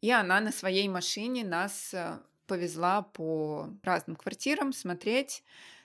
и 0.00 0.10
она 0.10 0.40
на 0.40 0.50
своей 0.50 0.88
машине 0.88 1.44
нас 1.44 1.92
э, 1.92 2.18
повезла 2.46 3.02
по 3.02 3.68
разным 3.82 4.16
квартирам 4.16 4.72
смотреть, 4.72 5.42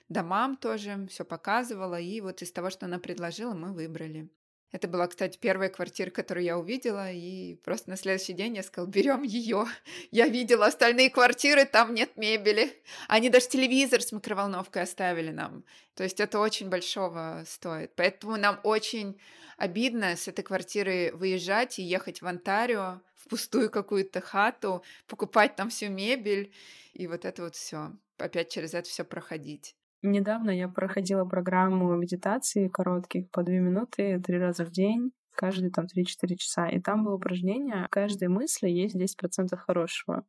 домам 0.08 0.56
тоже, 0.56 1.06
все 1.10 1.24
показывала, 1.24 2.00
и 2.00 2.20
вот 2.20 2.42
из 2.42 2.52
того, 2.52 2.70
что 2.70 2.86
она 2.86 2.98
предложила, 2.98 3.54
мы 3.54 3.72
выбрали. 3.72 4.28
Это 4.70 4.86
была, 4.86 5.06
кстати, 5.06 5.38
первая 5.38 5.70
квартира, 5.70 6.10
которую 6.10 6.44
я 6.44 6.58
увидела, 6.58 7.10
и 7.10 7.56
просто 7.64 7.88
на 7.88 7.96
следующий 7.96 8.34
день 8.34 8.56
я 8.56 8.62
сказала, 8.62 8.90
берем 8.90 9.22
ее. 9.22 9.64
Я 10.10 10.28
видела 10.28 10.66
остальные 10.66 11.08
квартиры, 11.10 11.64
там 11.64 11.94
нет 11.94 12.16
мебели. 12.16 12.82
Они 13.08 13.30
даже 13.30 13.48
телевизор 13.48 14.02
с 14.02 14.12
микроволновкой 14.12 14.82
оставили 14.82 15.30
нам. 15.30 15.64
То 15.94 16.04
есть 16.04 16.20
это 16.20 16.38
очень 16.38 16.68
большого 16.68 17.44
стоит. 17.46 17.92
Поэтому 17.96 18.36
нам 18.36 18.60
очень 18.62 19.18
обидно 19.56 20.16
с 20.16 20.28
этой 20.28 20.42
квартиры 20.42 21.12
выезжать 21.14 21.78
и 21.78 21.82
ехать 21.82 22.20
в 22.20 22.26
Онтарио, 22.26 23.00
в 23.14 23.28
пустую 23.28 23.70
какую-то 23.70 24.20
хату, 24.20 24.84
покупать 25.06 25.56
там 25.56 25.70
всю 25.70 25.88
мебель, 25.88 26.52
и 26.92 27.06
вот 27.06 27.24
это 27.24 27.42
вот 27.42 27.56
все. 27.56 27.92
Опять 28.18 28.50
через 28.50 28.74
это 28.74 28.88
все 28.88 29.04
проходить. 29.04 29.77
Недавно 30.02 30.50
я 30.50 30.68
проходила 30.68 31.24
программу 31.24 31.94
медитации 31.96 32.68
коротких 32.68 33.30
по 33.30 33.42
две 33.42 33.58
минуты 33.58 34.20
три 34.20 34.38
раза 34.38 34.64
в 34.64 34.70
день 34.70 35.12
каждые 35.38 35.70
там 35.70 35.86
3-4 35.86 36.34
часа. 36.36 36.68
И 36.68 36.80
там 36.80 37.04
было 37.04 37.14
упражнение 37.14 37.84
«В 37.86 37.88
каждой 37.90 38.26
мысли 38.28 38.68
есть 38.68 38.96
10% 38.96 39.56
хорошего». 39.56 40.24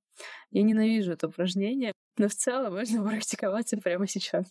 Я 0.52 0.62
ненавижу 0.62 1.14
это 1.14 1.28
упражнение, 1.28 1.94
но 2.18 2.28
в 2.28 2.36
целом 2.36 2.76
можно 2.76 3.04
практиковаться 3.10 3.78
прямо 3.78 4.08
сейчас. 4.08 4.46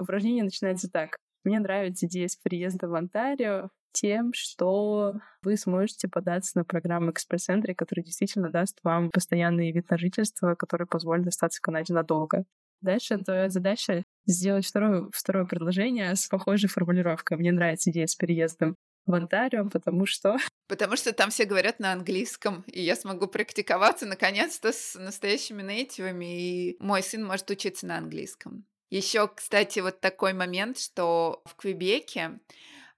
Упражнение 0.00 0.44
начинается 0.44 0.90
так. 0.90 1.18
Мне 1.44 1.60
нравится 1.60 2.06
идея 2.06 2.26
с 2.26 2.36
приезда 2.36 2.88
в 2.88 2.94
Онтарио 2.94 3.68
тем, 3.92 4.32
что 4.34 5.14
вы 5.42 5.56
сможете 5.56 6.08
податься 6.08 6.56
на 6.56 6.64
программу 6.64 7.10
экспресс-центре, 7.10 7.74
которая 7.74 8.04
действительно 8.04 8.50
даст 8.50 8.78
вам 8.82 9.10
постоянный 9.10 9.72
вид 9.72 9.90
на 9.90 9.98
жительство, 9.98 10.54
который 10.54 10.86
позволит 10.86 11.26
остаться 11.26 11.58
в 11.58 11.62
Канаде 11.62 11.92
надолго. 11.92 12.44
Дальше 12.80 13.18
твоя 13.18 13.48
задача 13.48 14.04
сделать 14.26 14.66
второе, 14.66 15.08
второе 15.12 15.44
предложение 15.44 16.14
с 16.14 16.26
похожей 16.28 16.68
формулировкой. 16.68 17.36
Мне 17.36 17.52
нравится 17.52 17.90
идея 17.90 18.06
с 18.06 18.14
переездом 18.14 18.76
в 19.06 19.14
Онтарио, 19.14 19.68
потому 19.68 20.06
что... 20.06 20.36
Потому 20.68 20.96
что 20.96 21.12
там 21.14 21.30
все 21.30 21.46
говорят 21.46 21.80
на 21.80 21.92
английском, 21.92 22.62
и 22.66 22.82
я 22.82 22.94
смогу 22.94 23.26
практиковаться 23.26 24.04
наконец-то 24.04 24.70
с 24.70 24.96
настоящими 24.96 25.62
нейтивами, 25.62 26.40
и 26.40 26.76
мой 26.78 27.02
сын 27.02 27.24
может 27.24 27.50
учиться 27.50 27.86
на 27.86 27.96
английском. 27.96 28.66
Еще, 28.90 29.28
кстати, 29.28 29.80
вот 29.80 30.00
такой 30.00 30.34
момент, 30.34 30.78
что 30.78 31.42
в 31.46 31.56
Квебеке, 31.56 32.38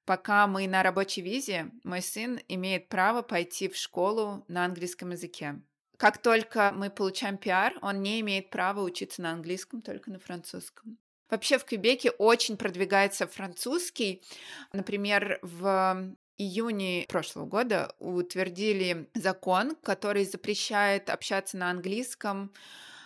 пока 0.04 0.48
мы 0.48 0.66
на 0.66 0.82
рабочей 0.82 1.20
визе, 1.20 1.70
мой 1.84 2.02
сын 2.02 2.40
имеет 2.48 2.88
право 2.88 3.22
пойти 3.22 3.68
в 3.68 3.76
школу 3.76 4.44
на 4.48 4.64
английском 4.64 5.10
языке. 5.10 5.60
Как 6.00 6.16
только 6.16 6.72
мы 6.74 6.88
получаем 6.88 7.36
пиар, 7.36 7.74
он 7.82 8.00
не 8.00 8.20
имеет 8.20 8.48
права 8.48 8.80
учиться 8.80 9.20
на 9.20 9.32
английском, 9.32 9.82
только 9.82 10.10
на 10.10 10.18
французском. 10.18 10.96
Вообще 11.28 11.58
в 11.58 11.66
Квебеке 11.66 12.10
очень 12.10 12.56
продвигается 12.56 13.26
французский. 13.26 14.22
Например, 14.72 15.38
в 15.42 16.16
июне 16.38 17.04
прошлого 17.06 17.44
года 17.44 17.94
утвердили 17.98 19.10
закон, 19.12 19.76
который 19.82 20.24
запрещает 20.24 21.10
общаться 21.10 21.58
на 21.58 21.68
английском 21.68 22.50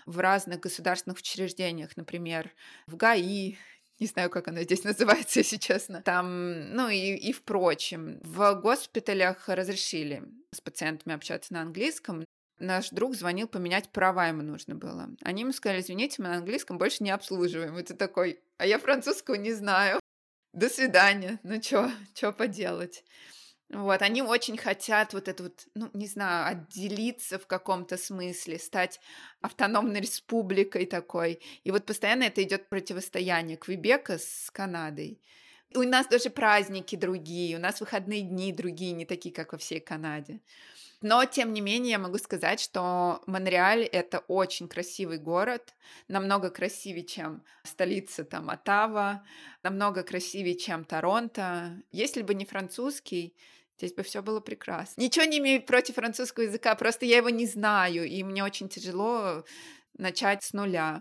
в 0.07 0.21
разных 0.21 0.61
государственных 0.61 1.19
учреждениях, 1.19 1.97
например, 1.97 2.53
в 2.87 2.95
ГАИ, 2.95 3.57
не 3.99 4.07
знаю, 4.07 4.31
как 4.31 4.47
оно 4.47 4.63
здесь 4.63 4.85
называется, 4.85 5.41
если 5.41 5.57
честно. 5.57 6.01
Там, 6.01 6.71
ну 6.73 6.89
и, 6.89 7.17
и 7.17 7.33
впрочем. 7.33 8.21
В 8.23 8.55
госпиталях 8.55 9.49
разрешили 9.49 10.23
с 10.53 10.61
пациентами 10.61 11.17
общаться 11.17 11.53
на 11.55 11.63
английском, 11.63 12.25
наш 12.59 12.91
друг 12.91 13.15
звонил 13.15 13.49
поменять 13.49 13.91
права, 13.91 14.29
ему 14.29 14.43
нужно 14.43 14.75
было. 14.75 15.09
Они 15.23 15.43
ему 15.43 15.53
сказали, 15.53 15.81
извините, 15.81 16.23
мы 16.23 16.29
на 16.29 16.37
английском 16.37 16.79
больше 16.79 17.05
не 17.05 17.11
обслуживаем. 17.11 17.77
Это 17.77 17.95
такой, 17.95 18.41
а 18.59 18.67
я 18.67 18.79
французского 18.79 19.35
не 19.35 19.53
знаю. 19.53 20.01
До 20.53 20.69
свидания. 20.69 21.41
Ну 21.43 21.61
чё, 21.61 21.91
чё 22.15 22.33
поделать? 22.33 23.05
Вот, 23.71 24.03
они 24.03 24.23
очень 24.23 24.57
хотят 24.57 25.15
вот 25.15 25.27
это 25.27 25.45
вот, 25.45 25.67
ну, 25.75 25.91
не 25.95 26.07
знаю, 26.07 26.47
отделиться 26.49 27.39
в 27.39 27.47
каком-то 27.47 27.97
смысле, 27.97 28.59
стать 28.59 29.01
автономной 29.41 30.01
республикой 30.01 30.87
такой. 30.87 31.41
И 31.65 31.71
вот 31.71 31.87
постоянно 31.87 32.25
это 32.25 32.43
идет 32.43 32.69
противостояние 32.69 33.57
Квебека 33.57 34.19
с 34.19 34.51
Канадой. 34.53 35.21
У 35.75 35.83
нас 35.83 36.07
даже 36.07 36.31
праздники 36.31 36.95
другие, 36.95 37.57
у 37.57 37.61
нас 37.61 37.81
выходные 37.81 38.23
дни 38.23 38.53
другие, 38.53 38.93
не 38.93 39.07
такие, 39.07 39.35
как 39.35 39.53
во 39.53 39.59
всей 39.59 39.81
Канаде. 39.81 40.41
Но, 41.03 41.25
тем 41.25 41.53
не 41.53 41.61
менее, 41.61 41.93
я 41.93 41.99
могу 41.99 42.19
сказать, 42.19 42.61
что 42.61 43.23
Монреаль— 43.27 43.83
это 43.93 44.21
очень 44.21 44.69
красивый 44.69 45.19
город, 45.19 45.75
намного 46.09 46.51
красивее, 46.51 47.05
чем 47.05 47.43
столица 47.63 48.25
там 48.25 48.51
Оттава, 48.51 49.25
намного 49.63 50.03
красивее, 50.03 50.57
чем 50.57 50.85
Торонто. 50.85 51.83
Если 51.93 52.23
бы 52.23 52.35
не 52.35 52.45
французский, 52.45 53.37
Здесь 53.77 53.93
бы 53.93 54.05
все 54.05 54.23
было 54.23 54.39
прекрасно. 54.39 55.01
Ничего 55.01 55.25
не 55.25 55.39
имею 55.39 55.61
против 55.61 55.97
французского 55.97 56.45
языка, 56.45 56.77
просто 56.77 57.07
я 57.07 57.17
его 57.17 57.29
не 57.29 57.45
знаю, 57.45 58.05
и 58.05 58.23
мне 58.23 58.45
очень 58.45 58.69
тяжело 58.69 59.45
начать 59.99 60.45
с 60.45 60.53
нуля. 60.53 61.01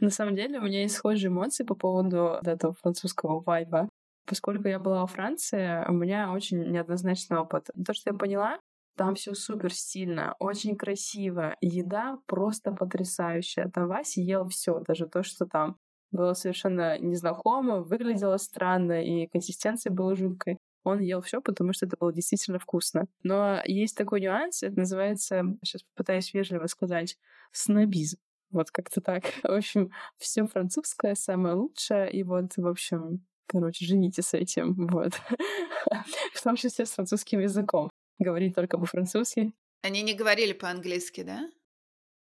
На 0.00 0.10
самом 0.10 0.34
деле 0.34 0.58
у 0.58 0.62
меня 0.62 0.82
есть 0.82 0.94
схожие 0.94 1.28
эмоции 1.28 1.64
по 1.64 1.74
поводу 1.74 2.38
этого 2.42 2.72
французского 2.72 3.40
вайба. 3.40 3.88
Поскольку 4.26 4.66
я 4.68 4.78
была 4.78 5.02
во 5.02 5.06
Франции, 5.06 5.84
у 5.88 5.92
меня 5.92 6.32
очень 6.32 6.58
неоднозначный 6.70 7.38
опыт. 7.38 7.68
То, 7.84 7.94
что 7.94 8.10
я 8.10 8.16
поняла, 8.16 8.58
там 8.96 9.14
все 9.14 9.34
супер 9.34 9.72
стильно, 9.72 10.34
очень 10.38 10.76
красиво. 10.76 11.56
Еда 11.60 12.18
просто 12.26 12.72
потрясающая. 12.72 13.68
Там 13.68 13.88
Вася 13.88 14.20
ел 14.20 14.48
все, 14.48 14.80
даже 14.80 15.06
то, 15.06 15.22
что 15.22 15.46
там 15.46 15.76
было 16.10 16.32
совершенно 16.32 16.98
незнакомо, 16.98 17.82
выглядело 17.82 18.36
странно, 18.38 19.04
и 19.04 19.26
консистенция 19.26 19.92
была 19.92 20.14
жуткой. 20.14 20.58
Он 20.84 21.00
ел 21.00 21.20
все, 21.20 21.40
потому 21.40 21.72
что 21.72 21.86
это 21.86 21.96
было 21.98 22.12
действительно 22.12 22.58
вкусно. 22.58 23.06
Но 23.22 23.60
есть 23.64 23.96
такой 23.96 24.20
нюанс, 24.20 24.62
это 24.62 24.78
называется, 24.78 25.42
сейчас 25.62 25.82
попытаюсь 25.82 26.32
вежливо 26.32 26.66
сказать, 26.66 27.18
снобизм. 27.52 28.18
Вот 28.50 28.70
как-то 28.70 29.00
так. 29.00 29.24
В 29.42 29.50
общем, 29.50 29.90
все 30.16 30.46
французское 30.46 31.14
самое 31.16 31.54
лучшее, 31.54 32.10
и 32.10 32.22
вот, 32.22 32.56
в 32.56 32.66
общем, 32.66 33.26
короче, 33.46 33.84
жените 33.84 34.22
с 34.22 34.32
этим, 34.32 34.74
вот. 34.86 35.12
В 36.34 36.42
том 36.42 36.56
числе 36.56 36.86
с 36.86 36.92
французским 36.92 37.40
языком 37.40 37.90
говорить 38.18 38.54
только 38.54 38.78
по-французски. 38.78 39.52
Они 39.82 40.02
не 40.02 40.14
говорили 40.14 40.52
по-английски, 40.52 41.22
да? 41.22 41.50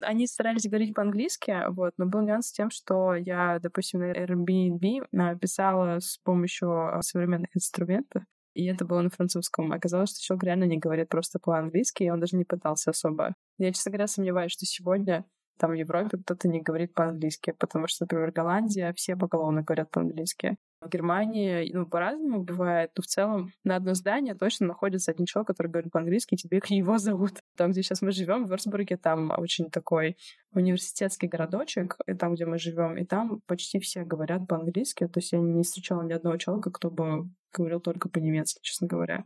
Они 0.01 0.27
старались 0.27 0.69
говорить 0.69 0.95
по-английски, 0.95 1.57
вот, 1.71 1.93
но 1.97 2.07
был 2.07 2.21
нюанс 2.21 2.49
с 2.49 2.53
тем, 2.53 2.71
что 2.71 3.15
я, 3.15 3.59
допустим, 3.59 4.01
на 4.01 4.13
Airbnb 4.13 5.39
писала 5.39 5.99
с 5.99 6.19
помощью 6.19 6.71
а, 6.71 7.03
современных 7.03 7.51
инструментов, 7.57 8.23
и 8.55 8.67
это 8.67 8.85
было 8.85 9.01
на 9.03 9.11
французском. 9.11 9.73
Оказалось, 9.73 10.11
что 10.11 10.21
человек 10.21 10.45
реально 10.45 10.65
не 10.65 10.79
говорит 10.79 11.09
просто 11.09 11.41
по-английски, 11.41 12.05
и 12.05 12.11
он 12.11 12.21
даже 12.21 12.37
не 12.37 12.45
пытался 12.45 12.91
особо. 12.91 13.35
Я, 13.59 13.73
честно 13.73 13.91
говоря, 13.91 14.07
сомневаюсь, 14.07 14.53
что 14.53 14.67
сегодня 14.67 15.25
там 15.59 15.73
в 15.73 15.75
Европе 15.75 16.19
кто-то 16.19 16.49
не 16.49 16.61
говорит 16.61 16.95
по-английски, 16.95 17.53
потому 17.59 17.89
что, 17.89 18.05
например, 18.05 18.31
Голландия, 18.31 18.93
все 18.95 19.17
поголовно 19.17 19.63
говорят 19.63 19.91
по-английски. 19.91 20.57
В 20.81 20.89
Германии, 20.89 21.71
ну, 21.73 21.87
по-разному 21.87 22.45
бывает, 22.45 22.93
но 22.97 23.03
в 23.03 23.07
целом 23.07 23.53
на 23.65 23.77
одно 23.77 23.95
здание 23.95 24.35
точно 24.35 24.69
находится 24.69 25.11
один 25.11 25.27
человек, 25.27 25.49
который 25.49 25.69
говорит 25.69 25.91
по-английски, 25.91 26.37
тебе 26.37 26.61
его 26.69 26.99
зовут. 26.99 27.41
Там, 27.57 27.73
где 27.73 27.83
сейчас 27.83 28.01
мы 28.01 28.13
живем, 28.13 28.47
в 28.47 28.51
Версбурге, 28.51 28.97
там 28.97 29.33
очень 29.37 29.71
такой 29.71 30.17
университетский 30.53 31.27
городочек, 31.27 31.97
и 32.07 32.15
там, 32.15 32.35
где 32.35 32.47
мы 32.47 32.59
живем, 32.59 32.97
и 32.97 33.05
там 33.05 33.41
почти 33.47 33.81
все 33.81 34.05
говорят 34.05 34.47
по-английски. 34.47 35.09
То 35.09 35.19
есть 35.19 35.33
я 35.33 35.39
не 35.41 35.63
встречала 35.65 36.03
ни 36.03 36.13
одного 36.13 36.37
человека, 36.37 36.71
кто 36.71 36.91
бы 36.91 37.29
говорил 37.53 37.81
только 37.81 38.09
по-немецки, 38.09 38.61
честно 38.63 38.87
говоря. 38.87 39.25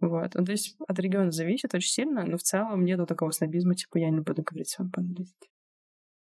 Вот. 0.00 0.34
Ну, 0.34 0.44
то 0.44 0.52
есть 0.52 0.76
от 0.86 0.98
региона 0.98 1.30
зависит 1.30 1.74
очень 1.74 1.90
сильно, 1.90 2.26
но 2.26 2.36
в 2.36 2.42
целом 2.42 2.84
нету 2.84 3.06
такого 3.06 3.30
снобизма, 3.30 3.74
типа 3.74 3.98
я 3.98 4.10
не 4.10 4.20
буду 4.20 4.42
говорить 4.42 4.68
с 4.68 4.78
вами 4.78 4.90
по-английски. 4.90 5.48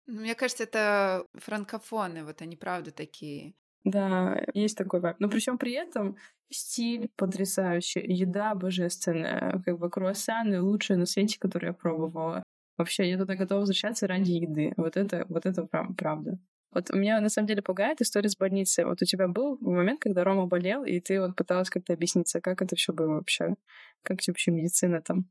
Ну, 0.07 0.21
мне 0.21 0.35
кажется, 0.35 0.63
это 0.63 1.25
франкофоны, 1.33 2.23
вот 2.23 2.41
они 2.41 2.55
правда 2.55 2.91
такие. 2.91 3.53
Да, 3.87 4.43
есть 4.53 4.77
такой 4.77 4.99
вайб. 4.99 5.15
Но 5.19 5.29
причем 5.29 5.57
при 5.57 5.71
этом 5.71 6.17
стиль 6.49 7.09
потрясающий, 7.15 8.01
еда 8.01 8.53
божественная, 8.53 9.61
как 9.65 9.79
бы 9.79 9.89
круассаны 9.89 10.61
лучшие 10.61 10.97
на 10.97 11.05
свете, 11.05 11.39
которые 11.39 11.69
я 11.69 11.73
пробовала. 11.73 12.43
Вообще, 12.77 13.09
я 13.09 13.17
туда 13.17 13.35
готова 13.35 13.61
возвращаться 13.61 14.05
ради 14.05 14.31
еды. 14.33 14.73
Вот 14.75 14.97
это, 14.97 15.25
вот 15.29 15.45
это 15.45 15.63
правда. 15.63 16.37
Вот 16.71 16.89
меня 16.93 17.21
на 17.21 17.29
самом 17.29 17.47
деле 17.47 17.61
пугает 17.61 18.01
история 18.01 18.27
с 18.27 18.35
больницей. 18.35 18.83
Вот 18.83 19.01
у 19.01 19.05
тебя 19.05 19.29
был 19.29 19.57
момент, 19.61 20.01
когда 20.01 20.25
Рома 20.25 20.47
болел, 20.47 20.83
и 20.83 20.99
ты 20.99 21.21
вот 21.21 21.37
пыталась 21.37 21.69
как-то 21.69 21.93
объясниться, 21.93 22.41
как 22.41 22.61
это 22.61 22.75
все 22.75 22.91
было 22.91 23.13
вообще? 23.13 23.55
Как 24.03 24.19
тебе 24.19 24.33
вообще 24.33 24.51
медицина 24.51 25.01
там? 25.01 25.29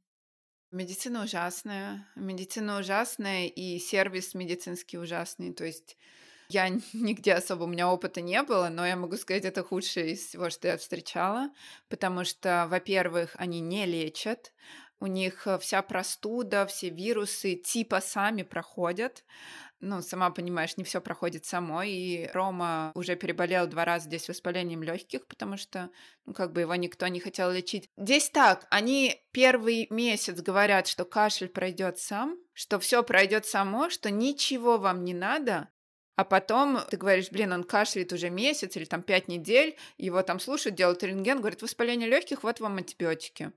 Медицина 0.71 1.25
ужасная. 1.25 2.07
Медицина 2.17 2.79
ужасная, 2.79 3.49
и 3.49 3.79
сервис 3.79 4.35
медицинский 4.35 4.97
ужасный. 4.97 5.53
То 5.53 5.67
есть 5.67 5.99
я 6.49 6.69
нигде 6.93 7.35
особо, 7.35 7.65
у 7.65 7.69
меня 7.69 7.91
опыта 7.91 8.21
не 8.21 8.43
было, 8.43 8.69
но 8.69 8.87
я 8.87 8.97
могу 8.97 9.17
сказать, 9.17 9.45
это 9.45 9.63
худшее 9.63 10.13
из 10.13 10.27
всего, 10.27 10.51
что 10.51 10.69
я 10.69 10.77
встречала, 10.77 11.51
потому 11.89 12.25
что, 12.25 12.67
во-первых, 12.69 13.35
они 13.39 13.61
не 13.61 13.87
лечат, 13.87 14.53
у 14.99 15.07
них 15.07 15.47
э, 15.47 15.59
вся 15.59 15.83
простуда, 15.83 16.67
все 16.67 16.89
вирусы 16.89 17.55
типа 17.55 18.01
сами 18.01 18.43
проходят. 18.43 19.25
Ну, 19.81 20.01
сама 20.01 20.31
понимаешь, 20.31 20.79
не 20.79 20.85
все 20.85 21.03
проходит 21.03 21.45
само, 21.45 21.83
и 21.83 22.29
Рома 22.33 22.93
уже 22.95 23.15
переболел 23.15 23.67
два 23.67 23.85
раза 23.85 24.07
здесь 24.07 24.27
воспалением 24.27 24.83
легких, 24.83 25.27
потому 25.27 25.59
что, 25.59 25.91
ну, 26.25 26.33
как 26.33 26.53
бы 26.53 26.63
его 26.63 26.75
никто 26.77 27.07
не 27.09 27.21
хотел 27.21 27.51
лечить. 27.51 27.91
Здесь 27.99 28.31
так, 28.31 28.67
они 28.71 29.23
первый 29.33 29.87
месяц 29.91 30.41
говорят, 30.41 30.87
что 30.87 31.05
кашель 31.05 31.51
пройдет 31.51 31.99
сам, 31.99 32.39
что 32.55 32.79
все 32.79 33.03
пройдет 33.03 33.45
само, 33.45 33.91
что 33.91 34.11
ничего 34.11 34.79
вам 34.79 35.05
не 35.05 35.13
надо, 35.13 35.69
а 36.17 36.25
потом 36.25 36.81
ты 36.91 36.97
говоришь, 36.97 37.31
блин, 37.31 37.53
он 37.53 37.63
кашляет 37.63 38.13
уже 38.13 38.31
месяц 38.31 38.77
или 38.77 38.85
там 38.85 39.03
пять 39.03 39.29
недель, 39.29 39.77
его 39.99 40.23
там 40.23 40.41
слушают, 40.41 40.75
делают 40.75 41.03
рентген, 41.03 41.39
говорят, 41.39 41.63
воспаление 41.63 42.09
легких, 42.09 42.43
вот 42.43 42.61
вам 42.61 42.79
антибиотики. 42.79 43.53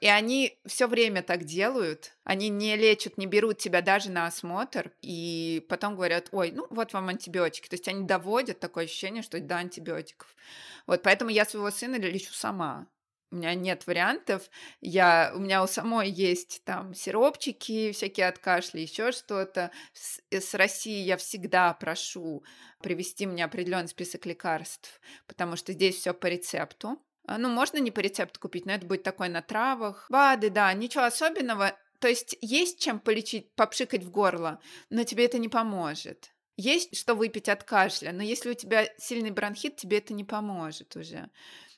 И 0.00 0.06
они 0.06 0.58
все 0.64 0.86
время 0.86 1.22
так 1.22 1.44
делают. 1.44 2.12
Они 2.22 2.48
не 2.48 2.76
лечат, 2.76 3.18
не 3.18 3.26
берут 3.26 3.58
тебя 3.58 3.82
даже 3.82 4.10
на 4.10 4.26
осмотр, 4.26 4.92
и 5.02 5.66
потом 5.68 5.96
говорят, 5.96 6.28
ой, 6.30 6.52
ну 6.52 6.66
вот 6.70 6.92
вам 6.92 7.08
антибиотики. 7.08 7.68
То 7.68 7.74
есть 7.74 7.88
они 7.88 8.04
доводят 8.04 8.60
такое 8.60 8.84
ощущение, 8.84 9.22
что 9.22 9.40
до 9.40 9.56
антибиотиков. 9.56 10.34
Вот 10.86 11.02
поэтому 11.02 11.30
я 11.30 11.44
своего 11.44 11.70
сына 11.70 11.96
лечу 11.96 12.32
сама. 12.32 12.86
У 13.30 13.36
меня 13.36 13.54
нет 13.54 13.86
вариантов. 13.86 14.50
Я, 14.80 15.32
у 15.34 15.38
меня 15.38 15.62
у 15.62 15.66
самой 15.66 16.10
есть 16.10 16.62
там 16.64 16.94
сиропчики, 16.94 17.92
всякие 17.92 18.28
от 18.28 18.38
кашля, 18.38 18.80
еще 18.80 19.12
что-то. 19.12 19.70
С, 19.92 20.20
э, 20.30 20.40
с 20.40 20.54
России 20.54 21.02
я 21.04 21.16
всегда 21.18 21.74
прошу 21.74 22.42
привести 22.82 23.26
мне 23.26 23.44
определенный 23.44 23.88
список 23.88 24.24
лекарств, 24.24 25.00
потому 25.26 25.56
что 25.56 25.72
здесь 25.72 25.96
все 25.96 26.14
по 26.14 26.26
рецепту. 26.26 26.98
А, 27.26 27.36
ну, 27.36 27.50
можно 27.50 27.76
не 27.78 27.90
по 27.90 28.00
рецепту 28.00 28.40
купить, 28.40 28.64
но 28.64 28.72
это 28.72 28.86
будет 28.86 29.02
такой 29.02 29.28
на 29.28 29.42
травах. 29.42 30.06
БАДы, 30.08 30.48
да, 30.48 30.72
ничего 30.72 31.04
особенного. 31.04 31.76
То 31.98 32.08
есть 32.08 32.36
есть 32.40 32.80
чем 32.80 32.98
полечить, 32.98 33.54
попшикать 33.54 34.04
в 34.04 34.10
горло, 34.10 34.60
но 34.88 35.04
тебе 35.04 35.26
это 35.26 35.38
не 35.38 35.48
поможет. 35.48 36.32
Есть 36.56 36.96
что 36.96 37.14
выпить 37.14 37.48
от 37.48 37.62
кашля, 37.62 38.12
но 38.12 38.22
если 38.22 38.50
у 38.50 38.54
тебя 38.54 38.88
сильный 38.98 39.30
бронхит, 39.30 39.76
тебе 39.76 39.98
это 39.98 40.14
не 40.14 40.24
поможет 40.24 40.96
уже. 40.96 41.28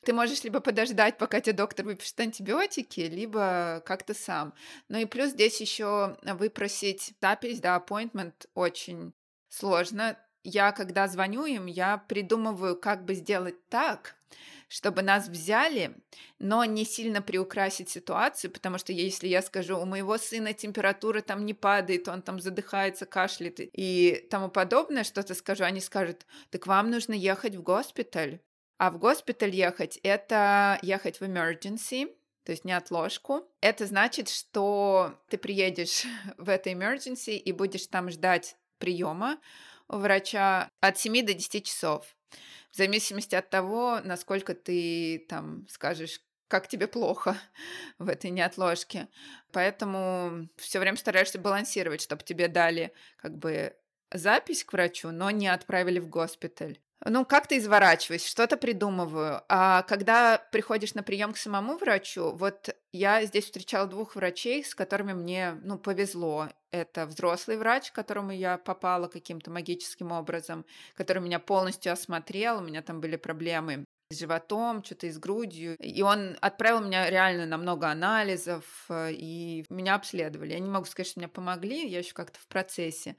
Ты 0.04 0.14
можешь 0.14 0.44
либо 0.44 0.60
подождать, 0.60 1.18
пока 1.18 1.40
тебе 1.40 1.52
доктор 1.52 1.84
выпишет 1.84 2.18
антибиотики, 2.20 3.00
либо 3.00 3.82
как-то 3.84 4.14
сам. 4.14 4.54
Ну 4.88 4.98
и 4.98 5.04
плюс 5.04 5.30
здесь 5.30 5.60
еще 5.60 6.16
выпросить 6.22 7.12
запись, 7.20 7.60
да, 7.60 7.82
appointment 7.84 8.32
очень 8.54 9.12
сложно. 9.48 10.16
Я, 10.42 10.72
когда 10.72 11.06
звоню 11.06 11.44
им, 11.44 11.66
я 11.66 11.98
придумываю, 11.98 12.80
как 12.80 13.04
бы 13.04 13.14
сделать 13.14 13.68
так, 13.68 14.16
чтобы 14.68 15.02
нас 15.02 15.28
взяли, 15.28 15.94
но 16.38 16.64
не 16.64 16.86
сильно 16.86 17.20
приукрасить 17.20 17.90
ситуацию, 17.90 18.50
потому 18.50 18.78
что 18.78 18.92
если 18.92 19.28
я 19.28 19.42
скажу, 19.42 19.78
у 19.78 19.84
моего 19.84 20.16
сына 20.16 20.54
температура 20.54 21.20
там 21.20 21.44
не 21.44 21.52
падает, 21.52 22.08
он 22.08 22.22
там 22.22 22.40
задыхается, 22.40 23.04
кашляет 23.04 23.56
и 23.58 24.26
тому 24.30 24.48
подобное, 24.48 25.04
что-то 25.04 25.34
скажу, 25.34 25.64
они 25.64 25.80
скажут, 25.80 26.24
так 26.50 26.66
вам 26.66 26.90
нужно 26.90 27.12
ехать 27.12 27.56
в 27.56 27.62
госпиталь. 27.62 28.40
А 28.80 28.90
в 28.90 28.96
госпиталь 28.96 29.54
ехать— 29.54 29.98
это 30.02 30.78
ехать 30.80 31.20
в 31.20 31.22
emergency, 31.22 32.16
то 32.44 32.52
есть 32.52 32.64
не 32.64 32.72
отложку. 32.72 33.46
Это 33.60 33.84
значит, 33.84 34.30
что 34.30 35.20
ты 35.28 35.36
приедешь 35.36 36.06
в 36.38 36.48
это 36.48 36.70
emergency 36.70 37.36
и 37.36 37.52
будешь 37.52 37.86
там 37.88 38.10
ждать 38.10 38.56
приема 38.78 39.38
у 39.86 39.98
врача 39.98 40.70
от 40.80 40.96
7 40.96 41.26
до 41.26 41.34
10 41.34 41.66
часов 41.66 42.16
в 42.70 42.76
зависимости 42.76 43.34
от 43.34 43.50
того, 43.50 44.00
насколько 44.02 44.54
ты 44.54 45.26
там 45.28 45.68
скажешь, 45.68 46.22
как 46.48 46.66
тебе 46.66 46.86
плохо 46.86 47.36
в 47.98 48.08
этой 48.08 48.30
неотложке. 48.30 49.08
Поэтому 49.52 50.48
все 50.56 50.78
время 50.78 50.96
стараешься 50.96 51.38
балансировать, 51.38 52.00
чтобы 52.00 52.22
тебе 52.22 52.48
дали 52.48 52.94
как 53.18 53.36
бы 53.36 53.76
запись 54.10 54.64
к 54.64 54.72
врачу, 54.72 55.10
но 55.10 55.30
не 55.30 55.48
отправили 55.48 55.98
в 55.98 56.08
госпиталь. 56.08 56.78
Ну, 57.06 57.24
как-то 57.24 57.56
изворачиваюсь, 57.56 58.26
что-то 58.26 58.58
придумываю. 58.58 59.42
А 59.48 59.82
когда 59.84 60.38
приходишь 60.52 60.94
на 60.94 61.02
прием 61.02 61.32
к 61.32 61.38
самому 61.38 61.78
врачу, 61.78 62.32
вот 62.32 62.76
я 62.92 63.24
здесь 63.24 63.46
встречала 63.46 63.86
двух 63.86 64.16
врачей, 64.16 64.62
с 64.62 64.74
которыми 64.74 65.14
мне, 65.14 65.58
ну, 65.62 65.78
повезло. 65.78 66.48
Это 66.70 67.06
взрослый 67.06 67.56
врач, 67.56 67.90
к 67.90 67.94
которому 67.94 68.32
я 68.32 68.58
попала 68.58 69.08
каким-то 69.08 69.50
магическим 69.50 70.12
образом, 70.12 70.66
который 70.94 71.22
меня 71.22 71.38
полностью 71.38 71.92
осмотрел, 71.92 72.58
у 72.58 72.62
меня 72.62 72.82
там 72.82 73.00
были 73.00 73.16
проблемы 73.16 73.86
с 74.10 74.18
животом, 74.18 74.84
что-то 74.84 75.06
и 75.06 75.10
с 75.10 75.18
грудью. 75.18 75.76
И 75.78 76.02
он 76.02 76.36
отправил 76.40 76.80
меня 76.80 77.08
реально 77.08 77.46
на 77.46 77.56
много 77.56 77.88
анализов, 77.88 78.64
э, 78.88 79.12
и 79.12 79.64
меня 79.70 79.94
обследовали. 79.94 80.52
Я 80.52 80.58
не 80.58 80.68
могу 80.68 80.84
сказать, 80.84 81.08
что 81.08 81.20
меня 81.20 81.28
помогли, 81.28 81.88
я 81.88 81.98
еще 81.98 82.12
как-то 82.12 82.38
в 82.40 82.46
процессе. 82.48 83.16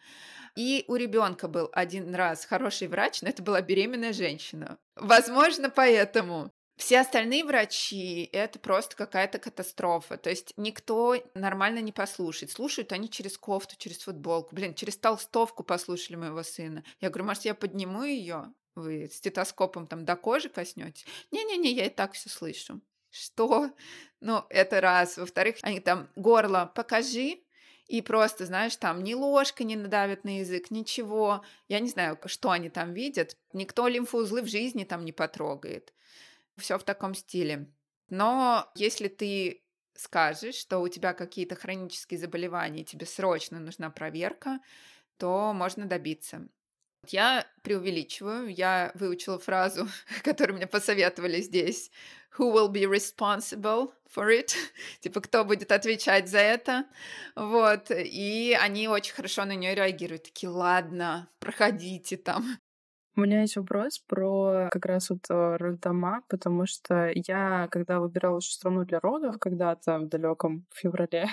И 0.55 0.83
у 0.87 0.95
ребенка 0.95 1.47
был 1.47 1.69
один 1.71 2.13
раз 2.13 2.45
хороший 2.45 2.89
врач, 2.89 3.21
но 3.21 3.29
это 3.29 3.41
была 3.41 3.61
беременная 3.61 4.13
женщина. 4.13 4.77
Возможно, 4.95 5.69
поэтому. 5.69 6.51
Все 6.77 6.99
остальные 6.99 7.45
врачи— 7.45 8.27
это 8.33 8.57
просто 8.57 8.95
какая-то 8.95 9.37
катастрофа. 9.37 10.17
То 10.17 10.31
есть 10.31 10.53
никто 10.57 11.15
нормально 11.35 11.77
не 11.79 11.91
послушает. 11.91 12.51
Слушают 12.51 12.91
они 12.91 13.07
через 13.07 13.37
кофту, 13.37 13.75
через 13.77 13.99
футболку. 13.99 14.55
Блин, 14.55 14.73
через 14.73 14.97
толстовку 14.97 15.63
послушали 15.63 16.15
моего 16.15 16.41
сына. 16.41 16.83
Я 16.99 17.09
говорю, 17.09 17.25
может, 17.27 17.45
я 17.45 17.53
подниму 17.53 18.03
ее? 18.03 18.51
Вы 18.75 19.09
стетоскопом 19.09 19.87
там 19.87 20.05
до 20.05 20.15
кожи 20.15 20.49
коснетесь? 20.49 21.05
Не-не-не, 21.31 21.71
я 21.71 21.85
и 21.85 21.89
так 21.89 22.13
все 22.13 22.29
слышу. 22.29 22.81
Что? 23.09 23.71
Ну, 24.23 24.45
это 24.49 24.81
раз. 24.81 25.17
Во-вторых, 25.17 25.55
они 25.63 25.79
там 25.79 26.07
горло 26.15 26.71
покажи, 26.75 27.39
и 27.91 28.01
просто, 28.01 28.45
знаешь, 28.45 28.77
там 28.77 29.03
ни 29.03 29.13
ложкой 29.13 29.63
не 29.63 29.75
надавят 29.75 30.23
на 30.23 30.39
язык, 30.39 30.71
ничего. 30.71 31.43
Я 31.67 31.81
не 31.81 31.89
знаю, 31.89 32.17
что 32.27 32.51
они 32.51 32.69
там 32.69 32.93
видят. 32.93 33.35
Никто 33.51 33.89
лимфоузлы 33.89 34.43
в 34.43 34.47
жизни 34.47 34.85
там 34.85 35.03
не 35.03 35.11
потрогает. 35.11 35.91
Все 36.55 36.77
в 36.77 36.83
таком 36.83 37.13
стиле. 37.15 37.69
Но 38.07 38.71
если 38.75 39.09
ты 39.09 39.65
скажешь, 39.93 40.55
что 40.55 40.79
у 40.79 40.87
тебя 40.87 41.13
какие-то 41.13 41.55
хронические 41.55 42.17
заболевания, 42.17 42.85
тебе 42.85 43.05
срочно 43.05 43.59
нужна 43.59 43.89
проверка, 43.89 44.59
то 45.17 45.51
можно 45.51 45.85
добиться. 45.85 46.47
Я 47.07 47.47
преувеличиваю, 47.63 48.47
я 48.53 48.91
выучила 48.93 49.39
фразу, 49.39 49.87
которую 50.23 50.57
мне 50.57 50.67
посоветовали 50.67 51.41
здесь. 51.41 51.91
Who 52.37 52.53
will 52.53 52.71
be 52.71 52.85
responsible 52.85 53.91
for 54.15 54.29
it? 54.29 54.55
типа, 55.01 55.19
кто 55.21 55.43
будет 55.43 55.71
отвечать 55.71 56.29
за 56.29 56.39
это? 56.39 56.85
Вот, 57.35 57.91
и 57.91 58.57
они 58.59 58.87
очень 58.87 59.13
хорошо 59.13 59.45
на 59.45 59.55
нее 59.55 59.75
реагируют. 59.75 60.23
Такие, 60.23 60.49
ладно, 60.49 61.27
проходите 61.39 62.17
там. 62.17 62.57
У 63.17 63.21
меня 63.21 63.41
есть 63.41 63.57
вопрос 63.57 63.99
про 63.99 64.69
как 64.71 64.85
раз 64.85 65.09
вот 65.09 65.25
э, 65.29 65.57
роддома, 65.57 66.23
потому 66.29 66.65
что 66.65 67.11
я, 67.13 67.67
когда 67.69 67.99
выбирала 67.99 68.39
страну 68.39 68.85
для 68.85 69.01
родов, 69.01 69.37
когда-то 69.37 69.99
в 69.99 70.07
далеком 70.07 70.65
феврале, 70.73 71.27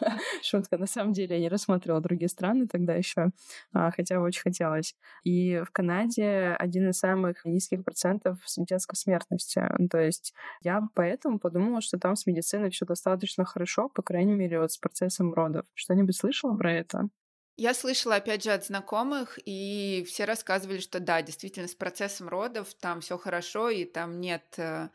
шутка, 0.42 0.76
на 0.76 0.86
самом 0.86 1.14
деле 1.14 1.36
я 1.36 1.40
не 1.40 1.48
рассматривала 1.48 2.02
другие 2.02 2.28
страны 2.28 2.66
тогда 2.68 2.94
еще, 2.94 3.30
а, 3.72 3.90
хотя 3.90 4.20
очень 4.20 4.42
хотелось. 4.42 4.94
И 5.22 5.62
в 5.66 5.70
Канаде 5.72 6.56
один 6.58 6.90
из 6.90 6.98
самых 6.98 7.42
низких 7.46 7.84
процентов 7.84 8.38
детской 8.58 8.96
смертности. 8.96 9.62
Ну, 9.78 9.88
то 9.88 9.98
есть 9.98 10.34
я 10.62 10.82
поэтому 10.94 11.38
подумала, 11.38 11.80
что 11.80 11.98
там 11.98 12.16
с 12.16 12.26
медициной 12.26 12.68
все 12.68 12.84
достаточно 12.84 13.46
хорошо, 13.46 13.88
по 13.88 14.02
крайней 14.02 14.34
мере, 14.34 14.60
вот 14.60 14.72
с 14.72 14.76
процессом 14.76 15.32
родов. 15.32 15.64
Что-нибудь 15.72 16.16
слышала 16.16 16.54
про 16.54 16.70
это? 16.70 17.08
Я 17.56 17.72
слышала, 17.72 18.16
опять 18.16 18.42
же, 18.42 18.50
от 18.50 18.64
знакомых, 18.64 19.38
и 19.44 20.04
все 20.08 20.24
рассказывали, 20.24 20.80
что 20.80 20.98
да, 20.98 21.22
действительно, 21.22 21.68
с 21.68 21.74
процессом 21.74 22.28
родов 22.28 22.74
там 22.74 23.00
все 23.00 23.16
хорошо, 23.16 23.70
и 23.70 23.84
там 23.84 24.20
нет 24.20 24.42
э, 24.56 24.88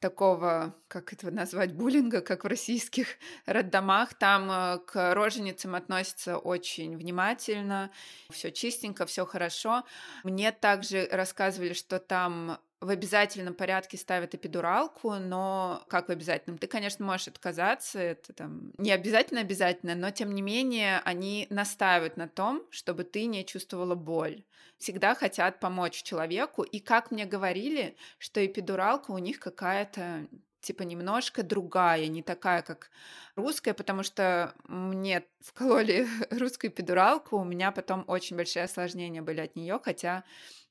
такого, 0.00 0.74
как 0.88 1.12
это 1.12 1.30
назвать, 1.30 1.74
буллинга, 1.74 2.22
как 2.22 2.44
в 2.44 2.46
российских 2.46 3.08
роддомах. 3.46 4.14
Там 4.14 4.50
э, 4.50 4.78
к 4.86 5.14
роженицам 5.14 5.74
относятся 5.74 6.38
очень 6.38 6.96
внимательно, 6.96 7.90
все 8.30 8.50
чистенько, 8.52 9.04
все 9.04 9.26
хорошо. 9.26 9.84
Мне 10.24 10.50
также 10.50 11.06
рассказывали, 11.10 11.74
что 11.74 11.98
там 11.98 12.58
в 12.80 12.90
обязательном 12.90 13.54
порядке 13.54 13.96
ставят 13.96 14.34
эпидуралку, 14.34 15.14
но 15.14 15.84
как 15.88 16.08
в 16.08 16.12
обязательном? 16.12 16.58
Ты, 16.58 16.66
конечно, 16.68 17.04
можешь 17.04 17.28
отказаться, 17.28 17.98
это 17.98 18.32
там 18.32 18.72
не 18.78 18.92
обязательно 18.92 19.40
обязательно, 19.40 19.94
но 19.94 20.10
тем 20.10 20.32
не 20.32 20.42
менее 20.42 21.00
они 21.00 21.46
настаивают 21.50 22.16
на 22.16 22.28
том, 22.28 22.64
чтобы 22.70 23.04
ты 23.04 23.26
не 23.26 23.44
чувствовала 23.44 23.94
боль. 23.94 24.44
Всегда 24.78 25.16
хотят 25.16 25.58
помочь 25.58 26.02
человеку, 26.02 26.62
и 26.62 26.78
как 26.78 27.10
мне 27.10 27.24
говорили, 27.24 27.96
что 28.18 28.44
эпидуралка 28.44 29.10
у 29.10 29.18
них 29.18 29.40
какая-то 29.40 30.28
типа 30.60 30.82
немножко 30.82 31.42
другая, 31.42 32.06
не 32.08 32.22
такая, 32.22 32.62
как 32.62 32.90
русская, 33.36 33.74
потому 33.74 34.02
что 34.02 34.54
мне 34.64 35.24
вкололи 35.40 36.06
русскую 36.30 36.70
эпидуралку, 36.70 37.38
у 37.38 37.44
меня 37.44 37.72
потом 37.72 38.04
очень 38.06 38.36
большие 38.36 38.64
осложнения 38.64 39.22
были 39.22 39.40
от 39.40 39.56
нее, 39.56 39.80
хотя 39.82 40.24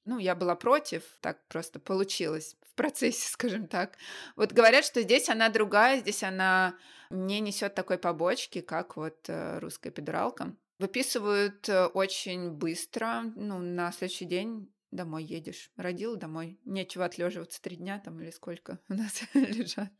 ну, 0.07 0.17
я 0.19 0.35
была 0.35 0.55
против, 0.55 1.03
так 1.21 1.45
просто 1.47 1.79
получилось 1.79 2.55
в 2.61 2.73
процессе, 2.75 3.27
скажем 3.31 3.67
так. 3.67 3.97
Вот 4.35 4.53
говорят, 4.53 4.85
что 4.85 5.01
здесь 5.01 5.29
она 5.29 5.49
другая, 5.49 5.99
здесь 5.99 6.23
она 6.23 6.75
не 7.09 7.39
несет 7.39 7.75
такой 7.75 7.97
побочки, 7.97 8.61
как 8.61 8.97
вот 8.97 9.17
э, 9.27 9.59
русская 9.59 9.89
эпидуралка. 9.89 10.55
Выписывают 10.79 11.67
э, 11.69 11.85
очень 11.87 12.51
быстро, 12.51 13.23
ну, 13.35 13.59
на 13.59 13.91
следующий 13.91 14.25
день 14.25 14.71
домой 14.91 15.23
едешь. 15.23 15.71
Родил 15.75 16.15
домой. 16.15 16.59
Нечего 16.65 17.05
отлеживаться 17.05 17.61
три 17.61 17.75
дня 17.75 17.99
там 17.99 18.21
или 18.21 18.31
сколько 18.31 18.79
у 18.89 18.93
нас 18.93 19.21
лежат. 19.33 19.91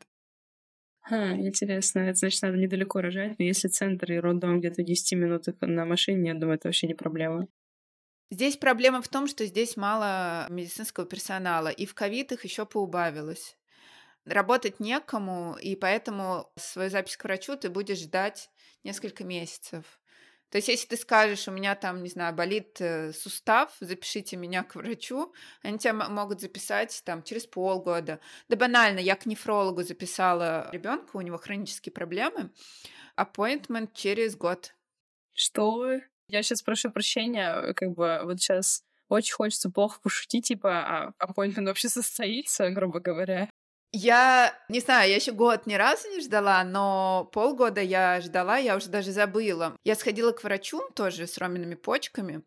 А, 1.10 1.32
интересно. 1.34 2.00
Это 2.00 2.18
значит, 2.18 2.42
надо 2.42 2.56
недалеко 2.56 3.00
рожать. 3.00 3.38
Но 3.38 3.44
если 3.44 3.68
центр 3.68 4.12
и 4.12 4.18
роддом 4.18 4.60
где-то 4.60 4.82
в 4.82 4.84
10 4.84 5.12
минутах 5.18 5.54
на 5.60 5.84
машине, 5.84 6.30
я 6.30 6.34
думаю, 6.34 6.56
это 6.56 6.68
вообще 6.68 6.86
не 6.86 6.94
проблема. 6.94 7.48
Здесь 8.30 8.56
проблема 8.56 9.00
в 9.00 9.08
том, 9.08 9.26
что 9.26 9.46
здесь 9.46 9.76
мало 9.76 10.46
медицинского 10.50 11.06
персонала, 11.06 11.68
и 11.68 11.86
в 11.86 11.94
ковид 11.94 12.32
их 12.32 12.44
еще 12.44 12.66
поубавилось. 12.66 13.56
Работать 14.26 14.80
некому, 14.80 15.56
и 15.56 15.74
поэтому 15.74 16.52
свою 16.56 16.90
запись 16.90 17.16
к 17.16 17.24
врачу 17.24 17.56
ты 17.56 17.70
будешь 17.70 18.00
ждать 18.00 18.50
несколько 18.84 19.24
месяцев. 19.24 19.84
То 20.50 20.56
есть, 20.56 20.68
если 20.68 20.86
ты 20.88 20.96
скажешь, 20.96 21.46
у 21.46 21.50
меня 21.50 21.74
там, 21.74 22.02
не 22.02 22.08
знаю, 22.08 22.34
болит 22.34 22.80
э, 22.80 23.12
сустав, 23.12 23.74
запишите 23.80 24.36
меня 24.36 24.62
к 24.62 24.76
врачу, 24.76 25.34
они 25.62 25.78
тебя 25.78 25.92
могут 25.92 26.40
записать 26.40 27.02
там 27.04 27.22
через 27.22 27.46
полгода. 27.46 28.18
Да 28.48 28.56
банально, 28.56 28.98
я 28.98 29.14
к 29.14 29.26
нефрологу 29.26 29.82
записала 29.82 30.70
ребенка, 30.72 31.16
у 31.16 31.20
него 31.20 31.36
хронические 31.36 31.92
проблемы, 31.92 32.50
appointment 33.16 33.90
через 33.92 34.36
год. 34.36 34.74
Что? 35.34 36.00
Я 36.28 36.42
сейчас 36.42 36.62
прошу 36.62 36.90
прощения, 36.90 37.72
как 37.74 37.94
бы 37.94 38.20
вот 38.24 38.40
сейчас 38.40 38.82
очень 39.08 39.34
хочется 39.34 39.70
плохо 39.70 40.00
пошутить, 40.02 40.46
типа, 40.46 40.70
а 40.70 41.12
appointment 41.24 41.64
вообще 41.64 41.88
состоится, 41.88 42.70
грубо 42.70 43.00
говоря. 43.00 43.48
Я 43.90 44.54
не 44.68 44.80
знаю, 44.80 45.08
я 45.08 45.16
еще 45.16 45.32
год 45.32 45.64
ни 45.64 45.72
разу 45.72 46.08
не 46.10 46.20
ждала, 46.20 46.62
но 46.62 47.30
полгода 47.32 47.80
я 47.80 48.20
ждала, 48.20 48.58
я 48.58 48.76
уже 48.76 48.90
даже 48.90 49.12
забыла. 49.12 49.74
Я 49.82 49.94
сходила 49.94 50.32
к 50.32 50.44
врачу 50.44 50.82
тоже 50.94 51.26
с 51.26 51.38
роменными 51.38 51.74
почками, 51.74 52.42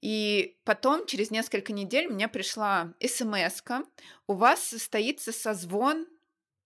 и 0.00 0.56
потом 0.64 1.04
через 1.06 1.32
несколько 1.32 1.72
недель 1.72 2.06
мне 2.06 2.28
пришла 2.28 2.94
смс 3.04 3.60
-ка. 3.64 3.84
У 4.28 4.34
вас 4.34 4.62
состоится 4.62 5.32
созвон 5.32 6.06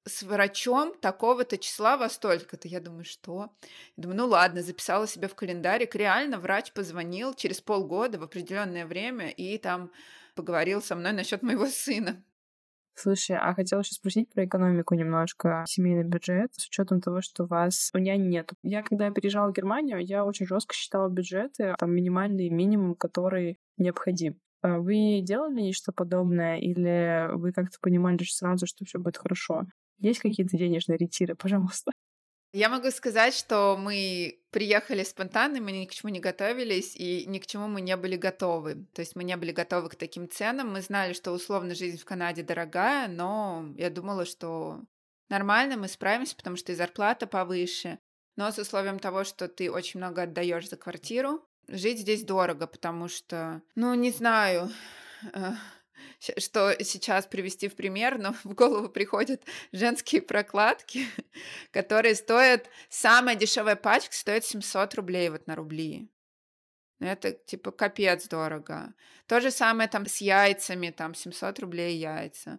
с 0.09 0.23
врачом 0.23 0.95
такого-то 1.01 1.59
числа 1.59 1.97
во 1.97 2.09
столько-то. 2.09 2.67
Я 2.69 2.81
думаю, 2.81 3.05
что? 3.05 3.51
Я 3.97 4.03
думаю, 4.03 4.19
ну 4.19 4.27
ладно, 4.27 4.63
записала 4.63 5.07
себе 5.07 5.29
в 5.29 5.35
календарик. 5.35 5.95
Реально 5.95 6.39
врач 6.39 6.73
позвонил 6.73 7.35
через 7.35 7.61
полгода 7.61 8.19
в 8.19 8.23
определенное 8.23 8.87
время 8.87 9.31
и 9.31 9.59
там 9.59 9.91
поговорил 10.35 10.83
со 10.83 10.95
мной 10.95 11.13
насчет 11.13 11.43
моего 11.43 11.67
сына. 11.67 12.23
Слушай, 12.95 13.37
а 13.37 13.55
хотела 13.55 13.81
еще 13.81 13.95
спросить 13.95 14.29
про 14.29 14.45
экономику 14.45 14.95
немножко, 14.97 15.65
семейный 15.69 16.03
бюджет, 16.03 16.53
с 16.55 16.67
учетом 16.67 17.01
того, 17.01 17.21
что 17.21 17.45
у 17.45 17.47
вас 17.47 17.91
у 17.95 17.99
меня 17.99 18.17
нет. 18.17 18.51
Я 18.65 18.83
когда 18.83 19.13
переезжала 19.13 19.51
в 19.51 19.55
Германию, 19.55 20.05
я 20.05 20.25
очень 20.25 20.47
жестко 20.47 20.75
считала 20.75 21.09
бюджеты, 21.09 21.77
там 21.79 21.93
минимальный 21.93 22.49
минимум, 22.49 22.97
который 22.97 23.61
необходим. 23.77 24.41
А 24.63 24.79
вы 24.79 25.21
делали 25.23 25.61
нечто 25.61 25.93
подобное, 25.93 26.59
или 26.59 27.29
вы 27.35 27.53
как-то 27.53 27.79
понимали 27.81 28.25
сразу, 28.25 28.67
что 28.67 28.85
все 28.85 28.99
будет 28.99 29.17
хорошо? 29.17 29.63
Есть 29.99 30.21
какие-то 30.21 30.57
денежные 30.57 30.99
ретиры, 30.99 31.35
пожалуйста? 31.35 31.93
Я 32.53 32.71
могу 32.71 32.91
сказать, 32.91 33.35
что 33.35 33.77
мы 33.79 34.41
приехали 34.51 35.03
спонтанно, 35.05 35.61
мы 35.61 35.71
ни 35.71 35.85
к 35.85 35.93
чему 35.93 36.11
не 36.11 36.19
готовились, 36.19 36.97
и 36.97 37.27
ни 37.27 37.39
к 37.39 37.47
чему 37.47 37.69
мы 37.69 37.83
не 37.83 37.95
были 37.97 38.17
готовы. 38.17 38.87
То 38.95 39.01
есть 39.01 39.17
мы 39.17 39.25
не 39.25 39.37
были 39.37 39.53
готовы 39.53 39.91
к 39.91 39.97
таким 39.97 40.31
ценам. 40.31 40.73
Мы 40.73 40.81
знали, 40.81 41.13
что 41.13 41.33
условно 41.33 41.75
жизнь 41.75 41.99
в 41.99 42.07
Канаде 42.07 42.43
дорогая, 42.43 43.07
но 43.07 43.67
я 43.77 43.91
думала, 43.91 44.25
что 44.25 44.83
нормально, 45.29 45.77
мы 45.77 45.89
справимся, 45.89 46.37
потому 46.37 46.57
что 46.57 46.73
и 46.73 46.75
зарплата 46.75 47.27
повыше. 47.27 47.99
Но 48.37 48.51
с 48.51 48.59
условием 48.59 48.99
того, 48.99 49.25
что 49.25 49.47
ты 49.49 49.71
очень 49.71 50.01
много 50.01 50.23
отдаешь 50.23 50.71
за 50.71 50.77
квартиру, 50.77 51.45
жить 51.67 51.99
здесь 51.99 52.25
дорого, 52.25 52.67
потому 52.67 53.09
что, 53.09 53.61
ну, 53.75 53.93
не 53.95 54.11
знаю, 54.11 54.71
э, 55.35 55.53
что 56.19 56.77
сейчас 56.83 57.27
привести 57.27 57.69
в 57.69 57.77
пример, 57.77 58.19
но 58.19 58.35
в 58.45 58.55
голову 58.55 58.89
приходят 58.89 59.43
женские 59.73 60.23
прокладки, 60.23 61.07
которые 61.71 62.15
стоят, 62.15 62.69
самая 62.89 63.37
дешевая 63.37 63.77
пачка 63.77 64.15
стоит 64.15 64.45
700 64.45 64.95
рублей 64.95 65.29
вот 65.31 65.47
на 65.47 65.55
рубли. 65.55 66.09
Это 67.01 67.33
типа 67.33 67.71
капец 67.71 68.27
дорого. 68.27 68.93
То 69.27 69.41
же 69.41 69.51
самое 69.51 69.89
там 69.89 70.07
с 70.07 70.17
яйцами, 70.21 70.91
там 70.91 71.15
700 71.15 71.61
рублей 71.61 71.97
яйца. 71.97 72.59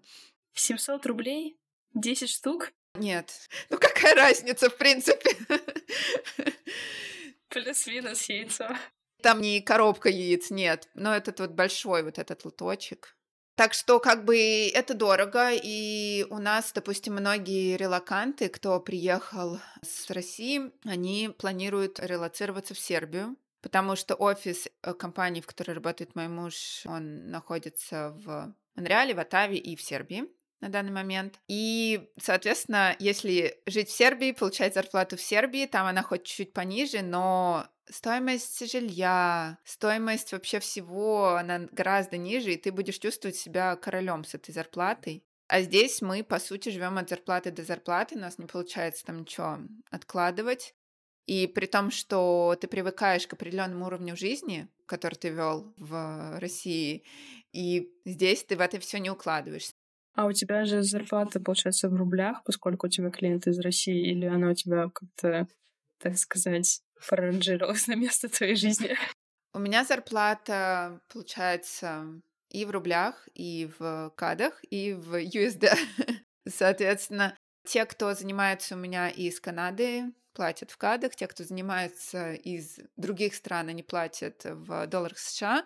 700 0.53 1.05
рублей? 1.05 1.57
10 1.93 2.29
штук? 2.29 2.71
Нет. 2.95 3.49
Ну 3.69 3.77
какая 3.77 4.15
разница, 4.15 4.69
в 4.69 4.77
принципе? 4.77 5.35
Плюс-минус 7.49 8.29
яйцо. 8.29 8.69
Там 9.21 9.41
не 9.41 9.59
коробка 9.61 10.07
яиц, 10.07 10.49
нет, 10.49 10.87
но 10.93 11.13
этот 11.13 11.41
вот 11.41 11.51
большой 11.51 12.03
вот 12.03 12.19
этот 12.19 12.45
лоточек. 12.45 13.17
Так 13.59 13.73
что 13.73 13.99
как 13.99 14.23
бы 14.23 14.69
это 14.73 14.93
дорого, 14.93 15.49
и 15.51 16.25
у 16.29 16.37
нас, 16.37 16.71
допустим, 16.71 17.15
многие 17.15 17.75
релаканты, 17.75 18.47
кто 18.47 18.79
приехал 18.79 19.59
с 19.81 20.09
России, 20.11 20.71
они 20.85 21.35
планируют 21.37 21.99
релацироваться 21.99 22.73
в 22.73 22.79
Сербию, 22.79 23.35
потому 23.61 23.97
что 23.97 24.15
офис 24.15 24.69
э, 24.81 24.93
компании, 24.93 25.41
в 25.41 25.45
которой 25.45 25.71
работает 25.71 26.15
мой 26.15 26.29
муж, 26.29 26.83
он 26.85 27.31
находится 27.31 28.15
в 28.23 28.55
Монреале, 28.75 29.13
в 29.13 29.19
Атаве 29.19 29.57
и 29.57 29.75
в 29.75 29.81
Сербии 29.81 30.29
на 30.61 30.69
данный 30.69 30.91
момент. 30.91 31.39
И, 31.47 32.09
соответственно, 32.19 32.95
если 32.99 33.61
жить 33.65 33.89
в 33.89 33.95
Сербии, 33.95 34.31
получать 34.31 34.73
зарплату 34.73 35.17
в 35.17 35.21
Сербии, 35.21 35.65
там 35.65 35.87
она 35.87 36.03
хоть 36.03 36.23
чуть-чуть 36.23 36.53
пониже, 36.53 37.01
но 37.01 37.67
стоимость 37.89 38.69
жилья, 38.71 39.57
стоимость 39.63 40.31
вообще 40.31 40.59
всего, 40.59 41.35
она 41.35 41.67
гораздо 41.71 42.17
ниже, 42.17 42.53
и 42.53 42.57
ты 42.57 42.71
будешь 42.71 42.99
чувствовать 42.99 43.35
себя 43.35 43.75
королем 43.75 44.23
с 44.23 44.35
этой 44.35 44.51
зарплатой. 44.51 45.23
А 45.47 45.61
здесь 45.61 46.01
мы, 46.01 46.23
по 46.23 46.39
сути, 46.39 46.69
живем 46.69 46.97
от 46.97 47.09
зарплаты 47.09 47.51
до 47.51 47.63
зарплаты, 47.63 48.15
у 48.15 48.19
нас 48.19 48.37
не 48.37 48.45
получается 48.45 49.05
там 49.05 49.21
ничего 49.21 49.57
откладывать. 49.89 50.75
И 51.25 51.47
при 51.47 51.67
том, 51.67 51.91
что 51.91 52.57
ты 52.59 52.67
привыкаешь 52.67 53.27
к 53.27 53.33
определенному 53.33 53.85
уровню 53.85 54.15
жизни, 54.15 54.67
который 54.87 55.15
ты 55.15 55.29
вел 55.29 55.73
в 55.77 56.39
России, 56.39 57.03
и 57.51 57.91
здесь 58.05 58.43
ты 58.43 58.55
в 58.55 58.61
это 58.61 58.79
все 58.79 58.99
не 58.99 59.11
укладываешься. 59.11 59.73
А 60.19 60.25
у 60.25 60.33
тебя 60.33 60.65
же 60.65 60.83
зарплата, 60.83 61.39
получается, 61.39 61.87
в 61.87 61.95
рублях, 61.95 62.43
поскольку 62.43 62.87
у 62.87 62.89
тебя 62.89 63.09
клиент 63.09 63.47
из 63.47 63.57
России, 63.59 64.11
или 64.11 64.25
она 64.25 64.49
у 64.49 64.53
тебя 64.53 64.89
как-то, 64.89 65.47
так 65.97 66.17
сказать, 66.17 66.81
проранжировалась 67.07 67.87
на 67.87 67.95
место 67.95 68.27
твоей 68.27 68.55
жизни? 68.55 68.97
У 69.53 69.59
меня 69.59 69.85
зарплата, 69.85 70.99
получается, 71.07 72.21
и 72.49 72.65
в 72.65 72.71
рублях, 72.71 73.29
и 73.33 73.71
в 73.79 74.11
кадах, 74.17 74.59
и 74.69 74.91
в 74.91 75.15
USD. 75.15 75.69
Соответственно, 76.49 77.37
те, 77.65 77.85
кто 77.85 78.13
занимается 78.13 78.75
у 78.75 78.77
меня 78.77 79.07
из 79.07 79.39
Канады, 79.39 80.11
платят 80.33 80.71
в 80.71 80.75
кадах, 80.75 81.15
те, 81.15 81.27
кто 81.27 81.45
занимается 81.45 82.33
из 82.33 82.77
других 82.97 83.35
стран, 83.35 83.69
они 83.69 83.83
платят 83.83 84.41
в 84.43 84.85
долларах 84.87 85.17
США. 85.17 85.65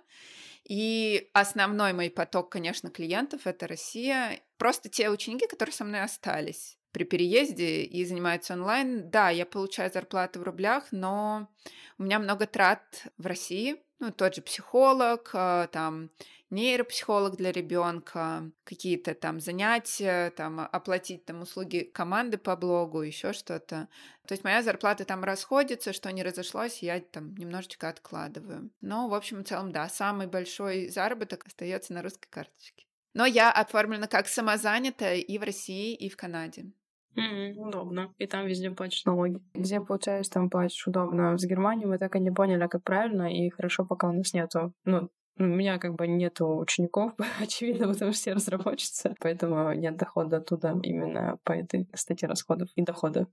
И 0.67 1.29
основной 1.33 1.93
мой 1.93 2.09
поток, 2.09 2.51
конечно, 2.51 2.89
клиентов— 2.89 3.41
это 3.45 3.67
Россия. 3.67 4.39
Просто 4.57 4.89
те 4.89 5.09
ученики, 5.09 5.47
которые 5.47 5.73
со 5.73 5.83
мной 5.83 6.01
остались 6.01 6.77
при 6.91 7.03
переезде 7.03 7.83
и 7.83 8.05
занимаются 8.05 8.53
онлайн. 8.53 9.09
Да, 9.09 9.29
я 9.29 9.45
получаю 9.45 9.91
зарплату 9.91 10.39
в 10.39 10.43
рублях, 10.43 10.87
но 10.91 11.49
у 11.97 12.03
меня 12.03 12.19
много 12.19 12.45
трат 12.45 13.07
в 13.17 13.25
России. 13.25 13.77
Ну, 14.03 14.11
тот 14.11 14.35
же 14.35 14.41
психолог, 14.41 15.29
а, 15.33 15.67
там, 15.67 16.09
нейропсихолог 16.49 17.37
для 17.37 17.53
ребенка, 17.53 18.51
какие-то 18.65 19.15
там 19.15 19.39
занятия, 19.39 20.31
там, 20.31 20.59
оплатить 20.59 21.23
там 21.23 21.43
услуги 21.43 21.89
команды 21.93 22.37
по 22.37 22.57
блогу, 22.57 23.01
еще 23.01 23.31
что-то. 23.31 23.87
То 24.27 24.33
есть 24.33 24.43
моя 24.43 24.61
зарплата 24.61 25.05
там 25.05 25.23
расходится, 25.23 25.93
что 25.93 26.11
не 26.11 26.21
разошлось, 26.21 26.83
я 26.83 26.99
там 26.99 27.33
немножечко 27.35 27.87
откладываю. 27.87 28.71
Но, 28.81 29.07
в 29.07 29.13
общем 29.13 29.39
и 29.39 29.45
целом, 29.45 29.71
да, 29.71 29.87
самый 29.87 30.27
большой 30.27 30.89
заработок 30.89 31.45
остается 31.47 31.93
на 31.93 32.01
русской 32.01 32.27
карточке. 32.29 32.85
Но 33.13 33.25
я 33.25 33.53
оформлена 33.53 34.07
как 34.07 34.27
самозанятая 34.27 35.15
и 35.15 35.37
в 35.37 35.43
России, 35.43 35.95
и 35.95 36.09
в 36.09 36.17
Канаде. 36.17 36.73
Mm, 37.15 37.57
удобно. 37.57 38.13
И 38.17 38.27
там 38.27 38.47
везде 38.47 38.71
платишь 38.71 39.05
налоги. 39.05 39.39
Где 39.53 39.79
получаешь, 39.79 40.27
там 40.29 40.49
платишь 40.49 40.87
удобно. 40.87 41.37
С 41.37 41.45
Германией 41.45 41.87
мы 41.87 41.97
так 41.97 42.15
и 42.15 42.19
не 42.19 42.31
поняли, 42.31 42.67
как 42.67 42.83
правильно, 42.83 43.31
и 43.31 43.49
хорошо, 43.49 43.85
пока 43.85 44.09
у 44.09 44.13
нас 44.13 44.33
нету. 44.33 44.73
Ну, 44.85 45.09
у 45.37 45.43
меня 45.43 45.79
как 45.79 45.95
бы 45.95 46.07
нету 46.07 46.57
учеников, 46.57 47.13
очевидно, 47.41 47.87
потому 47.87 48.13
что 48.13 48.29
я 48.29 48.35
разработчица, 48.35 49.15
поэтому 49.19 49.73
нет 49.73 49.97
дохода 49.97 50.37
оттуда 50.37 50.79
именно 50.83 51.37
по 51.43 51.53
этой 51.53 51.87
статье 51.95 52.27
расходов 52.27 52.69
и 52.75 52.83
дохода. 52.83 53.27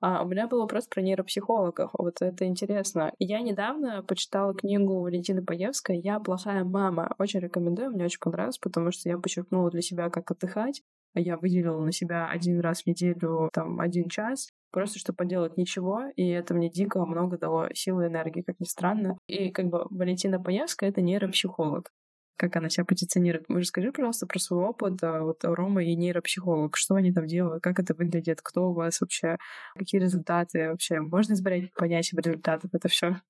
А 0.00 0.22
у 0.22 0.28
меня 0.28 0.46
был 0.46 0.60
вопрос 0.60 0.86
про 0.86 1.00
нейропсихологов. 1.00 1.90
Вот 1.96 2.20
это 2.20 2.44
интересно. 2.44 3.12
Я 3.18 3.40
недавно 3.40 4.02
почитала 4.02 4.54
книгу 4.54 5.00
Валентины 5.00 5.42
Паевской 5.42 5.98
«Я 5.98 6.20
плохая 6.20 6.64
мама». 6.64 7.14
Очень 7.18 7.40
рекомендую, 7.40 7.90
мне 7.90 8.04
очень 8.04 8.20
понравилось, 8.20 8.58
потому 8.58 8.92
что 8.92 9.08
я 9.08 9.16
подчеркнула 9.16 9.70
для 9.70 9.80
себя, 9.80 10.10
как 10.10 10.30
отдыхать. 10.30 10.82
Я 11.16 11.36
выделила 11.36 11.80
на 11.82 11.92
себя 11.92 12.28
один 12.28 12.60
раз 12.60 12.82
в 12.82 12.86
неделю, 12.86 13.50
там, 13.52 13.80
один 13.80 14.08
час, 14.08 14.50
просто 14.70 14.98
чтобы 14.98 15.16
поделать 15.16 15.56
ничего, 15.56 16.02
и 16.14 16.28
это 16.28 16.54
мне 16.54 16.70
дико 16.70 17.04
много 17.04 17.38
дало 17.38 17.68
силы 17.74 18.04
и 18.04 18.08
энергии, 18.08 18.42
как 18.42 18.60
ни 18.60 18.66
странно. 18.66 19.16
И 19.26 19.50
как 19.50 19.66
бы 19.66 19.86
Валентина 19.90 20.38
Паевская— 20.40 20.88
это 20.90 21.00
нейропсихолог 21.00 21.90
как 22.36 22.56
она 22.56 22.68
себя 22.68 22.84
позиционирует. 22.84 23.48
Мы 23.48 23.60
расскажи, 23.60 23.92
пожалуйста, 23.92 24.26
про 24.26 24.38
свой 24.38 24.64
опыт. 24.64 25.02
А, 25.02 25.22
вот 25.22 25.42
Рома 25.42 25.82
и 25.82 25.94
нейропсихолог. 25.96 26.76
Что 26.76 26.94
они 26.96 27.12
там 27.12 27.26
делают? 27.26 27.62
Как 27.62 27.78
это 27.78 27.94
выглядит? 27.94 28.40
Кто 28.42 28.70
у 28.70 28.74
вас 28.74 29.00
вообще? 29.00 29.38
Какие 29.74 30.00
результаты 30.00 30.68
вообще? 30.68 31.00
Можно 31.00 31.32
измерять 31.32 31.72
понятие 31.74 32.20
результатов? 32.22 32.70
Это 32.74 32.88
все. 32.88 33.20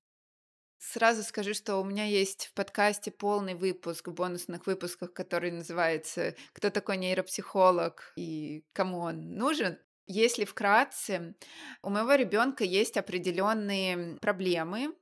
Сразу 0.79 1.23
скажу, 1.23 1.53
что 1.53 1.77
у 1.77 1.83
меня 1.83 2.05
есть 2.05 2.47
в 2.47 2.53
подкасте 2.53 3.09
полный 3.09 3.55
выпуск 3.55 4.07
в 4.07 4.13
бонусных 4.13 4.67
выпусках, 4.67 5.11
который 5.11 5.51
называется 5.51 6.35
«Кто 6.53 6.69
такой 6.69 6.97
нейропсихолог 6.97 8.13
и 8.15 8.63
кому 8.73 8.99
он 8.99 9.35
нужен?». 9.35 9.79
Если 10.05 10.45
вкратце, 10.45 11.35
у 11.81 11.89
моего 11.89 12.13
ребенка 12.13 12.63
есть 12.63 12.95
определенные 12.95 14.17
проблемы, 14.17 14.93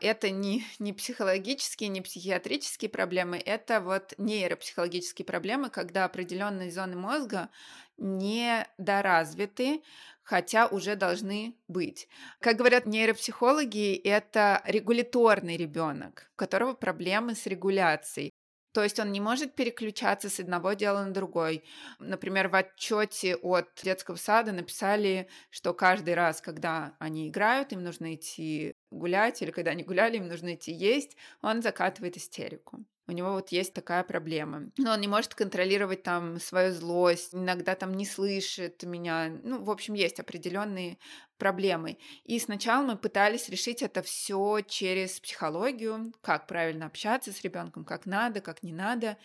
это 0.00 0.30
не, 0.30 0.64
не 0.78 0.92
психологические, 0.92 1.88
не 1.88 2.02
психиатрические 2.02 2.90
проблемы, 2.90 3.38
это 3.38 3.80
вот 3.80 4.12
нейропсихологические 4.18 5.24
проблемы, 5.24 5.70
когда 5.70 6.04
определенные 6.04 6.70
зоны 6.70 6.96
мозга 6.96 7.48
недоразвиты, 7.96 9.82
хотя 10.22 10.66
уже 10.66 10.96
должны 10.96 11.54
быть. 11.68 12.08
Как 12.40 12.56
говорят 12.56 12.86
нейропсихологи, 12.86 13.94
это 13.96 14.62
регуляторный 14.64 15.56
ребенок, 15.56 16.30
у 16.34 16.36
которого 16.36 16.74
проблемы 16.74 17.34
с 17.34 17.46
регуляцией. 17.46 18.30
То 18.72 18.82
есть 18.82 18.98
он 18.98 19.12
не 19.12 19.20
может 19.20 19.54
переключаться 19.54 20.28
с 20.28 20.40
одного 20.40 20.72
дела 20.72 21.04
на 21.04 21.12
другой. 21.12 21.62
Например, 22.00 22.48
в 22.48 22.56
отчете 22.56 23.36
от 23.36 23.68
детского 23.84 24.16
сада 24.16 24.50
написали, 24.50 25.28
что 25.50 25.72
каждый 25.74 26.14
раз, 26.14 26.40
когда 26.40 26.96
они 26.98 27.28
играют, 27.28 27.72
им 27.72 27.84
нужно 27.84 28.16
идти 28.16 28.74
гулять, 28.90 29.42
или 29.42 29.52
когда 29.52 29.70
они 29.70 29.84
гуляли, 29.84 30.16
им 30.16 30.26
нужно 30.26 30.54
идти 30.54 30.72
есть, 30.72 31.16
он 31.40 31.62
закатывает 31.62 32.16
истерику. 32.16 32.84
У 33.06 33.12
него 33.12 33.32
вот 33.32 33.50
есть 33.50 33.74
такая 33.74 34.02
проблема. 34.02 34.70
Но 34.78 34.92
он 34.92 35.00
не 35.00 35.08
может 35.08 35.34
контролировать 35.34 36.02
там 36.02 36.40
свою 36.40 36.72
злость, 36.72 37.34
иногда 37.34 37.74
там 37.74 37.92
не 37.92 38.06
слышит 38.06 38.82
меня. 38.82 39.28
Ну, 39.42 39.62
в 39.62 39.70
общем, 39.70 39.92
есть 39.92 40.20
определенные 40.20 40.98
проблемы. 41.36 41.98
И 42.24 42.38
сначала 42.38 42.82
мы 42.82 42.96
пытались 42.96 43.50
решить 43.50 43.82
это 43.82 44.00
все 44.02 44.60
через 44.66 45.20
психологию, 45.20 46.14
как 46.22 46.46
правильно 46.46 46.86
общаться 46.86 47.30
с 47.32 47.42
ребенком, 47.42 47.84
как 47.84 48.06
надо, 48.06 48.40
как 48.40 48.62
не 48.62 48.72
надо. 48.72 49.18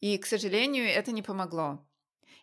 И, 0.00 0.18
к 0.18 0.26
сожалению, 0.26 0.86
это 0.86 1.10
не 1.10 1.22
помогло. 1.22 1.84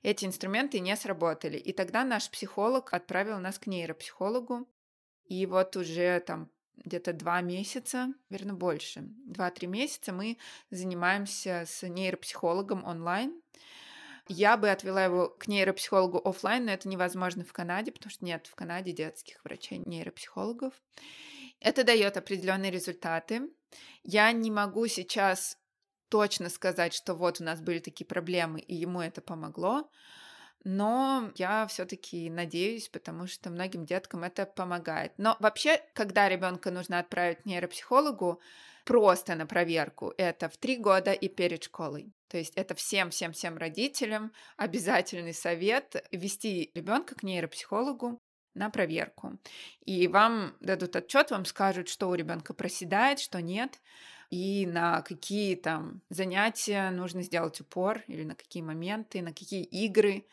Эти 0.01 0.25
инструменты 0.25 0.81
не 0.81 0.95
сработали. 0.97 1.57
И 1.57 1.71
тогда 1.71 2.03
наш 2.03 2.29
психолог 2.29 2.93
отправил 2.93 3.39
нас 3.39 3.57
к 3.57 3.67
нейропсихологу. 3.67 4.67
И 5.27 5.45
вот 5.45 5.77
уже 5.77 6.19
там 6.19 6.49
где-то 6.77 7.13
два 7.13 7.41
месяца, 7.41 8.13
верно, 8.29 8.53
больше, 8.53 9.01
два-три 9.25 9.67
месяца 9.67 10.11
мы 10.11 10.37
занимаемся 10.69 11.63
с 11.65 11.87
нейропсихологом 11.87 12.83
онлайн. 12.85 13.41
Я 14.27 14.55
бы 14.55 14.69
отвела 14.69 15.03
его 15.03 15.29
к 15.29 15.47
нейропсихологу 15.47 16.17
офлайн, 16.17 16.65
но 16.65 16.71
это 16.71 16.87
невозможно 16.87 17.43
в 17.43 17.51
Канаде, 17.51 17.91
потому 17.91 18.09
что 18.09 18.23
нет 18.23 18.47
в 18.47 18.55
Канаде 18.55 18.93
детских 18.93 19.43
врачей 19.43 19.81
нейропсихологов. 19.85 20.73
Это 21.59 21.83
дает 21.83 22.17
определенные 22.17 22.71
результаты. 22.71 23.49
Я 24.03 24.31
не 24.31 24.51
могу 24.51 24.87
сейчас 24.87 25.57
точно 26.09 26.49
сказать, 26.49 26.93
что 26.93 27.15
вот 27.15 27.41
у 27.41 27.43
нас 27.43 27.59
были 27.59 27.79
такие 27.79 28.05
проблемы, 28.05 28.59
и 28.59 28.75
ему 28.75 29.01
это 29.01 29.21
помогло, 29.21 29.89
но 30.63 31.31
я 31.35 31.67
все-таки 31.67 32.29
надеюсь, 32.29 32.89
потому 32.89 33.27
что 33.27 33.49
многим 33.49 33.85
деткам 33.85 34.23
это 34.23 34.45
помогает. 34.45 35.13
Но 35.17 35.35
вообще, 35.39 35.81
когда 35.93 36.29
ребенка 36.29 36.71
нужно 36.71 36.99
отправить 36.99 37.39
к 37.41 37.45
нейропсихологу, 37.45 38.41
просто 38.85 39.35
на 39.35 39.45
проверку, 39.45 40.13
это 40.17 40.49
в 40.49 40.57
три 40.57 40.77
года 40.77 41.11
и 41.11 41.27
перед 41.27 41.63
школой. 41.63 42.13
То 42.27 42.37
есть 42.37 42.53
это 42.55 42.75
всем-всем-всем 42.75 43.57
родителям 43.57 44.33
обязательный 44.57 45.33
совет 45.33 46.05
вести 46.11 46.71
ребенка 46.73 47.15
к 47.15 47.23
нейропсихологу 47.23 48.19
на 48.53 48.69
проверку. 48.69 49.39
И 49.85 50.07
вам 50.07 50.55
дадут 50.59 50.95
отчет, 50.95 51.31
вам 51.31 51.45
скажут, 51.45 51.89
что 51.89 52.09
у 52.09 52.15
ребенка 52.15 52.53
проседает, 52.53 53.19
что 53.19 53.41
нет 53.41 53.79
и 54.33 54.65
на 54.65 55.03
какие 55.03 55.55
там 55.55 56.01
занятия 56.09 56.89
нужно 56.89 57.21
сделать 57.21 57.61
упор, 57.61 58.01
или 58.07 58.23
на 58.23 58.33
какие 58.33 58.63
моменты, 58.63 59.21
на 59.21 59.29
какие 59.29 59.63
игры. 59.63 60.25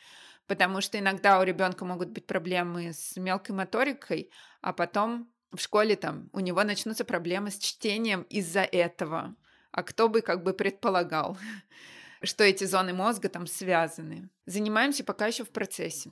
Потому 0.46 0.80
что 0.80 0.98
иногда 0.98 1.38
у 1.38 1.42
ребенка 1.42 1.84
могут 1.84 2.08
быть 2.08 2.26
проблемы 2.26 2.94
с 2.94 3.16
мелкой 3.16 3.54
моторикой, 3.54 4.30
а 4.62 4.72
потом 4.72 5.30
в 5.52 5.60
школе 5.60 5.96
там 5.96 6.30
у 6.32 6.40
него 6.40 6.64
начнутся 6.64 7.04
проблемы 7.04 7.50
с 7.50 7.58
чтением 7.58 8.22
из-за 8.22 8.62
этого. 8.62 9.36
А 9.70 9.82
кто 9.82 10.08
бы 10.08 10.22
как 10.22 10.44
бы 10.44 10.54
предполагал, 10.54 11.36
что 12.22 12.42
эти 12.42 12.64
зоны 12.64 12.94
мозга 12.94 13.28
там 13.28 13.46
связаны. 13.46 14.30
Занимаемся 14.46 15.04
пока 15.04 15.26
еще 15.26 15.44
в 15.44 15.50
процессе. 15.50 16.10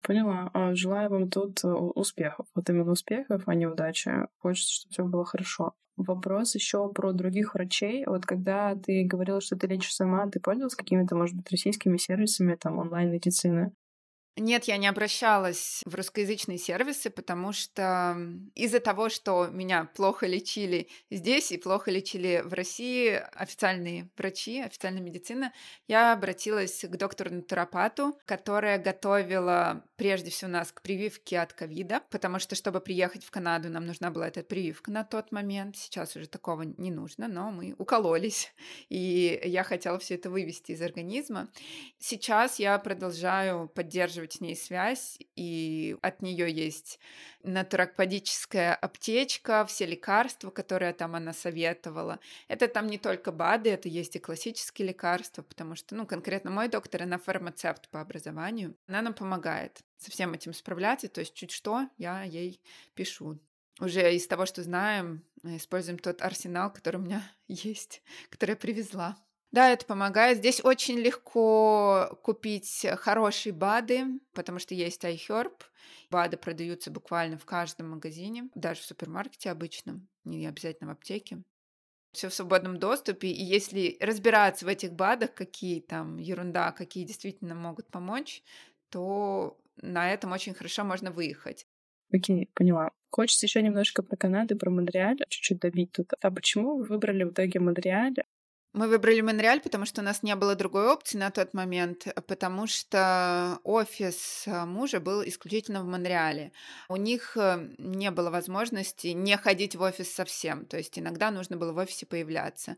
Поняла. 0.00 0.50
А, 0.54 0.74
желаю 0.74 1.10
вам 1.10 1.28
тут 1.28 1.62
э, 1.64 1.68
успехов. 1.68 2.46
Вот 2.54 2.70
именно 2.70 2.92
успехов, 2.92 3.42
а 3.44 3.54
не 3.54 3.66
удачи. 3.66 4.10
Хочется, 4.38 4.72
чтобы 4.72 4.92
все 4.92 5.04
было 5.04 5.24
хорошо. 5.26 5.74
Вопрос 6.06 6.54
еще 6.54 6.90
про 6.92 7.12
других 7.12 7.54
врачей. 7.54 8.04
Вот 8.06 8.24
когда 8.24 8.74
ты 8.74 9.04
говорила, 9.04 9.40
что 9.42 9.56
ты 9.56 9.66
лечишь 9.66 9.94
сама, 9.94 10.26
ты 10.28 10.40
пользовалась 10.40 10.74
какими-то, 10.74 11.14
может 11.14 11.36
быть, 11.36 11.50
российскими 11.50 11.98
сервисами, 11.98 12.54
там, 12.54 12.78
онлайн-медицины? 12.78 13.72
Нет, 14.36 14.64
я 14.64 14.76
не 14.76 14.86
обращалась 14.86 15.82
в 15.84 15.94
русскоязычные 15.94 16.56
сервисы, 16.56 17.10
потому 17.10 17.52
что 17.52 18.16
из-за 18.54 18.78
того, 18.78 19.08
что 19.08 19.48
меня 19.48 19.90
плохо 19.96 20.26
лечили 20.26 20.88
здесь 21.10 21.50
и 21.50 21.58
плохо 21.58 21.90
лечили 21.90 22.40
в 22.44 22.54
России 22.54 23.20
официальные 23.34 24.08
врачи, 24.16 24.60
официальная 24.60 25.02
медицина, 25.02 25.52
я 25.88 26.12
обратилась 26.12 26.84
к 26.84 26.96
доктору-натуропату, 26.96 28.18
которая 28.24 28.78
готовила 28.78 29.84
прежде 29.96 30.30
всего 30.30 30.50
нас 30.50 30.70
к 30.72 30.80
прививке 30.80 31.40
от 31.40 31.52
ковида, 31.52 32.02
потому 32.08 32.38
что, 32.38 32.54
чтобы 32.54 32.80
приехать 32.80 33.24
в 33.24 33.30
Канаду, 33.30 33.68
нам 33.68 33.84
нужна 33.84 34.10
была 34.10 34.28
эта 34.28 34.42
прививка 34.42 34.92
на 34.92 35.04
тот 35.04 35.32
момент. 35.32 35.76
Сейчас 35.76 36.14
уже 36.16 36.28
такого 36.28 36.62
не 36.62 36.90
нужно, 36.90 37.26
но 37.26 37.50
мы 37.50 37.74
укололись, 37.78 38.52
и 38.88 39.40
я 39.44 39.64
хотела 39.64 39.98
все 39.98 40.14
это 40.14 40.30
вывести 40.30 40.72
из 40.72 40.80
организма. 40.80 41.48
Сейчас 41.98 42.58
я 42.60 42.78
продолжаю 42.78 43.68
поддерживать 43.68 44.19
поддерживать 44.20 44.32
с 44.32 44.40
ней 44.40 44.56
связь, 44.56 45.18
и 45.36 45.96
от 46.02 46.22
нее 46.22 46.50
есть 46.50 46.98
натурокпадическая 47.42 48.74
аптечка, 48.74 49.64
все 49.66 49.86
лекарства, 49.86 50.50
которые 50.50 50.92
там 50.92 51.14
она 51.14 51.32
советовала. 51.32 52.18
Это 52.48 52.68
там 52.68 52.86
не 52.86 52.98
только 52.98 53.32
БАДы, 53.32 53.70
это 53.70 53.88
есть 53.88 54.16
и 54.16 54.18
классические 54.18 54.88
лекарства, 54.88 55.42
потому 55.42 55.74
что, 55.74 55.94
ну, 55.94 56.06
конкретно 56.06 56.50
мой 56.50 56.68
доктор, 56.68 57.02
она 57.02 57.18
фармацевт 57.18 57.88
по 57.88 58.00
образованию, 58.00 58.74
она 58.86 59.02
нам 59.02 59.14
помогает 59.14 59.80
со 59.98 60.10
всем 60.10 60.34
этим 60.34 60.52
справляться, 60.52 61.08
то 61.08 61.20
есть 61.20 61.34
чуть 61.34 61.50
что 61.50 61.88
я 61.98 62.22
ей 62.22 62.60
пишу. 62.94 63.38
Уже 63.80 64.14
из 64.14 64.26
того, 64.26 64.44
что 64.46 64.62
знаем, 64.62 65.22
используем 65.42 65.98
тот 65.98 66.20
арсенал, 66.22 66.70
который 66.70 66.96
у 66.96 67.04
меня 67.04 67.22
есть, 67.48 68.02
который 68.30 68.50
я 68.50 68.56
привезла. 68.56 69.16
Да, 69.52 69.70
это 69.70 69.84
помогает. 69.84 70.38
Здесь 70.38 70.64
очень 70.64 70.98
легко 70.98 72.18
купить 72.22 72.86
хорошие 72.98 73.52
БАДы, 73.52 74.20
потому 74.32 74.58
что 74.60 74.74
есть 74.74 75.04
iHerb. 75.04 75.52
БАДы 76.10 76.36
продаются 76.36 76.90
буквально 76.90 77.36
в 77.36 77.44
каждом 77.44 77.90
магазине, 77.90 78.48
даже 78.54 78.80
в 78.80 78.84
супермаркете 78.84 79.50
обычном, 79.50 80.08
не 80.24 80.46
обязательно 80.46 80.90
в 80.90 80.92
аптеке. 80.92 81.42
Все 82.12 82.28
в 82.28 82.34
свободном 82.34 82.78
доступе, 82.78 83.28
и 83.28 83.42
если 83.42 83.96
разбираться 84.00 84.64
в 84.64 84.68
этих 84.68 84.92
БАДах, 84.92 85.32
какие 85.34 85.80
там 85.80 86.16
ерунда, 86.16 86.72
какие 86.72 87.04
действительно 87.04 87.54
могут 87.54 87.86
помочь, 87.86 88.42
то 88.88 89.56
на 89.76 90.12
этом 90.12 90.32
очень 90.32 90.54
хорошо 90.54 90.84
можно 90.84 91.12
выехать. 91.12 91.66
Окей, 92.12 92.48
поняла. 92.54 92.90
Хочется 93.10 93.46
еще 93.46 93.62
немножко 93.62 94.02
про 94.02 94.16
Канаду, 94.16 94.56
про 94.56 94.70
Монреаль, 94.70 95.18
чуть-чуть 95.28 95.60
добить 95.60 95.92
тут. 95.92 96.12
А 96.20 96.30
почему 96.30 96.78
вы 96.78 96.84
выбрали 96.84 97.24
в 97.24 97.30
итоге 97.30 97.60
Монреаль? 97.60 98.16
Мы 98.72 98.86
выбрали 98.86 99.20
Монреаль, 99.20 99.60
потому 99.60 99.84
что 99.84 100.00
у 100.00 100.04
нас 100.04 100.22
не 100.22 100.36
было 100.36 100.54
другой 100.54 100.86
опции 100.86 101.18
на 101.18 101.32
тот 101.32 101.54
момент, 101.54 102.06
потому 102.28 102.68
что 102.68 103.58
офис 103.64 104.44
э, 104.46 104.64
мужа 104.64 105.00
был 105.00 105.24
исключительно 105.24 105.82
в 105.82 105.86
Монреале. 105.86 106.52
У 106.88 106.94
них 106.94 107.36
э, 107.36 107.68
не 107.78 108.12
было 108.12 108.30
возможности 108.30 109.08
не 109.08 109.36
ходить 109.36 109.74
в 109.74 109.82
офис 109.82 110.12
совсем, 110.14 110.66
то 110.66 110.76
есть 110.76 110.96
иногда 110.96 111.32
нужно 111.32 111.56
было 111.56 111.72
в 111.72 111.78
офисе 111.78 112.06
появляться. 112.06 112.76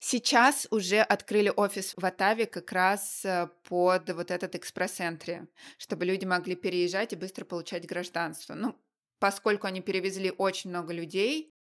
Сейчас 0.00 0.66
уже 0.72 0.98
открыли 0.98 1.52
офис 1.54 1.94
в 1.96 2.04
Атаве 2.04 2.46
как 2.46 2.72
раз 2.72 3.24
э, 3.24 3.48
под 3.68 4.10
вот 4.10 4.32
этот 4.32 4.56
экспресс-энтри, 4.56 5.46
чтобы 5.78 6.06
люди 6.06 6.24
могли 6.24 6.56
переезжать 6.56 7.12
и 7.12 7.16
быстро 7.16 7.44
получать 7.44 7.86
гражданство. 7.86 8.54
Ну, 8.54 8.74
поскольку 9.20 9.68
они 9.68 9.80
перевезли 9.80 10.32
очень 10.36 10.70
много 10.70 10.92
людей, 10.92 11.54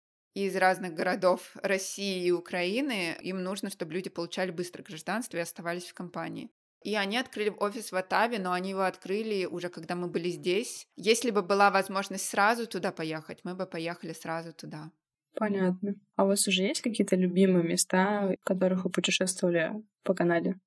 из 0.45 0.55
разных 0.55 0.93
городов 0.93 1.57
России 1.63 2.27
и 2.27 2.31
Украины, 2.31 3.17
им 3.23 3.43
нужно, 3.43 3.71
чтобы 3.71 3.95
люди 3.95 4.11
получали 4.11 4.51
быстро 4.51 4.83
гражданство 4.83 5.39
и 5.39 5.41
оставались 5.41 5.87
в 5.87 5.95
компании. 5.95 6.51
И 6.83 6.95
они 6.95 7.17
открыли 7.17 7.49
офис 7.49 7.91
в 7.91 7.97
Атаве, 7.97 8.39
но 8.39 8.53
они 8.53 8.71
его 8.71 8.83
открыли 8.83 9.47
уже 9.47 9.71
когда 9.71 9.95
мы 9.95 10.09
были 10.09 10.29
здесь. 10.29 10.87
Если 10.97 11.31
бы 11.31 11.43
была 11.43 11.71
возможность 11.71 12.29
сразу 12.29 12.67
туда 12.67 12.93
поехать, 12.93 13.41
мы 13.45 13.55
бы 13.55 13.67
поехали 13.67 14.13
сразу 14.13 14.53
туда. 14.53 14.91
Понятно. 15.35 15.95
А 16.17 16.25
у 16.25 16.29
вас 16.29 16.47
уже 16.47 16.65
есть 16.65 16.83
какие-то 16.83 17.17
любимые 17.17 17.65
места, 17.65 18.29
в 18.29 18.45
которых 18.45 18.85
вы 18.85 18.91
путешествовали 18.91 19.73
по 20.03 20.15
Канаде? 20.15 20.61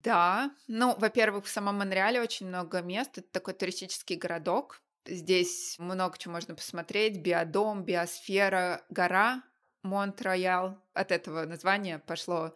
Да, 0.00 0.50
ну, 0.66 0.94
во-первых, 0.98 1.46
в 1.46 1.48
самом 1.48 1.76
Монреале 1.76 2.20
очень 2.20 2.46
много 2.46 2.82
мест. 2.82 3.18
Это 3.18 3.26
такой 3.32 3.54
туристический 3.54 4.16
городок. 4.16 4.82
Здесь 5.08 5.76
много 5.78 6.18
чего 6.18 6.32
можно 6.32 6.54
посмотреть. 6.54 7.20
Биодом, 7.22 7.84
биосфера, 7.84 8.84
гора 8.90 9.42
Монт-Роял. 9.82 10.78
От 10.92 11.12
этого 11.12 11.44
названия 11.46 11.98
пошло 11.98 12.54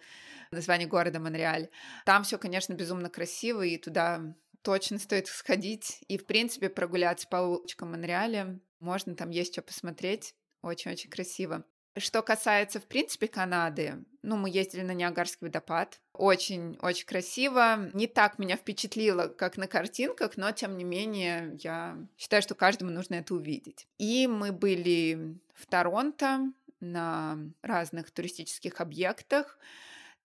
название 0.51 0.87
города 0.87 1.19
Монреаль. 1.19 1.71
Там 2.05 2.25
все, 2.25 2.39
конечно, 2.39 2.75
безумно 2.75 3.09
красиво, 3.09 3.63
и 3.63 3.79
туда 3.79 4.35
точно 4.63 4.99
стоит 4.99 5.27
сходить. 5.29 6.05
И, 6.09 6.19
в 6.19 6.27
принципе, 6.27 6.69
прогуляться 6.69 7.27
по 7.27 7.37
улочкам 7.37 7.93
Монреаля. 7.93 8.61
Можно, 8.81 9.15
там 9.15 9.31
есть 9.31 9.53
что 9.53 9.63
посмотреть. 9.63 10.35
Очень-очень 10.63 11.11
красиво. 11.11 11.65
Что 11.97 12.23
касается, 12.23 12.81
в 12.81 12.85
принципе, 12.85 13.29
Канады, 13.29 14.05
ну, 14.23 14.37
мы 14.37 14.49
ездили 14.49 14.83
на 14.83 14.93
Ниагарский 14.93 15.47
водопад. 15.47 16.01
Очень-очень 16.15 17.07
красиво. 17.07 17.91
Не 17.93 18.07
так 18.07 18.39
меня 18.39 18.57
впечатлило, 18.57 19.29
как 19.29 19.59
на 19.59 19.67
картинках, 19.67 20.37
но, 20.37 20.53
тем 20.53 20.79
не 20.79 20.85
менее, 20.85 21.59
я 21.61 21.99
считаю, 22.17 22.43
что 22.43 22.55
каждому 22.55 22.91
нужно 22.91 23.17
это 23.17 23.35
увидеть. 23.35 23.87
И 23.99 24.27
мы 24.27 24.53
были 24.53 25.37
в 25.55 25.67
Торонто 25.67 26.53
на 26.81 27.39
разных 27.63 28.11
туристических 28.11 28.81
объектах. 28.81 29.59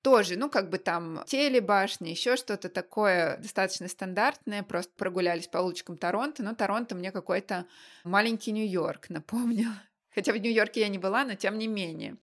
Тоже, 0.03 0.37
ну, 0.37 0.49
как 0.49 0.69
бы 0.69 0.77
там 0.77 1.23
телебашни, 1.25 2.09
еще 2.09 2.37
что-то 2.37 2.69
такое 2.69 3.37
достаточно 3.39 3.89
стандартное. 3.89 4.63
Просто 4.63 4.93
прогулялись 4.95 5.47
по 5.47 5.57
улочкам 5.57 5.97
Торонто. 5.97 6.43
Но 6.43 6.55
Торонто 6.55 6.95
мне 6.95 7.11
какой-то 7.11 7.65
маленький 8.05 8.51
Нью-Йорк 8.51 9.09
напомнил. 9.09 9.71
Хотя 10.17 10.33
в 10.33 10.37
Нью-Йорке 10.37 10.79
я 10.79 10.87
не 10.87 10.97
была, 10.97 11.25
но 11.25 11.35
тем 11.35 11.59
не 11.59 11.67
менее. 11.67 12.17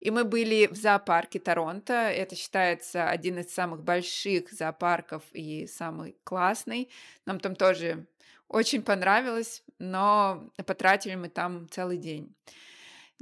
И 0.00 0.10
мы 0.10 0.24
были 0.24 0.66
в 0.66 0.76
зоопарке 0.76 1.38
Торонто. 1.38 1.94
Это 1.94 2.36
считается 2.36 3.08
один 3.08 3.38
из 3.38 3.54
самых 3.54 3.82
больших 3.82 4.52
зоопарков 4.52 5.22
и 5.32 5.66
самый 5.66 6.14
классный. 6.24 6.90
Нам 7.24 7.40
там 7.40 7.56
тоже 7.56 8.06
очень 8.48 8.82
понравилось, 8.82 9.64
но 9.78 10.50
потратили 10.66 11.14
мы 11.14 11.30
там 11.30 11.70
целый 11.70 11.96
день. 11.96 12.34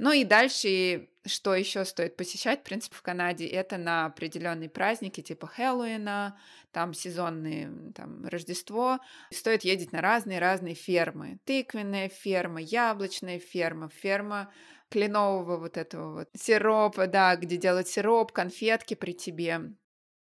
Ну 0.03 0.11
и 0.13 0.23
дальше, 0.23 1.09
что 1.27 1.53
еще 1.53 1.85
стоит 1.85 2.17
посещать, 2.17 2.61
в 2.61 2.63
принципе, 2.63 2.95
в 2.95 3.03
Канаде, 3.03 3.45
это 3.45 3.77
на 3.77 4.07
определенные 4.07 4.67
праздники 4.67 5.21
типа 5.21 5.45
Хэллоуина, 5.45 6.39
там 6.71 6.95
сезонные, 6.95 7.93
там 7.93 8.25
Рождество. 8.25 8.97
Стоит 9.31 9.63
ездить 9.63 9.91
на 9.91 10.01
разные-разные 10.01 10.73
фермы. 10.73 11.37
Тыквенная 11.45 12.09
ферма, 12.09 12.59
яблочная 12.61 13.37
ферма, 13.37 13.89
ферма 13.89 14.51
кленового 14.89 15.57
вот 15.57 15.77
этого 15.77 16.13
вот 16.13 16.29
сиропа, 16.33 17.05
да, 17.05 17.35
где 17.35 17.57
делают 17.57 17.87
сироп, 17.87 18.31
конфетки 18.31 18.95
при 18.95 19.11
тебе, 19.11 19.75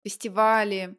фестивали. 0.03 0.99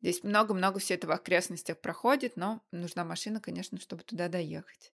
Здесь 0.00 0.24
много-много 0.24 0.80
все 0.80 0.94
это 0.94 1.06
в 1.06 1.12
окрестностях 1.12 1.80
проходит, 1.80 2.34
но 2.34 2.60
нужна 2.72 3.04
машина, 3.04 3.40
конечно, 3.40 3.78
чтобы 3.78 4.02
туда 4.02 4.26
доехать. 4.26 4.92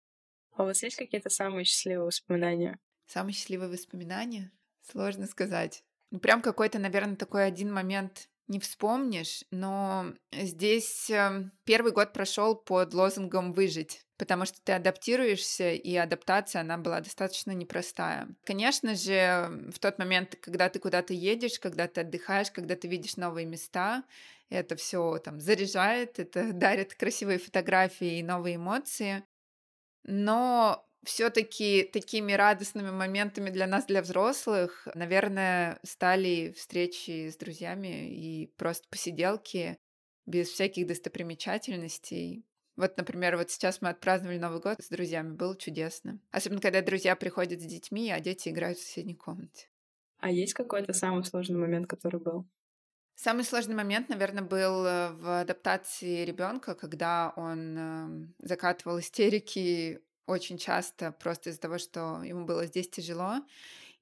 А 0.55 0.63
у 0.63 0.67
вас 0.67 0.81
есть 0.81 0.95
какие-то 0.95 1.29
самые 1.29 1.65
счастливые 1.65 2.05
воспоминания 2.05 2.79
Самые 3.07 3.33
счастливые 3.33 3.69
воспоминания? 3.69 4.51
Сложно 4.81 5.27
сказать. 5.27 5.83
Ну, 6.11 6.19
прям 6.19 6.41
какой-то, 6.41 6.79
наверное, 6.79 7.15
такой 7.15 7.45
один 7.45 7.73
момент 7.73 8.29
не 8.47 8.59
вспомнишь, 8.59 9.43
но 9.51 10.13
здесь 10.31 11.09
э, 11.09 11.49
первый 11.65 11.91
год 11.91 12.13
прошел 12.13 12.55
под 12.55 12.93
лозунгом 12.93 13.51
«выжить», 13.51 14.05
потому 14.17 14.45
что 14.45 14.61
ты 14.63 14.71
адаптируешься, 14.71 15.71
и 15.71 15.95
адаптация, 15.95 16.61
она 16.61 16.77
была 16.77 17.01
достаточно 17.01 17.51
непростая. 17.51 18.29
Конечно 18.45 18.95
же, 18.95 19.69
в 19.73 19.79
тот 19.79 19.99
момент, 19.99 20.37
когда 20.41 20.69
ты 20.69 20.79
куда-то 20.79 21.13
едешь, 21.13 21.59
когда 21.59 21.87
ты 21.87 22.01
отдыхаешь, 22.01 22.51
когда 22.51 22.77
ты 22.77 22.87
видишь 22.87 23.17
новые 23.17 23.45
места, 23.45 24.05
это 24.49 24.77
все 24.77 25.17
там 25.17 25.41
заряжает, 25.41 26.19
это 26.19 26.51
дарит 26.53 26.95
красивые 26.95 27.39
фотографии 27.39 28.19
и 28.19 28.23
новые 28.23 28.55
эмоции. 28.55 29.25
Но 30.03 30.86
все-таки 31.07 31.83
такими 31.83 32.33
радостными 32.33 32.91
моментами 32.91 33.49
для 33.49 33.65
нас, 33.65 33.85
для 33.85 34.01
взрослых, 34.01 34.87
наверное, 34.93 35.79
стали 35.83 36.53
встречи 36.57 37.29
с 37.29 37.37
друзьями 37.37 38.09
и 38.09 38.47
просто 38.57 38.87
посиделки 38.89 39.79
без 40.25 40.49
всяких 40.49 40.85
достопримечательностей. 40.85 42.45
Вот, 42.75 42.97
например, 42.97 43.37
вот 43.37 43.49
сейчас 43.49 43.81
мы 43.81 43.89
отпраздновали 43.89 44.37
Новый 44.37 44.59
год 44.59 44.83
с 44.83 44.89
друзьями, 44.89 45.33
было 45.33 45.57
чудесно. 45.57 46.19
Особенно, 46.29 46.59
когда 46.59 46.81
друзья 46.81 47.15
приходят 47.15 47.61
с 47.61 47.65
детьми, 47.65 48.11
а 48.11 48.19
дети 48.19 48.49
играют 48.49 48.77
в 48.77 48.83
соседней 48.83 49.15
комнате. 49.15 49.69
А 50.19 50.29
есть 50.29 50.53
какой-то 50.53 50.91
самый 50.91 51.23
сложный 51.23 51.57
момент, 51.57 51.87
который 51.87 52.19
был? 52.19 52.45
Самый 53.15 53.45
сложный 53.45 53.75
момент, 53.75 54.09
наверное, 54.09 54.43
был 54.43 54.85
э, 54.85 55.11
в 55.13 55.41
адаптации 55.41 56.25
ребенка, 56.25 56.75
когда 56.75 57.33
он 57.35 57.77
эм, 57.77 58.35
закатывал 58.39 58.99
истерики 58.99 60.01
очень 60.27 60.57
часто 60.57 61.11
просто 61.11 61.49
из-за 61.49 61.61
того, 61.61 61.77
что 61.77 62.21
ему 62.23 62.45
было 62.45 62.65
здесь 62.65 62.89
тяжело. 62.89 63.37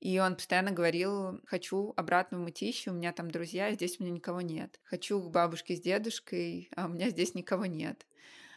И 0.02 0.20
он 0.20 0.36
постоянно 0.36 0.72
говорил, 0.72 1.40
хочу 1.46 1.94
обратно 1.96 2.38
в 2.38 2.42
Мытищи, 2.42 2.90
у 2.90 2.94
меня 2.94 3.14
там 3.14 3.32
друзья, 3.32 3.74
здесь 3.74 4.00
у 4.00 4.04
меня 4.04 4.14
никого 4.14 4.42
нет. 4.42 4.80
Хочу 4.84 5.22
к 5.22 5.32
бабушке 5.32 5.76
с 5.76 5.82
дедушкой, 5.82 6.70
а 6.76 6.86
у 6.86 6.90
меня 6.90 7.10
здесь 7.10 7.34
никого 7.34 7.66
нет. 7.66 8.06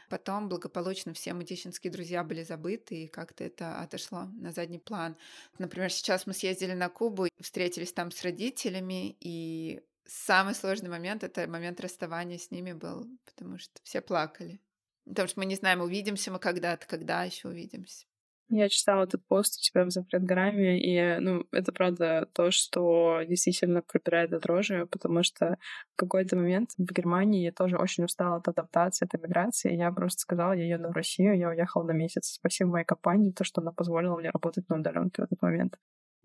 Потом 0.08 0.48
благополучно 0.48 1.12
все 1.12 1.34
мытищинские 1.34 1.92
друзья 1.92 2.24
были 2.24 2.42
забыты, 2.42 3.04
и 3.04 3.08
как-то 3.08 3.44
это 3.44 3.80
отошло 3.80 4.24
на 4.40 4.52
задний 4.52 4.78
план. 4.78 5.16
Например, 5.58 5.92
сейчас 5.92 6.26
мы 6.26 6.32
съездили 6.32 6.72
на 6.72 6.88
Кубу, 6.88 7.28
встретились 7.40 7.92
там 7.92 8.10
с 8.10 8.22
родителями, 8.22 9.16
и 9.20 9.82
самый 10.06 10.54
сложный 10.54 10.88
момент— 10.88 11.22
это 11.24 11.46
момент 11.46 11.80
расставания 11.80 12.38
с 12.38 12.50
ними 12.50 12.72
был, 12.72 13.06
потому 13.26 13.58
что 13.58 13.80
все 13.82 14.00
плакали. 14.00 14.60
Потому 15.08 15.28
что 15.28 15.40
мы 15.40 15.46
не 15.46 15.56
знаем, 15.56 15.80
увидимся 15.80 16.30
мы 16.30 16.38
когда-то, 16.38 16.86
когда 16.86 17.24
еще 17.24 17.48
увидимся. 17.48 18.06
Я 18.50 18.70
читала 18.70 19.02
этот 19.02 19.26
пост 19.26 19.58
у 19.58 19.62
тебя 19.62 19.84
в 19.84 19.90
Запретграме, 19.90 20.80
и, 20.80 21.20
ну, 21.20 21.44
это 21.52 21.70
правда 21.70 22.26
то, 22.32 22.50
что 22.50 23.20
действительно 23.28 23.82
пробирает 23.82 24.30
до 24.30 24.40
дрожи, 24.40 24.86
потому 24.86 25.22
что 25.22 25.58
в 25.92 25.96
какой-то 25.96 26.36
момент 26.36 26.70
в 26.78 26.90
Германии 26.90 27.44
я 27.44 27.52
тоже 27.52 27.76
очень 27.76 28.04
устала 28.04 28.36
от 28.36 28.48
адаптации, 28.48 29.04
от 29.04 29.14
эмиграции. 29.14 29.76
Я 29.76 29.92
просто 29.92 30.20
сказала, 30.20 30.52
я 30.52 30.64
еду 30.64 30.88
в 30.88 30.92
Россию, 30.92 31.36
я 31.36 31.50
уехала 31.50 31.84
на 31.84 31.92
месяц. 31.92 32.28
Спасибо 32.28 32.70
моей 32.70 32.86
компании, 32.86 33.32
то, 33.32 33.44
что 33.44 33.60
она 33.60 33.72
позволила 33.72 34.16
мне 34.16 34.30
работать 34.30 34.66
на 34.70 34.76
удаленке 34.76 35.20
в 35.20 35.24
этот 35.26 35.42
момент. 35.42 35.76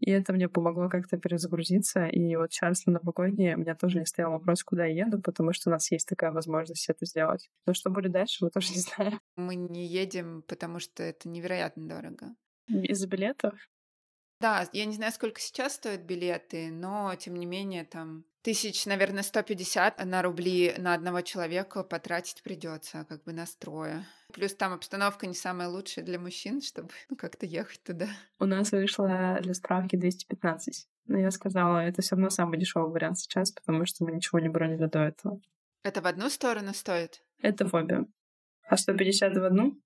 И 0.03 0.11
это 0.11 0.33
мне 0.33 0.49
помогло 0.49 0.89
как-то 0.89 1.17
перезагрузиться. 1.17 2.07
И 2.07 2.35
вот 2.35 2.51
сейчас 2.51 2.85
на 2.85 2.93
новогодние 2.93 3.55
у 3.55 3.59
меня 3.59 3.73
тоже 3.73 3.99
не 3.99 4.05
стоял 4.05 4.31
вопрос, 4.31 4.61
куда 4.61 4.85
я 4.85 5.05
еду, 5.05 5.21
потому 5.21 5.53
что 5.53 5.69
у 5.69 5.71
нас 5.71 5.89
есть 5.91 6.09
такая 6.09 6.33
возможность 6.33 6.89
это 6.89 7.05
сделать. 7.05 7.49
Но 7.65 7.73
что 7.73 7.89
будет 7.89 8.11
дальше, 8.11 8.43
мы 8.43 8.49
тоже 8.49 8.73
не 8.73 8.79
знаем. 8.81 9.19
Мы 9.37 9.55
не 9.55 9.87
едем, 9.87 10.43
потому 10.45 10.79
что 10.79 11.03
это 11.03 11.29
невероятно 11.29 11.87
дорого. 11.87 12.35
Из-за 12.67 13.07
билетов? 13.07 13.53
Да, 14.43 14.67
я 14.73 14.83
не 14.83 14.93
знаю, 14.93 15.13
сколько 15.13 15.39
сейчас 15.39 15.75
стоят 15.75 16.01
билеты, 16.01 16.69
но 16.69 17.15
тем 17.15 17.37
не 17.37 17.45
менее 17.45 17.85
там 17.85 18.25
тысяч, 18.41 18.85
наверное, 18.85 19.23
150 19.23 20.03
на 20.03 20.21
рубли 20.21 20.75
на 20.77 20.93
одного 20.93 21.21
человека 21.21 21.81
потратить 21.81 22.43
придется, 22.43 23.05
как 23.07 23.23
бы 23.23 23.31
настроя. 23.31 24.05
Плюс 24.33 24.53
там 24.53 24.73
обстановка 24.73 25.27
не 25.27 25.33
самая 25.33 25.69
лучшая 25.69 26.03
для 26.03 26.19
мужчин, 26.19 26.61
чтобы 26.61 26.89
ну, 27.09 27.15
как-то 27.15 27.45
ехать 27.45 27.81
туда. 27.83 28.09
У 28.37 28.43
нас 28.43 28.73
вышло 28.73 29.39
для 29.41 29.53
справки 29.53 29.95
215. 29.95 30.89
Но 31.05 31.19
я 31.19 31.31
сказала, 31.31 31.77
это 31.77 32.01
все 32.01 32.17
равно 32.17 32.29
самый 32.29 32.59
дешевый 32.59 32.91
вариант 32.91 33.19
сейчас, 33.19 33.53
потому 33.53 33.85
что 33.85 34.03
мы 34.03 34.11
ничего 34.11 34.39
не 34.39 34.49
бронили 34.49 34.87
до 34.87 35.05
этого. 35.05 35.39
Это 35.83 36.01
в 36.01 36.05
одну 36.05 36.29
сторону 36.29 36.73
стоит? 36.73 37.23
Это 37.41 37.65
в 37.65 37.73
обе. 37.73 38.07
А 38.67 38.75
150 38.75 39.37
в 39.37 39.43
одну? 39.45 39.81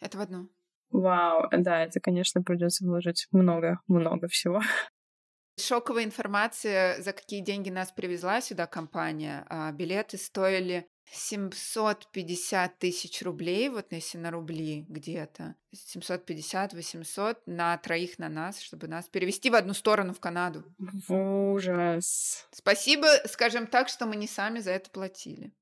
Это 0.00 0.18
в 0.18 0.22
одну. 0.22 0.50
Вау, 0.90 1.48
да, 1.50 1.84
это, 1.84 2.00
конечно, 2.00 2.42
придется 2.42 2.84
вложить 2.84 3.26
много-много 3.32 4.28
всего. 4.28 4.60
Шоковая 5.58 6.04
информация, 6.04 7.00
за 7.00 7.12
какие 7.12 7.40
деньги 7.40 7.70
нас 7.70 7.90
привезла 7.90 8.40
сюда 8.40 8.66
компания. 8.66 9.46
А 9.48 9.72
билеты 9.72 10.18
стоили 10.18 10.86
750 11.10 12.78
тысяч 12.78 13.22
рублей, 13.22 13.68
вот 13.68 13.86
если 13.90 14.18
на 14.18 14.30
рубли 14.30 14.84
где-то, 14.88 15.54
750-800 15.74 17.38
на 17.46 17.76
троих 17.78 18.18
на 18.18 18.28
нас, 18.28 18.60
чтобы 18.60 18.88
нас 18.88 19.08
перевести 19.08 19.50
в 19.50 19.54
одну 19.54 19.72
сторону 19.72 20.12
в 20.12 20.20
Канаду. 20.20 20.64
Ужас. 21.08 22.46
Спасибо, 22.52 23.06
скажем 23.26 23.66
так, 23.66 23.88
что 23.88 24.06
мы 24.06 24.16
не 24.16 24.26
сами 24.26 24.58
за 24.58 24.72
это 24.72 24.90
платили. 24.90 25.52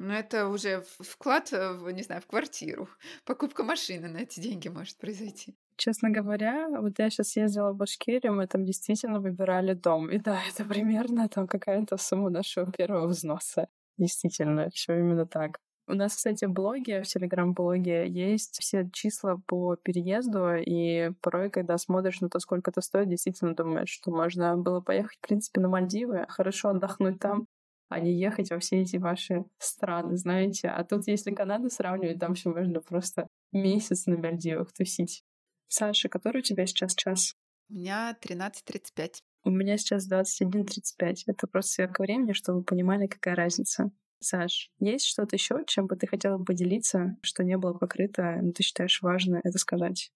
Но 0.00 0.14
это 0.14 0.48
уже 0.48 0.82
вклад, 0.98 1.52
в, 1.52 1.90
не 1.90 2.02
знаю, 2.02 2.22
в 2.22 2.26
квартиру. 2.26 2.88
Покупка 3.26 3.62
машины 3.62 4.08
на 4.08 4.18
эти 4.18 4.40
деньги 4.40 4.68
может 4.68 4.96
произойти. 4.96 5.54
Честно 5.76 6.08
говоря, 6.08 6.68
вот 6.70 6.98
я 6.98 7.10
сейчас 7.10 7.36
ездила 7.36 7.72
в 7.72 7.76
Башкирию, 7.76 8.32
мы 8.32 8.46
там 8.46 8.64
действительно 8.64 9.20
выбирали 9.20 9.74
дом. 9.74 10.10
И 10.10 10.18
да, 10.18 10.40
это 10.48 10.64
примерно 10.64 11.28
там 11.28 11.46
какая-то 11.46 11.98
сумма 11.98 12.30
нашего 12.30 12.72
первого 12.72 13.08
взноса. 13.08 13.68
Действительно, 13.98 14.70
все 14.70 14.98
именно 14.98 15.26
так. 15.26 15.58
У 15.86 15.92
нас, 15.92 16.16
кстати, 16.16 16.46
в 16.46 16.52
блоге, 16.52 17.02
в 17.02 17.06
телеграм-блоге 17.06 18.08
есть 18.08 18.58
все 18.58 18.88
числа 18.90 19.36
по 19.46 19.76
переезду, 19.76 20.54
и 20.54 21.10
порой, 21.20 21.50
когда 21.50 21.76
смотришь 21.76 22.22
на 22.22 22.30
то, 22.30 22.38
сколько 22.38 22.70
это 22.70 22.80
стоит, 22.80 23.10
действительно 23.10 23.54
думаешь, 23.54 23.90
что 23.90 24.10
можно 24.10 24.56
было 24.56 24.80
поехать, 24.80 25.18
в 25.18 25.26
принципе, 25.26 25.60
на 25.60 25.68
Мальдивы, 25.68 26.24
хорошо 26.30 26.70
отдохнуть 26.70 27.18
там, 27.18 27.48
а 27.90 28.00
не 28.00 28.18
ехать 28.18 28.50
во 28.50 28.58
все 28.60 28.80
эти 28.82 28.96
ваши 28.96 29.44
страны, 29.58 30.16
знаете. 30.16 30.68
А 30.68 30.84
тут, 30.84 31.08
если 31.08 31.32
Канаду 31.32 31.68
сравнивать, 31.68 32.20
там 32.20 32.34
все 32.34 32.50
можно 32.50 32.80
просто 32.80 33.26
месяц 33.52 34.06
на 34.06 34.16
Мальдивах 34.16 34.72
тусить. 34.72 35.24
Саша, 35.68 36.08
который 36.08 36.38
у 36.38 36.42
тебя 36.42 36.66
сейчас 36.66 36.94
час? 36.94 37.34
У 37.68 37.74
меня 37.74 38.16
13.35. 38.22 39.14
У 39.44 39.50
меня 39.50 39.76
сейчас 39.76 40.10
21.35. 40.10 41.24
Это 41.26 41.46
просто 41.48 41.72
сверка 41.72 42.02
времени, 42.02 42.32
чтобы 42.32 42.60
вы 42.60 42.64
понимали, 42.64 43.08
какая 43.08 43.34
разница. 43.34 43.90
Саш, 44.20 44.70
есть 44.78 45.06
что-то 45.06 45.36
еще, 45.36 45.64
чем 45.66 45.86
бы 45.86 45.96
ты 45.96 46.06
хотела 46.06 46.42
поделиться, 46.42 47.16
что 47.22 47.42
не 47.42 47.56
было 47.56 47.72
покрыто, 47.72 48.38
но 48.40 48.52
ты 48.52 48.62
считаешь 48.62 49.02
важно 49.02 49.40
это 49.42 49.58
сказать? 49.58 50.12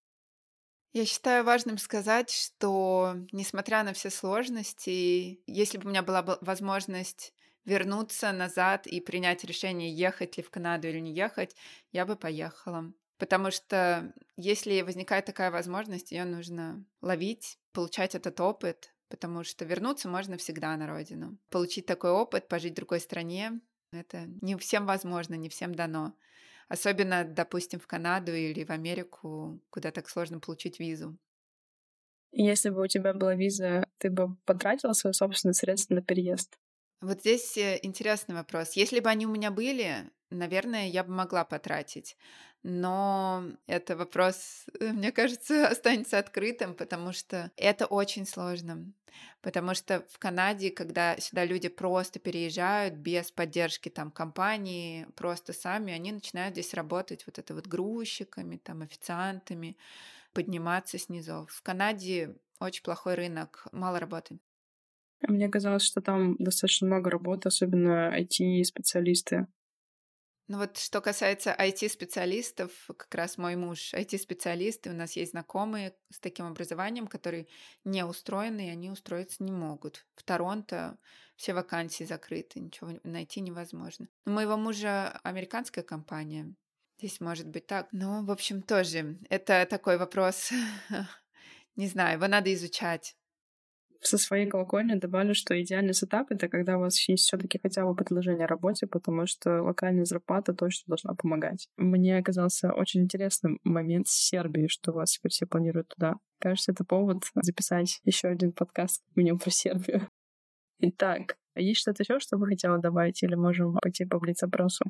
Я 0.93 1.07
считаю 1.07 1.43
важным 1.43 1.79
сказать, 1.79 2.31
что 2.31 3.17
несмотря 3.33 3.83
на 3.83 3.95
все 3.95 4.11
сложности, 4.11 5.41
если 5.47 5.79
бы 5.79 5.87
у 5.87 5.89
меня 5.89 6.03
была 6.05 6.39
возможность 6.41 7.33
вернуться 7.65 8.33
назад 8.33 8.87
и 8.87 9.01
принять 9.01 9.45
решение, 9.45 9.93
ехать 9.93 10.37
ли 10.37 10.43
в 10.43 10.51
Канаду 10.51 10.89
или 10.89 11.01
не 11.01 11.13
ехать, 11.13 11.57
я 11.93 12.07
бы 12.07 12.17
поехала. 12.17 12.93
Потому 13.19 13.51
что 13.51 14.13
если 14.37 14.83
возникает 14.83 15.25
такая 15.25 15.51
возможность, 15.51 16.13
ее 16.13 16.25
нужно 16.25 16.85
ловить, 17.01 17.59
получать 17.73 18.15
этот 18.15 18.41
опыт, 18.41 18.93
потому 19.09 19.45
что 19.45 19.65
вернуться 19.65 20.09
можно 20.09 20.37
всегда 20.37 20.77
на 20.77 20.87
родину. 20.87 21.39
Получить 21.51 21.87
такой 21.87 22.11
опыт, 22.11 22.49
пожить 22.49 22.73
в 22.73 22.77
другой 22.77 23.01
стране, 23.01 23.61
это 23.93 24.27
не 24.43 24.57
всем 24.57 24.87
возможно, 24.87 25.35
не 25.35 25.49
всем 25.49 25.75
дано. 25.75 26.15
Особенно, 26.69 27.25
допустим, 27.25 27.79
в 27.79 27.87
Канаду 27.87 28.35
или 28.35 28.65
в 28.65 28.71
Америку, 28.71 29.61
куда 29.71 29.91
так 29.91 30.09
сложно 30.09 30.41
получить 30.41 30.81
визу. 30.81 31.17
Если 32.33 32.71
бы 32.71 32.83
у 32.83 32.87
тебя 32.89 33.15
была 33.15 33.37
виза, 33.37 33.87
ты 33.99 34.11
бы 34.11 34.37
потратила 34.45 34.93
свои 34.93 35.13
собственные 35.13 35.55
средства 35.55 35.95
на 35.95 36.03
переезд? 36.03 36.59
Вот 37.01 37.21
здесь 37.21 37.57
э, 37.57 37.79
интересный 37.83 38.35
вопрос. 38.35 38.73
Если 38.73 39.01
бы 39.01 39.11
они 39.11 39.27
у 39.27 39.31
меня 39.31 39.51
были, 39.51 40.11
наверное, 40.31 40.89
я 40.89 41.05
бы 41.05 41.13
могла 41.13 41.45
потратить. 41.45 42.17
Но 42.63 43.45
это 43.67 43.95
вопрос, 43.95 44.65
э, 44.81 44.91
мне 44.93 45.13
кажется, 45.13 45.69
останется 45.69 46.19
открытым, 46.19 46.75
потому 46.75 47.13
что 47.13 47.51
это 47.57 47.87
очень 47.87 48.27
сложно. 48.27 48.91
Потому 49.43 49.75
что 49.75 50.05
в 50.11 50.19
Канаде, 50.19 50.71
когда 50.71 51.17
сюда 51.19 51.45
люди 51.45 51.69
просто 51.69 52.19
переезжают 52.19 52.95
без 52.95 53.31
поддержки 53.31 53.91
там 53.91 54.11
компании, 54.11 55.07
просто 55.15 55.53
сами, 55.53 55.93
они 55.93 56.13
начинают 56.13 56.55
здесь 56.55 56.75
работать 56.75 57.27
вот 57.27 57.39
это 57.39 57.55
вот 57.55 57.67
грузчиками, 57.67 58.57
там 58.57 58.83
официантами, 58.83 59.77
подниматься 60.33 60.99
снизу. 60.99 61.47
В 61.51 61.63
Канаде 61.63 62.37
очень 62.59 62.83
плохой 62.83 63.15
рынок, 63.15 63.67
мало 63.73 64.01
работы. 64.01 64.39
Мне 65.29 65.49
казалось, 65.49 65.83
что 65.83 66.01
там 66.01 66.37
достаточно 66.37 66.87
много 66.87 67.11
работы, 67.11 67.49
особенно 67.49 68.15
IT-специалисты. 68.19 69.47
Ну 70.47 70.59
вот 70.59 70.77
что 70.77 71.01
касается 71.01 71.57
IT-специалистов, 71.59 72.71
как 72.87 73.15
раз 73.15 73.39
мой 73.39 73.57
муж 73.57 73.95
IT-специалист, 73.95 74.87
и 74.87 74.91
у 74.91 74.93
нас 74.93 75.17
есть 75.17 75.31
знакомые 75.31 75.97
с 76.11 76.21
таким 76.21 76.45
образованием, 76.45 77.07
которые 77.07 77.47
не 77.85 78.05
устроены, 78.05 78.67
и 78.67 78.71
они 78.71 78.91
устроиться 78.91 79.43
не 79.43 79.53
могут. 79.53 80.07
В 80.15 80.23
Торонто 80.23 80.99
все 81.37 81.55
вакансии 81.55 82.05
закрыты, 82.05 82.61
ничего 82.61 82.91
найти 83.05 83.41
невозможно. 83.41 84.09
У 84.27 84.31
моего 84.31 84.59
мужа 84.59 85.19
американская 85.23 85.83
компания, 85.83 86.55
здесь 86.99 87.21
может 87.21 87.49
быть 87.49 87.67
так. 87.67 87.89
Но, 87.93 88.23
в 88.23 88.31
общем, 88.31 88.61
тоже 88.61 89.19
это 89.31 89.65
такой 89.65 89.97
вопрос, 89.97 90.51
не 91.77 91.89
знаю, 91.89 92.19
его 92.19 92.29
надо 92.29 92.53
изучать 92.53 93.17
со 94.07 94.19
своей 94.19 94.47
колокольни 94.47 94.95
добавлю, 94.95 95.35
что 95.35 95.61
идеальный 95.61 95.95
сетап— 95.95 96.27
это 96.31 96.49
когда 96.49 96.77
у 96.77 96.81
вас 96.81 97.09
есть 97.09 97.25
все 97.25 97.39
таки 97.39 97.59
хотя 97.63 97.85
бы 97.85 97.95
предложение 97.95 98.45
о 98.45 98.49
работе, 98.49 98.87
потому 98.87 99.27
что 99.27 99.63
локальная 99.63 100.05
зарплата 100.05 100.55
точно 100.55 100.85
должна 100.89 101.15
помогать. 101.15 101.69
Мне 101.77 102.19
оказался 102.19 102.73
очень 102.73 103.03
интересным 103.03 103.59
момент 103.65 104.09
с 104.09 104.13
Сербией, 104.13 104.69
что 104.69 104.93
вас 104.93 105.13
теперь 105.13 105.33
все 105.33 105.47
планируют 105.47 105.89
туда. 105.89 106.17
Кажется, 106.39 106.73
это 106.73 106.85
повод 106.85 107.25
записать 107.35 108.01
еще 108.05 108.29
один 108.29 108.53
подкаст 108.53 109.03
минимум 109.15 109.39
про 109.39 109.51
Сербию. 109.51 110.09
Итак, 110.81 111.39
есть 111.55 111.81
что-то 111.81 112.03
еще, 112.03 112.19
что 112.19 112.37
вы 112.37 112.47
хотела 112.47 112.79
добавить, 112.79 113.23
или 113.23 113.35
можем 113.35 113.75
пойти 113.75 114.05
по 114.05 114.19
блиц-опросу? 114.19 114.85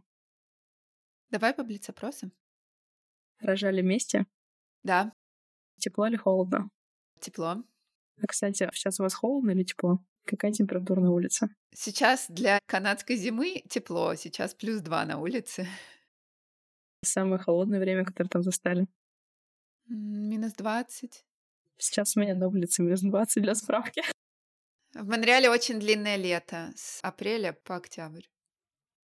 Давай 1.31 1.55
по 1.55 1.63
блиц-опросу. 1.63 2.31
Рожали 3.41 3.83
вместе? 3.83 4.27
Да. 4.83 5.13
Тепло 5.79 6.07
или 6.07 6.17
холодно? 6.17 6.69
Тепло. 7.21 7.63
А, 8.23 8.27
кстати, 8.27 8.69
сейчас 8.73 9.01
у 9.01 9.03
вас 9.03 9.15
холодно 9.15 9.51
или 9.51 9.65
тепло? 9.65 9.99
Какая 10.25 10.53
температура 10.53 11.01
на 11.01 11.11
улице? 11.11 11.49
Сейчас 11.75 12.27
для 12.29 12.59
канадской 12.67 13.17
зимы 13.17 13.63
тепло, 13.69 14.15
сейчас 14.15 14.55
плюс 14.55 14.81
два 14.81 15.05
на 15.05 15.19
улице. 15.19 15.67
Самое 17.05 17.39
холодное 17.39 17.81
время, 17.81 18.05
которое 18.05 18.29
там 18.29 18.43
застали? 18.43 18.87
Минус 19.87 20.53
двадцать. 20.55 21.25
Сейчас 21.77 22.17
у 22.17 22.21
меня 22.21 22.35
на 22.35 22.49
улице 22.49 22.83
минус 22.83 23.01
двадцать 23.03 23.43
для 23.43 23.55
справки. 23.55 24.03
В 24.95 25.07
Монреале 25.07 25.51
очень 25.51 25.81
длинное 25.81 26.17
лето, 26.17 26.73
с 26.77 27.01
апреля 27.03 27.53
по 27.65 27.77
октябрь. 27.77 28.23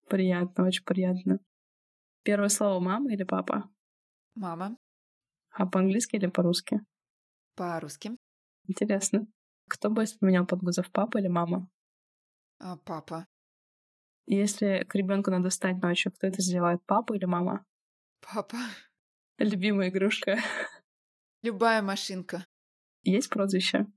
Приятно, 0.07 0.65
очень 0.67 0.83
приятно. 0.85 1.39
Первое 2.23 2.49
слово 2.49 2.79
мама 2.79 3.11
или 3.11 3.23
папа? 3.23 3.69
Мама. 4.35 4.77
А 5.49 5.65
по-английски 5.65 6.15
или 6.15 6.27
по-русски? 6.27 6.79
По-русски. 7.55 8.11
Интересно. 8.71 9.27
Кто 9.67 9.89
бы 9.89 10.05
поменял 10.19 10.45
подгузов, 10.45 10.89
папа 10.91 11.17
или 11.17 11.27
мама? 11.27 11.69
А, 12.59 12.77
папа. 12.77 13.27
Если 14.27 14.85
к 14.87 14.95
ребенку 14.95 15.29
надо 15.29 15.49
встать 15.49 15.81
ночью, 15.81 16.13
кто 16.13 16.27
это 16.27 16.41
сделает, 16.41 16.81
папа 16.85 17.13
или 17.13 17.25
мама? 17.25 17.65
Папа. 18.21 18.57
Любимая 19.37 19.89
игрушка. 19.89 20.37
Любая 21.43 21.81
машинка. 21.81 22.45
Есть 23.03 23.29
прозвище? 23.29 23.87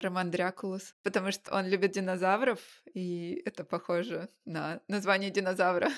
Роман 0.00 0.30
Дракулус, 0.30 0.94
потому 1.02 1.32
что 1.32 1.54
он 1.54 1.68
любит 1.68 1.92
динозавров, 1.92 2.60
и 2.92 3.40
это 3.46 3.64
похоже 3.64 4.28
на 4.44 4.82
название 4.88 5.30
динозавра. 5.30 5.88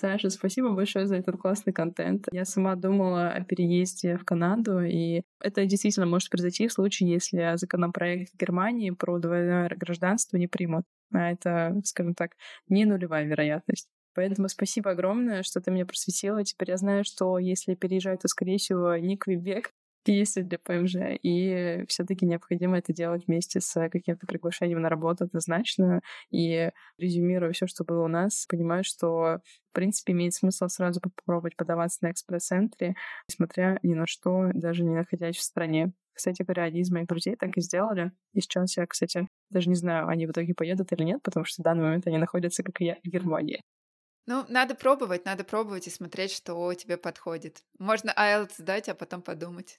Саша, 0.00 0.30
спасибо 0.30 0.70
большое 0.70 1.08
за 1.08 1.16
этот 1.16 1.38
классный 1.38 1.72
контент. 1.72 2.28
Я 2.30 2.44
сама 2.44 2.76
думала 2.76 3.30
о 3.30 3.42
переезде 3.42 4.16
в 4.16 4.24
Канаду, 4.24 4.80
и 4.80 5.22
это 5.40 5.66
действительно 5.66 6.06
может 6.06 6.30
произойти 6.30 6.68
в 6.68 6.72
случае, 6.72 7.10
если 7.10 7.56
законопроект 7.56 8.32
Германии 8.38 8.92
про 8.92 9.18
двойное 9.18 9.68
гражданство 9.70 10.36
не 10.36 10.46
примут. 10.46 10.84
А 11.12 11.32
это, 11.32 11.80
скажем 11.84 12.14
так, 12.14 12.32
не 12.68 12.84
нулевая 12.84 13.24
вероятность. 13.24 13.88
Поэтому 14.14 14.48
спасибо 14.48 14.92
огромное, 14.92 15.42
что 15.42 15.60
ты 15.60 15.72
меня 15.72 15.84
просветила. 15.84 16.44
Теперь 16.44 16.70
я 16.70 16.76
знаю, 16.76 17.04
что 17.04 17.38
если 17.38 17.74
переезжаю, 17.74 18.18
то, 18.18 18.28
скорее 18.28 18.58
всего, 18.58 18.96
не 18.96 19.16
Квебек, 19.16 19.72
есть 20.12 20.42
для 20.42 20.58
ПМЖ, 20.58 20.96
и 21.22 21.84
все 21.88 22.04
таки 22.04 22.26
необходимо 22.26 22.78
это 22.78 22.92
делать 22.92 23.26
вместе 23.26 23.60
с 23.60 23.88
каким-то 23.90 24.26
приглашением 24.26 24.80
на 24.80 24.88
работу 24.88 25.24
однозначно. 25.24 26.00
И 26.30 26.70
резюмируя 26.98 27.52
все, 27.52 27.66
что 27.66 27.84
было 27.84 28.04
у 28.04 28.08
нас, 28.08 28.46
понимаю, 28.46 28.84
что 28.84 29.40
в 29.70 29.72
принципе 29.72 30.12
имеет 30.12 30.34
смысл 30.34 30.68
сразу 30.68 31.00
попробовать 31.00 31.56
подаваться 31.56 31.98
на 32.02 32.10
экспресс-центре, 32.10 32.94
несмотря 33.28 33.78
ни 33.82 33.94
на 33.94 34.06
что, 34.06 34.50
даже 34.54 34.84
не 34.84 34.94
находясь 34.94 35.36
в 35.36 35.42
стране. 35.42 35.92
Кстати 36.12 36.42
говоря, 36.42 36.64
один 36.64 36.82
из 36.82 36.90
моих 36.90 37.06
друзей 37.06 37.36
так 37.36 37.56
и 37.56 37.60
сделали. 37.60 38.10
И 38.32 38.40
сейчас 38.40 38.76
я, 38.76 38.86
кстати, 38.86 39.28
даже 39.50 39.68
не 39.68 39.76
знаю, 39.76 40.08
они 40.08 40.26
в 40.26 40.32
итоге 40.32 40.52
поедут 40.52 40.92
или 40.92 41.04
нет, 41.04 41.22
потому 41.22 41.44
что 41.44 41.62
в 41.62 41.64
данный 41.64 41.84
момент 41.84 42.06
они 42.08 42.18
находятся, 42.18 42.64
как 42.64 42.80
и 42.80 42.86
я, 42.86 42.96
в 43.04 43.08
Германии. 43.08 43.62
Ну, 44.26 44.44
надо 44.48 44.74
пробовать, 44.74 45.24
надо 45.24 45.42
пробовать 45.42 45.86
и 45.86 45.90
смотреть, 45.90 46.32
что 46.32 46.74
тебе 46.74 46.98
подходит. 46.98 47.62
Можно 47.78 48.10
IELTS 48.10 48.56
сдать, 48.58 48.88
а 48.90 48.94
потом 48.94 49.22
подумать. 49.22 49.78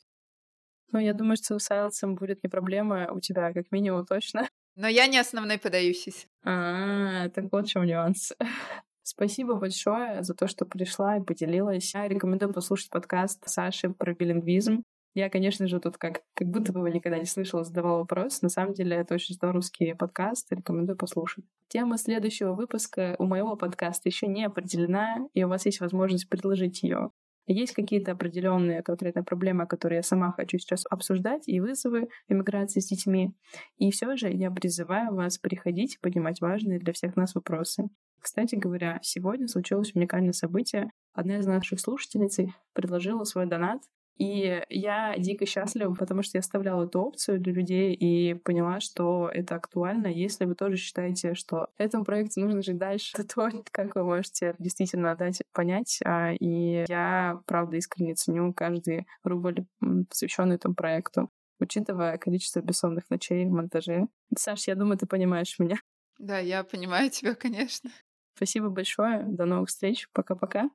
Ну, 0.91 0.99
я 0.99 1.13
думаю, 1.13 1.37
что 1.37 1.59
с 1.59 1.69
IELTS 1.69 2.15
будет 2.15 2.43
не 2.43 2.49
проблема 2.49 3.11
у 3.11 3.19
тебя, 3.19 3.53
как 3.53 3.71
минимум, 3.71 4.05
точно. 4.05 4.47
Но 4.75 4.87
я 4.87 5.07
не 5.07 5.19
основной 5.19 5.57
подающийся. 5.57 6.27
А, 6.43 7.29
так 7.29 7.51
вот 7.51 7.67
в 7.67 7.69
чем 7.69 7.85
нюанс. 7.85 8.33
Спасибо 9.03 9.55
большое 9.55 10.23
за 10.23 10.33
то, 10.33 10.47
что 10.47 10.65
пришла 10.65 11.17
и 11.17 11.23
поделилась. 11.23 11.93
Я 11.93 12.07
рекомендую 12.07 12.53
послушать 12.53 12.89
подкаст 12.89 13.47
Саши 13.47 13.89
про 13.89 14.13
билингвизм. 14.13 14.83
Я, 15.15 15.29
конечно 15.29 15.67
же, 15.67 15.79
тут 15.79 15.97
как, 15.97 16.21
как 16.35 16.47
будто 16.47 16.71
бы 16.71 16.79
его 16.79 16.87
никогда 16.87 17.17
не 17.17 17.25
слышала, 17.25 17.63
задавала 17.63 17.99
вопрос. 17.99 18.41
На 18.41 18.49
самом 18.49 18.73
деле, 18.73 18.95
это 18.95 19.15
очень 19.15 19.35
здоровский 19.35 19.95
подкаст, 19.95 20.51
рекомендую 20.51 20.97
послушать. 20.97 21.43
Тема 21.67 21.97
следующего 21.97 22.53
выпуска 22.53 23.15
у 23.17 23.25
моего 23.25 23.55
подкаста 23.55 24.07
еще 24.07 24.27
не 24.27 24.45
определена, 24.45 25.27
и 25.33 25.43
у 25.43 25.49
вас 25.49 25.65
есть 25.65 25.81
возможность 25.81 26.29
предложить 26.29 26.83
ее. 26.83 27.11
Есть 27.51 27.73
какие-то 27.73 28.11
определенные 28.11 28.83
конкретные 28.83 29.23
проблемы, 29.23 29.65
которые 29.65 29.97
я 29.97 30.03
сама 30.03 30.31
хочу 30.31 30.59
сейчас 30.59 30.85
обсуждать, 30.87 31.47
и 31.47 31.59
вызовы 31.59 32.07
иммиграции 32.27 32.79
с 32.79 32.85
детьми. 32.85 33.33
И 33.77 33.89
все 33.89 34.15
же 34.15 34.29
я 34.31 34.51
призываю 34.51 35.15
вас 35.15 35.39
приходить 35.39 35.95
и 35.95 35.99
поднимать 35.99 36.41
важные 36.41 36.77
для 36.77 36.93
всех 36.93 37.15
нас 37.15 37.33
вопросы. 37.33 37.89
Кстати 38.21 38.53
говоря, 38.53 38.99
сегодня 39.01 39.47
случилось 39.47 39.95
уникальное 39.95 40.33
событие. 40.33 40.91
Одна 41.11 41.39
из 41.39 41.47
наших 41.47 41.79
слушательниц 41.79 42.37
предложила 42.73 43.23
свой 43.23 43.47
донат 43.47 43.81
и 44.19 44.61
я 44.69 45.15
дико 45.17 45.45
счастлива, 45.45 45.93
потому 45.95 46.23
что 46.23 46.37
я 46.37 46.41
оставляла 46.41 46.85
эту 46.85 47.01
опцию 47.01 47.39
для 47.39 47.53
людей 47.53 47.93
и 47.93 48.33
поняла, 48.33 48.81
что 48.81 49.29
это 49.33 49.55
актуально. 49.55 50.07
Если 50.07 50.43
вы 50.43 50.55
тоже 50.55 50.75
считаете, 50.75 51.35
что 51.35 51.69
этому 51.77 52.03
проекту 52.03 52.41
нужно 52.41 52.61
жить 52.61 52.77
дальше, 52.77 53.13
то 53.33 53.49
как 53.71 53.95
вы 53.95 54.03
можете 54.03 54.55
действительно 54.59 55.15
дать 55.15 55.41
понять. 55.53 55.99
А, 56.05 56.33
и 56.33 56.85
я, 56.89 57.41
правда, 57.45 57.77
искренне 57.77 58.13
ценю 58.13 58.53
каждый 58.53 59.07
рубль, 59.23 59.65
посвященный 60.09 60.55
этому 60.55 60.75
проекту 60.75 61.29
учитывая 61.61 62.17
количество 62.17 62.61
бессонных 62.61 63.09
ночей 63.09 63.45
в 63.45 63.51
монтаже. 63.51 64.07
Саш, 64.33 64.69
я 64.69 64.75
думаю, 64.75 64.97
ты 64.97 65.05
понимаешь 65.05 65.59
меня. 65.59 65.75
Да, 66.17 66.39
я 66.39 66.63
понимаю 66.63 67.09
тебя, 67.09 67.35
конечно. 67.35 67.91
Спасибо 68.35 68.69
большое. 68.69 69.23
До 69.27 69.45
новых 69.45 69.67
встреч. 69.67 70.07
Пока-пока. 70.13 70.69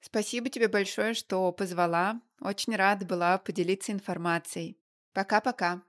Спасибо 0.00 0.48
тебе 0.48 0.66
большое, 0.68 1.14
что 1.14 1.52
позвала. 1.52 2.20
Очень 2.40 2.74
рада 2.76 3.06
была 3.06 3.38
поделиться 3.38 3.92
информацией. 3.92 4.76
Пока-пока. 5.12 5.82